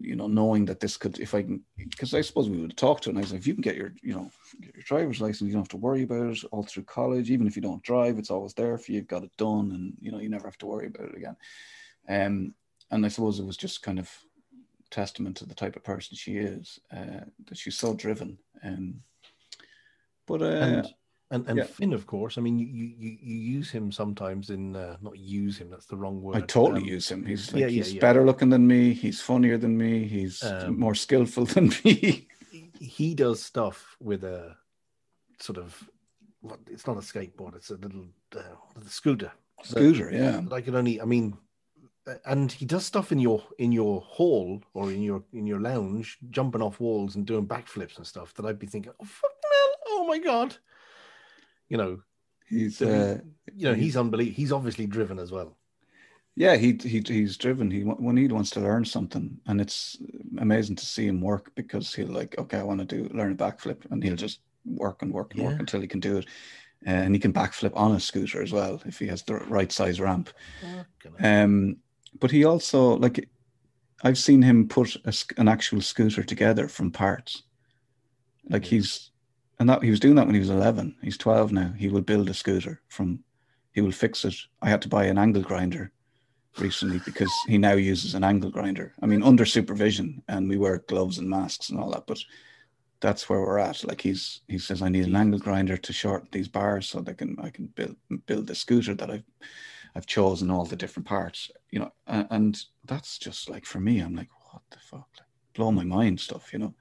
[0.00, 3.00] you know, knowing that this could, if I can, because I suppose we would talk
[3.00, 4.30] to her and I said, if you can get your, you know,
[4.60, 7.30] get your driver's license, you don't have to worry about it all through college.
[7.30, 8.98] Even if you don't drive, it's always there for you.
[8.98, 11.36] You've got it done, and you know, you never have to worry about it again.
[12.08, 12.54] Um,
[12.90, 14.10] and I suppose it was just kind of
[14.92, 16.78] testament to the type of person she is.
[16.94, 18.38] Uh, that she's so driven.
[18.62, 19.00] Um,
[20.26, 20.94] but uh, and
[21.32, 21.64] and, and yeah.
[21.64, 22.36] Finn, of course.
[22.36, 25.70] I mean, you, you you use him sometimes in uh, not use him.
[25.70, 26.36] That's the wrong word.
[26.36, 27.24] I totally um, use him.
[27.24, 28.92] He's like, yeah, yeah, he's better looking than me.
[28.92, 30.06] He's funnier than me.
[30.06, 32.28] He's um, more skillful than me.
[32.78, 34.56] he does stuff with a
[35.40, 35.88] sort of
[36.70, 37.56] it's not a skateboard.
[37.56, 38.06] It's a little
[38.36, 39.32] uh, scooter.
[39.62, 40.42] Scooter, yeah.
[40.50, 41.00] I could only.
[41.00, 41.36] I mean,
[42.24, 46.18] and he does stuff in your in your hall or in your in your lounge,
[46.30, 48.34] jumping off walls and doing backflips and stuff.
[48.34, 50.56] That I'd be thinking, oh fuck hell, oh my god,
[51.68, 52.00] you know,
[52.48, 53.18] he's uh,
[53.54, 54.36] you know he's unbelievable.
[54.36, 55.56] He's obviously driven as well.
[56.34, 57.70] Yeah, he, he he's driven.
[57.70, 59.98] He when he wants to learn something, and it's
[60.38, 63.36] amazing to see him work because he'll like, okay, I want to do learn a
[63.36, 65.48] backflip, and he'll just work and work and yeah.
[65.50, 66.26] work until he can do it
[66.84, 70.00] and he can backflip on a scooter as well if he has the right size
[70.00, 70.30] ramp.
[71.20, 71.76] Um,
[72.18, 73.28] but he also like
[74.02, 77.44] I've seen him put a, an actual scooter together from parts.
[78.48, 78.76] Like mm-hmm.
[78.76, 79.10] he's
[79.58, 80.96] and that he was doing that when he was 11.
[81.02, 81.72] He's 12 now.
[81.76, 83.22] He will build a scooter from
[83.72, 84.34] he will fix it.
[84.60, 85.92] I had to buy an angle grinder
[86.58, 88.92] recently because he now uses an angle grinder.
[89.02, 92.18] I mean under supervision and we wear gloves and masks and all that, but
[93.00, 93.84] that's where we're at.
[93.84, 97.14] Like he's he says I need an angle grinder to shorten these bars so they
[97.14, 99.24] can I can build build the scooter that I've
[99.94, 104.00] I've chosen all the different parts, you know, and, and that's just like for me,
[104.00, 106.74] I'm like, what the fuck, like, blow my mind stuff, you know.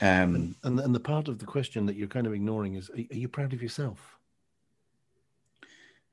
[0.00, 2.90] Um, and, and and the part of the question that you're kind of ignoring is,
[2.90, 4.18] are, are you proud of yourself?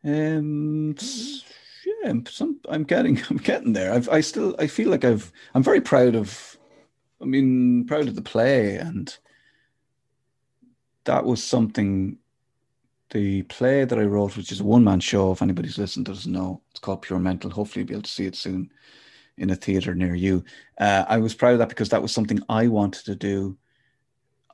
[0.03, 0.95] Um,
[1.85, 3.93] yeah, some, I'm getting, I'm getting there.
[3.93, 6.57] I've, I still, I feel like I've, I'm very proud of,
[7.21, 9.15] I mean, proud of the play, and
[11.05, 12.17] that was something
[13.11, 16.31] the play that I wrote, which is a one man show, if anybody's listened doesn't
[16.31, 17.49] know, it's called Pure Mental.
[17.49, 18.71] Hopefully, you'll be able to see it soon
[19.37, 20.43] in a theater near you.
[20.79, 23.57] Uh, I was proud of that because that was something I wanted to do.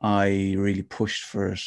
[0.01, 1.61] I really pushed for it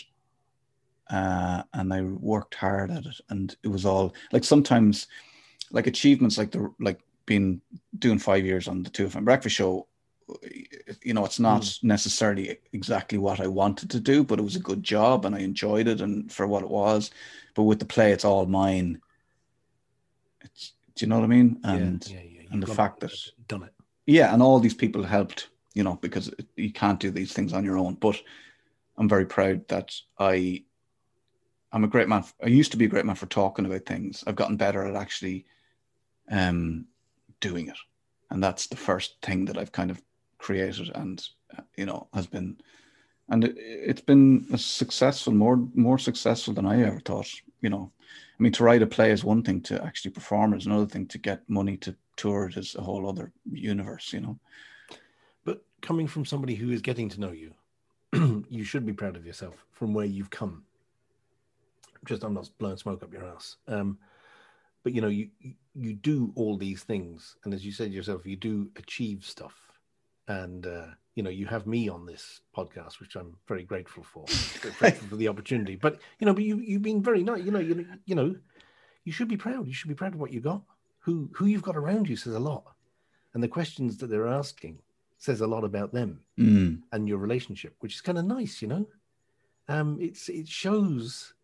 [1.10, 3.20] uh, and I worked hard at it.
[3.30, 5.06] And it was all like sometimes,
[5.70, 7.60] like achievements, like the like being
[7.98, 9.86] doing five years on the Two FM Breakfast Show.
[11.02, 11.84] You know, it's not mm.
[11.84, 15.40] necessarily exactly what I wanted to do, but it was a good job and I
[15.40, 17.10] enjoyed it and for what it was.
[17.54, 19.00] But with the play, it's all mine.
[20.42, 21.60] It's, do you know what I mean?
[21.64, 22.48] And yeah, yeah, yeah.
[22.50, 23.12] and the fact that
[23.46, 23.72] done it.
[24.06, 25.48] Yeah, and all these people helped.
[25.74, 27.94] You know, because you can't do these things on your own.
[27.94, 28.20] But
[28.96, 30.64] I'm very proud that I
[31.72, 32.24] I'm a great man.
[32.42, 34.24] I used to be a great man for talking about things.
[34.26, 35.46] I've gotten better at actually
[36.30, 36.86] um,
[37.40, 37.76] doing it,
[38.30, 40.02] and that's the first thing that I've kind of
[40.38, 41.26] created, and
[41.76, 42.58] you know has been,
[43.28, 43.56] and it,
[43.86, 47.30] has been a successful, more more successful than I ever thought.
[47.60, 47.92] You know,
[48.38, 51.06] I mean, to write a play is one thing; to actually perform is another thing.
[51.08, 54.12] To get money to tour it is a whole other universe.
[54.12, 54.38] You know.
[55.44, 57.54] But coming from somebody who is getting to know you,
[58.48, 60.64] you should be proud of yourself from where you've come
[62.08, 63.56] just I'm not blowing smoke up your ass.
[63.66, 63.98] Um,
[64.82, 65.28] but you know, you
[65.74, 69.54] you do all these things, and as you said yourself, you do achieve stuff,
[70.28, 74.24] and uh, you know, you have me on this podcast, which I'm very grateful for,
[74.78, 75.74] grateful for the opportunity.
[75.74, 77.42] But you know, but you you've been very nice.
[77.42, 78.36] You know, you you know,
[79.04, 79.66] you should be proud.
[79.66, 80.62] You should be proud of what you got.
[81.00, 82.64] Who who you've got around you says a lot,
[83.34, 84.78] and the questions that they're asking
[85.16, 86.80] says a lot about them mm.
[86.92, 88.62] and your relationship, which is kind of nice.
[88.62, 88.86] You know,
[89.66, 91.34] um, it's it shows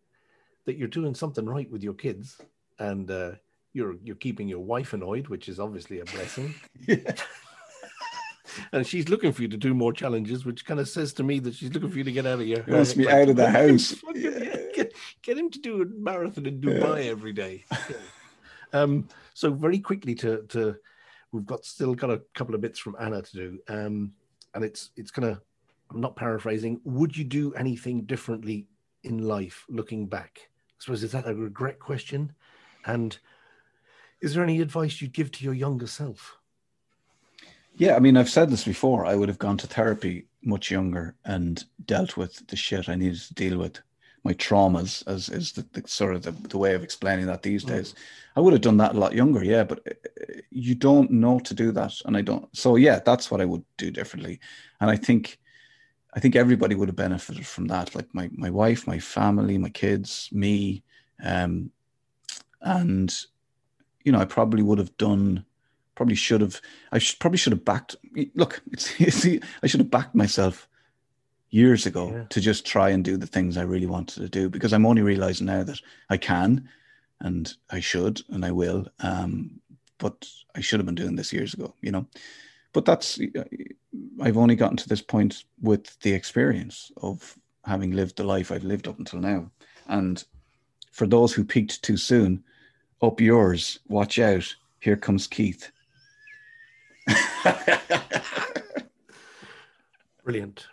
[0.65, 2.39] that you're doing something right with your kids
[2.79, 3.31] and uh,
[3.73, 6.55] you're you're keeping your wife annoyed, which is obviously a blessing.
[8.71, 11.39] and she's looking for you to do more challenges, which kind of says to me
[11.39, 13.49] that she's looking for you to get out of your wants me out of the
[13.49, 13.95] house.
[14.15, 14.55] Yeah.
[14.73, 17.11] Get, get, him to do a marathon in Dubai yeah.
[17.11, 17.65] every day.
[18.73, 20.75] um, so very quickly to to
[21.31, 23.59] we've got still got a couple of bits from Anna to do.
[23.67, 24.13] Um,
[24.53, 25.39] and it's it's gonna
[25.91, 26.81] I'm not paraphrasing.
[26.83, 28.67] Would you do anything differently
[29.03, 30.39] in life looking back?
[30.47, 32.33] I suppose is that a regret question?
[32.85, 33.17] And
[34.21, 36.37] is there any advice you'd give to your younger self?
[37.77, 39.05] Yeah, I mean, I've said this before.
[39.05, 43.19] I would have gone to therapy much younger and dealt with the shit I needed
[43.21, 43.79] to deal with,
[44.23, 47.63] my traumas, as is the, the sort of the, the, way of explaining that these
[47.63, 47.69] mm.
[47.69, 47.93] days.
[47.93, 47.97] Mm.
[48.37, 51.53] I would have done that a lot younger, yeah, but uh, you don't know to
[51.53, 52.47] do that, and I don't.
[52.55, 54.39] So yeah, that's what I would do differently,
[54.81, 55.37] and I think
[56.15, 57.93] I think everybody would have benefited from that.
[57.93, 60.83] Like my my wife, my family, my kids, me,
[61.23, 61.71] um,
[62.61, 63.13] and
[64.03, 65.45] you know, I probably would have done.
[65.95, 66.61] Probably should have.
[66.91, 67.95] I should probably should have backed.
[68.35, 69.25] Look, it's, it's
[69.63, 70.67] I should have backed myself
[71.49, 72.23] years ago yeah.
[72.29, 75.01] to just try and do the things I really wanted to do because I'm only
[75.01, 76.67] realizing now that I can,
[77.21, 78.87] and I should, and I will.
[78.99, 79.59] Um,
[79.97, 81.73] but I should have been doing this years ago.
[81.81, 82.05] You know
[82.75, 83.17] but that's
[84.21, 88.65] I've only gotten to this point with the experience of having lived the life I've
[88.65, 89.49] lived up until now.
[89.87, 90.21] And
[90.91, 92.43] for those who peaked too soon,
[93.01, 94.53] up yours, watch out.
[94.81, 95.71] Here comes Keith.
[100.23, 100.67] Brilliant.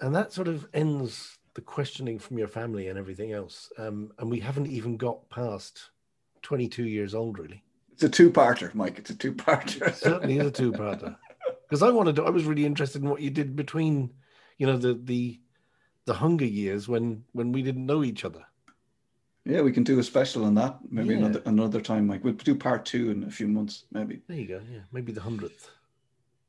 [0.00, 3.70] And that sort of ends the questioning from your family and everything else.
[3.78, 5.90] Um, and we haven't even got past
[6.42, 7.62] 22 years old, really.
[7.92, 8.98] It's a two-parter, Mike.
[8.98, 9.94] It's a two-parter.
[9.94, 11.16] Certainly is a two-parter.
[11.68, 14.10] Because I wanted to, I was really interested in what you did between,
[14.58, 15.40] you know, the the
[16.04, 18.44] the hunger years when when we didn't know each other.
[19.44, 20.78] Yeah, we can do a special on that.
[20.90, 21.20] Maybe yeah.
[21.20, 22.22] another another time, Mike.
[22.24, 24.20] We'll do part two in a few months, maybe.
[24.28, 24.60] There you go.
[24.70, 25.70] Yeah, maybe the hundredth.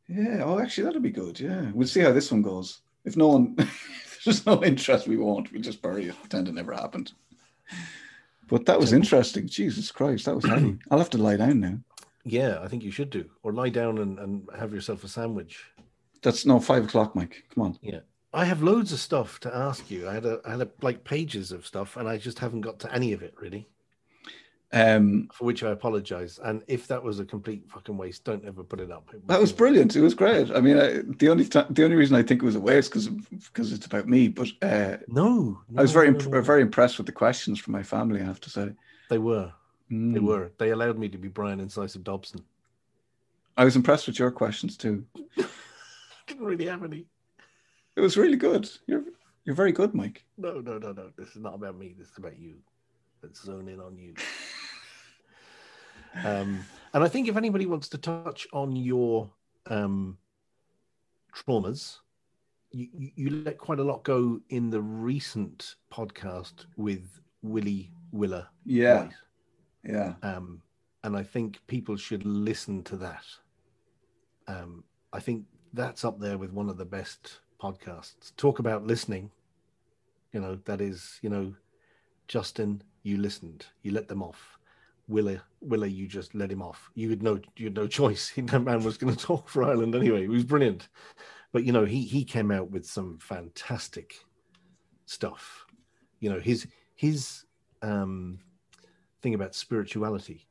[0.08, 0.44] Yeah.
[0.44, 1.40] Oh, actually, that'll be good.
[1.40, 2.82] Yeah, we'll see how this one goes.
[3.06, 5.52] If no one, if there's no interest, we won't.
[5.52, 7.14] We'll just bury it, pretend it never happened.
[8.48, 9.48] But that was interesting.
[9.48, 10.78] Jesus Christ, that was heavy.
[10.92, 11.78] I'll have to lie down now.
[12.26, 13.30] Yeah, I think you should do.
[13.44, 15.66] Or lie down and, and have yourself a sandwich.
[16.22, 17.46] That's no five o'clock, Mike.
[17.54, 17.80] Come on.
[17.82, 18.02] Yeah.
[18.34, 20.08] I have loads of stuff to ask you.
[20.08, 22.80] I had a I had a, like pages of stuff and I just haven't got
[22.80, 23.68] to any of it really.
[24.74, 26.40] Um, for which I apologize.
[26.42, 29.10] And if that was a complete fucking waste, don't ever put it up.
[29.14, 29.98] It was that was brilliant.
[29.98, 30.50] It was great.
[30.50, 33.10] I mean, I, the only the only reason I think it was a waste because
[33.10, 34.30] because it's about me.
[34.30, 37.74] But uh, no, no, I was very no, no, very impressed with the questions from
[37.74, 38.22] my family.
[38.22, 38.70] I have to say
[39.10, 39.52] they were
[39.92, 40.14] mm.
[40.14, 40.52] they were.
[40.58, 42.42] They allowed me to be Bryan Incisive Dobson.
[43.58, 45.06] I was impressed with your questions too.
[46.28, 47.08] Didn't really have any.
[47.96, 48.70] It was really good.
[48.88, 49.04] You're
[49.44, 50.24] you're very good, Mike.
[50.38, 51.10] No, no, no, no.
[51.18, 51.96] This is not about me.
[51.98, 52.56] This is about you.
[53.24, 54.14] Let's zone in on you.
[56.24, 56.64] um,
[56.94, 59.30] and I think if anybody wants to touch on your
[59.68, 60.18] um,
[61.34, 61.98] traumas,
[62.72, 68.48] you, you, you let quite a lot go in the recent podcast with Willie Willer.
[68.66, 69.04] Yeah.
[69.04, 69.14] White.
[69.84, 70.14] Yeah.
[70.22, 70.62] Um,
[71.04, 73.26] and I think people should listen to that.
[74.48, 78.36] Um, I think that's up there with one of the best podcasts.
[78.38, 79.32] Talk about listening.
[80.34, 81.54] You know, that is, you know,
[82.28, 84.58] Justin, you listened, you let them off.
[85.08, 86.90] Willa, Willa, you just let him off.
[86.96, 88.32] You had no, you had no choice.
[88.38, 90.22] That man was going to talk for Ireland anyway.
[90.22, 90.88] He was brilliant,
[91.52, 94.16] but you know, he he came out with some fantastic
[95.06, 95.66] stuff.
[96.20, 97.44] You know, his his
[97.82, 98.40] um,
[99.22, 100.48] thing about spirituality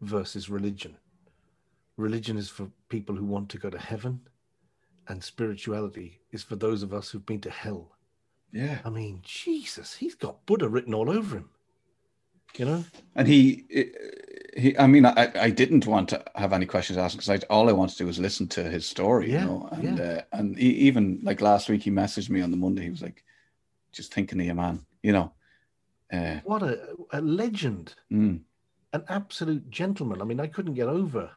[0.00, 0.96] versus religion.
[1.98, 4.20] Religion is for people who want to go to heaven,
[5.08, 7.96] and spirituality is for those of us who've been to hell.
[8.52, 8.78] Yeah.
[8.84, 11.48] I mean, Jesus, he's got Buddha written all over him.
[12.56, 12.84] You know?
[13.14, 13.64] And he,
[14.54, 14.76] he.
[14.78, 17.72] I mean, I, I didn't want to have any questions asked because I, all I
[17.72, 19.32] wanted to do was listen to his story.
[19.32, 20.04] Yeah, you know, and yeah.
[20.04, 22.82] uh, and he, even like last week, he messaged me on the Monday.
[22.82, 23.24] He was like,
[23.90, 25.32] "Just thinking of you, man." You know.
[26.12, 28.38] Uh, What a, a legend, mm,
[28.92, 30.20] an absolute gentleman.
[30.20, 31.30] I mean, I couldn't get over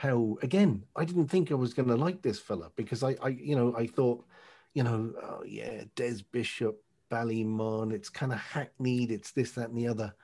[0.00, 3.28] how, again, I didn't think I was going to like this fella because I, I,
[3.28, 4.24] you know, I thought,
[4.72, 9.76] you know, oh yeah, Des Bishop, Ballymun, it's kind of hackneyed, it's this, that, and
[9.76, 10.14] the other.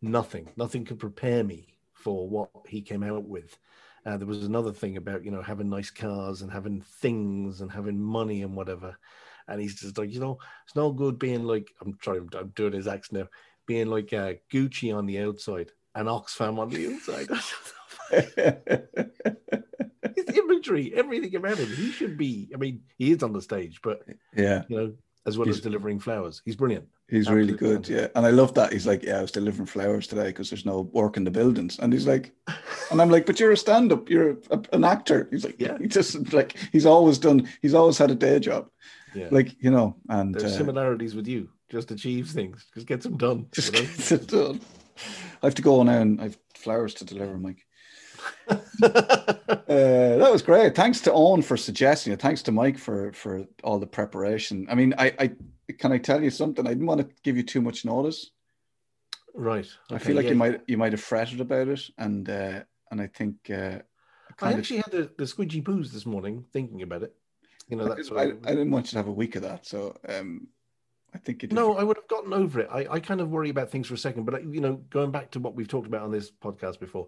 [0.00, 3.56] Nothing, nothing could prepare me for what he came out with.
[4.04, 7.70] Uh, there was another thing about, you know, having nice cars and having things and
[7.70, 8.96] having money and whatever.
[9.46, 12.72] And he's just like, you know, it's no good being like, I'm trying, I'm doing
[12.72, 13.28] his accent now,
[13.66, 17.28] being like uh, Gucci on the outside and Oxfam on the inside.
[20.16, 21.68] his imagery, everything about him.
[21.68, 22.50] He should be.
[22.54, 24.02] I mean, he is on the stage, but
[24.36, 24.92] yeah, you know,
[25.26, 26.86] as well He's- as delivering flowers, he's brilliant.
[27.08, 27.88] he's really Absolutely good.
[27.88, 28.72] Yeah, and I love that.
[28.72, 31.78] He's like, "Yeah, I was delivering flowers today because there's no work in the buildings."
[31.78, 32.32] And he's like,
[32.90, 34.10] and I'm like, "But you're a stand-up.
[34.10, 35.78] You're a, an actor." He's like, Yeah.
[35.80, 37.48] He just like he's always done.
[37.62, 38.68] He's always had a day job.
[39.14, 41.48] Yeah, Like you know, and there's uh, similarities with you.
[41.70, 43.46] Just achieves things, just gets them done.
[43.52, 43.86] Just you know?
[43.88, 44.60] gets it done.
[45.42, 47.64] I have to go now and I have flowers to deliver, Mike.
[49.72, 50.74] Uh, that was great.
[50.74, 52.20] Thanks to Owen for suggesting it.
[52.20, 54.66] Thanks to Mike for for all the preparation.
[54.70, 55.30] I mean, I, I
[55.78, 56.66] can I tell you something?
[56.66, 58.30] I didn't want to give you too much notice.
[59.34, 59.66] right.
[59.90, 60.30] I feel like yeah.
[60.32, 62.60] you might you might have fretted about it, and uh,
[62.90, 63.80] and I think uh, I
[64.28, 67.14] I kind of actually had the, the squidgy poos this morning thinking about it.
[67.68, 69.64] You know, that's I, I didn't want you to have a week of that.
[69.66, 70.48] So um,
[71.14, 71.52] I think did.
[71.52, 72.68] No, I would have gotten over it.
[72.70, 75.30] I, I kind of worry about things for a second, but you know, going back
[75.32, 77.06] to what we've talked about on this podcast before,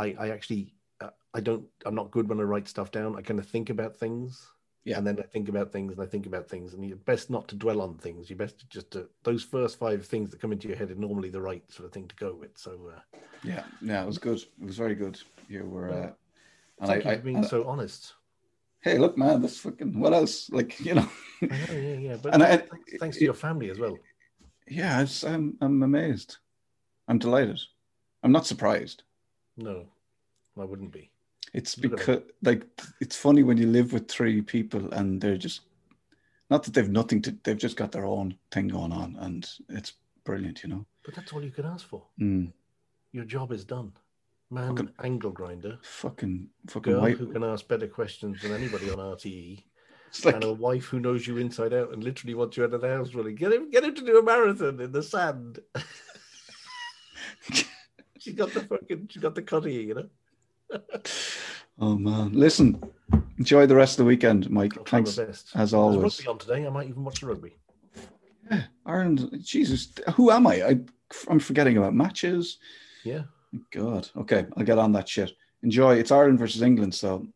[0.00, 3.16] I, I actually, uh, I don't, I'm not good when I write stuff down.
[3.16, 4.48] I kind of think about things,
[4.84, 4.96] Yeah.
[4.98, 7.48] and then I think about things, and I think about things, and you're best not
[7.48, 8.30] to dwell on things.
[8.30, 10.94] You're best to just to, those first five things that come into your head are
[10.94, 12.56] normally the right sort of thing to go with.
[12.56, 14.38] So, uh, Yeah, yeah, it was good.
[14.38, 15.20] It was very good.
[15.48, 15.90] You were.
[15.90, 16.10] Uh,
[16.80, 18.14] and thank I, you I, for being and- so honest.
[18.80, 20.00] hey, look, man, that's fucking.
[20.00, 20.48] What else?
[20.50, 21.08] Like you know.
[21.42, 23.98] I know, yeah, yeah, but And I- thanks, thanks to your family as well.
[24.66, 26.38] Yeah, I'm I'm amazed.
[27.08, 27.60] I'm delighted.
[28.22, 29.02] I'm not surprised.
[29.60, 29.86] No,
[30.58, 31.10] I wouldn't be.
[31.52, 32.64] It's because like
[33.00, 35.62] it's funny when you live with three people and they're just
[36.48, 39.94] not that they've nothing to they've just got their own thing going on and it's
[40.24, 40.86] brilliant, you know.
[41.04, 42.02] But that's all you can ask for.
[42.20, 42.52] Mm,
[43.12, 43.92] Your job is done.
[44.50, 45.78] Man, Fucking- angle grinder.
[45.82, 47.16] fucking fucking girl white.
[47.18, 49.62] who can ask better questions than anybody on RTE,
[50.24, 52.80] like and a wife who knows you inside out and literally wants you out of
[52.80, 53.14] the house.
[53.14, 55.60] Really, get him, get him to do a marathon in the sand.
[58.20, 60.08] she got the fucking, she got the cutty, you know.
[61.80, 62.80] oh man, listen,
[63.38, 64.76] enjoy the rest of the weekend, Mike.
[64.78, 65.46] I'll Thanks best.
[65.54, 66.18] as There's always.
[66.18, 66.66] rugby on today.
[66.66, 67.56] I might even watch the rugby.
[68.50, 70.62] Yeah, Ireland, Jesus, who am I?
[70.62, 70.80] I
[71.28, 72.58] I'm forgetting about matches.
[73.04, 73.22] Yeah,
[73.72, 75.32] God, okay, I'll get on that shit.
[75.62, 75.94] Enjoy.
[75.96, 77.26] It's Ireland versus England, so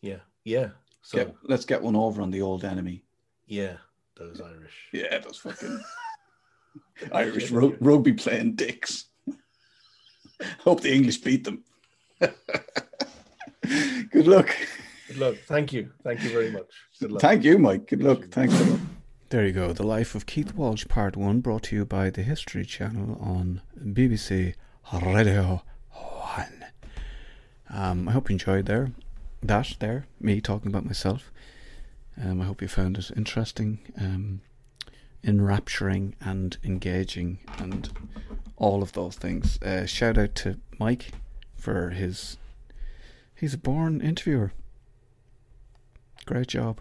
[0.00, 0.68] yeah, yeah.
[1.02, 3.04] So get, let's get one over on the old enemy.
[3.46, 3.76] yeah,
[4.16, 4.88] those Irish.
[4.92, 5.80] Yeah, those fucking
[7.12, 9.06] Irish ru- rugby playing dicks.
[10.60, 11.62] Hope the English beat them.
[14.10, 14.50] Good luck.
[15.08, 15.36] Good luck.
[15.46, 15.90] Thank you.
[16.02, 16.66] Thank you very much.
[17.00, 17.22] Good luck.
[17.22, 17.86] Thank you, Mike.
[17.88, 18.28] Good luck.
[18.30, 18.80] Thanks a lot.
[19.30, 19.72] There you go.
[19.72, 23.62] The Life of Keith Walsh, Part 1, brought to you by the History Channel on
[23.82, 24.54] BBC
[25.02, 26.64] Radio 1.
[27.70, 28.92] Um, I hope you enjoyed there.
[29.42, 31.32] That there, me talking about myself.
[32.22, 34.42] Um, I hope you found it interesting, um,
[35.24, 37.90] enrapturing, and engaging, and
[38.56, 39.60] all of those things.
[39.62, 41.12] Uh, shout out to Mike
[41.54, 42.36] for his.
[43.34, 44.52] He's a born interviewer.
[46.26, 46.80] Great job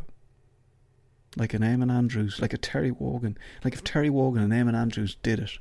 [1.36, 5.18] like an Eamon Andrews, like a Terry Wogan, like if Terry Wogan and Eamon Andrews
[5.24, 5.52] did it.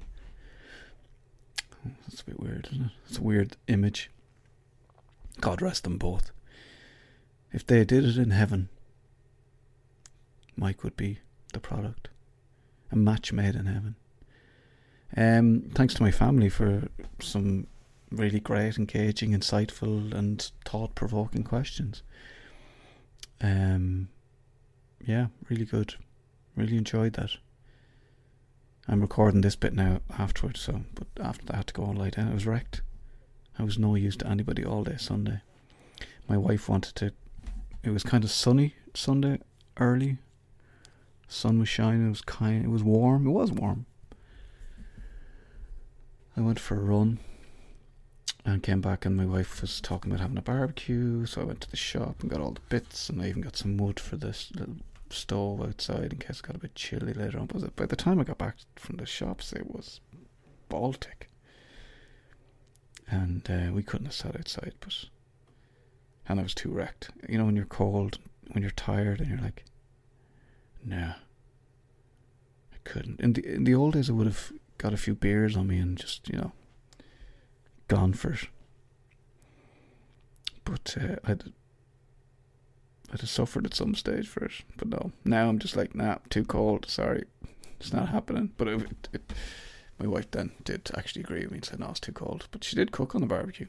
[2.02, 2.92] That's a bit weird, isn't it?
[3.08, 4.10] It's a weird image.
[5.40, 6.32] God rest them both.
[7.52, 8.68] If they did it in heaven,
[10.56, 11.20] Mike would be
[11.52, 12.08] the product.
[12.92, 13.94] A match made in heaven.
[15.16, 16.88] Um, thanks to my family for
[17.20, 17.66] some
[18.10, 22.02] really great, engaging, insightful, and thought-provoking questions.
[23.40, 24.08] Um,
[25.04, 25.94] yeah, really good.
[26.56, 27.30] Really enjoyed that.
[28.88, 31.98] I'm recording this bit now afterwards, so but after that I had to go and
[31.98, 32.28] lie down.
[32.28, 32.82] I was wrecked.
[33.58, 35.42] I was no use to anybody all day Sunday.
[36.28, 37.12] My wife wanted to.
[37.84, 39.38] It was kind of sunny Sunday
[39.76, 40.18] early.
[41.30, 42.06] Sun was shining.
[42.06, 42.64] It was kind.
[42.64, 43.24] It was warm.
[43.24, 43.86] It was warm.
[46.36, 47.20] I went for a run
[48.44, 51.24] and came back, and my wife was talking about having a barbecue.
[51.26, 53.56] So I went to the shop and got all the bits, and I even got
[53.56, 54.78] some wood for this little
[55.08, 57.46] stove outside in case it got a bit chilly later on.
[57.46, 60.00] But by the time I got back from the shops, it was
[60.68, 61.30] Baltic,
[63.08, 64.74] and uh, we couldn't have sat outside.
[64.80, 65.04] But
[66.28, 67.10] and I was too wrecked.
[67.28, 68.18] You know, when you're cold,
[68.50, 69.64] when you're tired, and you're like,
[70.84, 71.14] nah,
[72.72, 73.20] I couldn't.
[73.20, 75.78] In the in the old days, I would have got a few beers on me
[75.78, 76.52] and just you know
[77.88, 78.48] gone for it.
[80.64, 81.52] But uh, I'd
[83.12, 84.52] I'd have suffered at some stage for it.
[84.76, 86.86] But no, now I'm just like, nah, too cold.
[86.88, 87.24] Sorry,
[87.78, 88.52] it's not happening.
[88.56, 89.32] But it, it, it,
[89.98, 92.46] my wife then did actually agree with me and said, no, it's too cold.
[92.52, 93.66] But she did cook on the barbecue.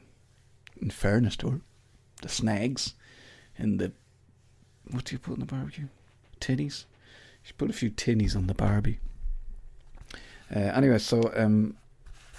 [0.80, 1.62] In fairness to her,
[2.22, 2.94] the snags
[3.58, 3.92] and the
[4.90, 5.88] what do you put in the barbecue?
[6.40, 6.86] Tinnies.
[7.43, 8.99] She put a few tinnies on the Barbie.
[10.53, 11.76] Uh, anyway, so um,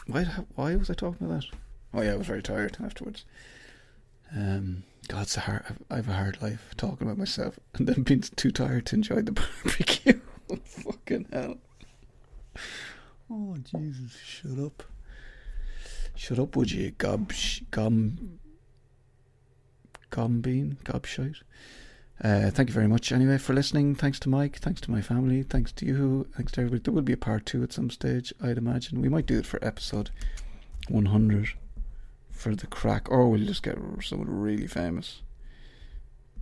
[0.06, 0.24] why
[0.54, 1.56] why was I talking about that?
[1.94, 3.24] Oh yeah, I was very tired afterwards.
[4.34, 5.64] Um, God, it's a hard.
[5.90, 9.22] I have a hard life talking about myself and then being too tired to enjoy
[9.22, 9.32] the
[9.64, 10.20] barbecue.
[10.64, 11.56] Fucking hell.
[13.30, 14.16] Oh Jesus!
[14.22, 14.82] Shut up.
[16.14, 16.90] Shut up, would you?
[16.92, 17.32] Gob,
[17.70, 18.38] gum,
[20.10, 21.42] gombeen, gobshite.
[22.22, 23.96] Uh, thank you very much anyway for listening.
[23.96, 24.58] Thanks to Mike.
[24.58, 25.42] Thanks to my family.
[25.42, 26.28] Thanks to you.
[26.36, 26.82] Thanks to everybody.
[26.82, 29.00] There will be a part two at some stage, I'd imagine.
[29.00, 30.10] We might do it for episode
[30.88, 31.48] 100
[32.30, 35.22] for the crack, or we'll just get someone really famous,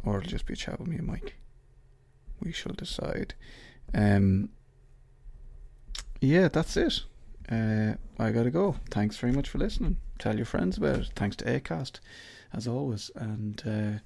[0.05, 1.37] or it'll just be a chat with me and Mike.
[2.43, 3.33] We shall decide.
[3.95, 4.51] Um,
[6.21, 7.05] yeah, that's it.
[7.51, 8.77] Uh, I gotta go.
[8.91, 9.97] Thanks very much for listening.
[10.19, 11.11] Tell your friends about it.
[11.17, 12.01] Thanks to Acast,
[12.53, 13.63] as always, and.
[13.67, 14.01] Uh,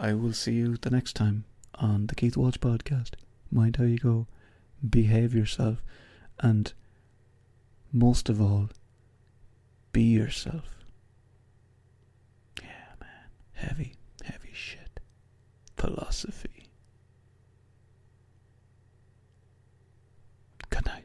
[0.00, 1.44] I will see you the next time
[1.74, 3.14] on the Keith Walsh podcast.
[3.50, 4.28] Mind how you go,
[4.88, 5.82] behave yourself,
[6.38, 6.72] and
[7.92, 8.68] most of all,
[9.90, 10.78] be yourself.
[12.62, 13.30] Yeah, man.
[13.54, 13.94] Heavy,
[14.24, 15.00] heavy shit.
[15.76, 16.68] Philosophy.
[20.70, 21.04] Good night.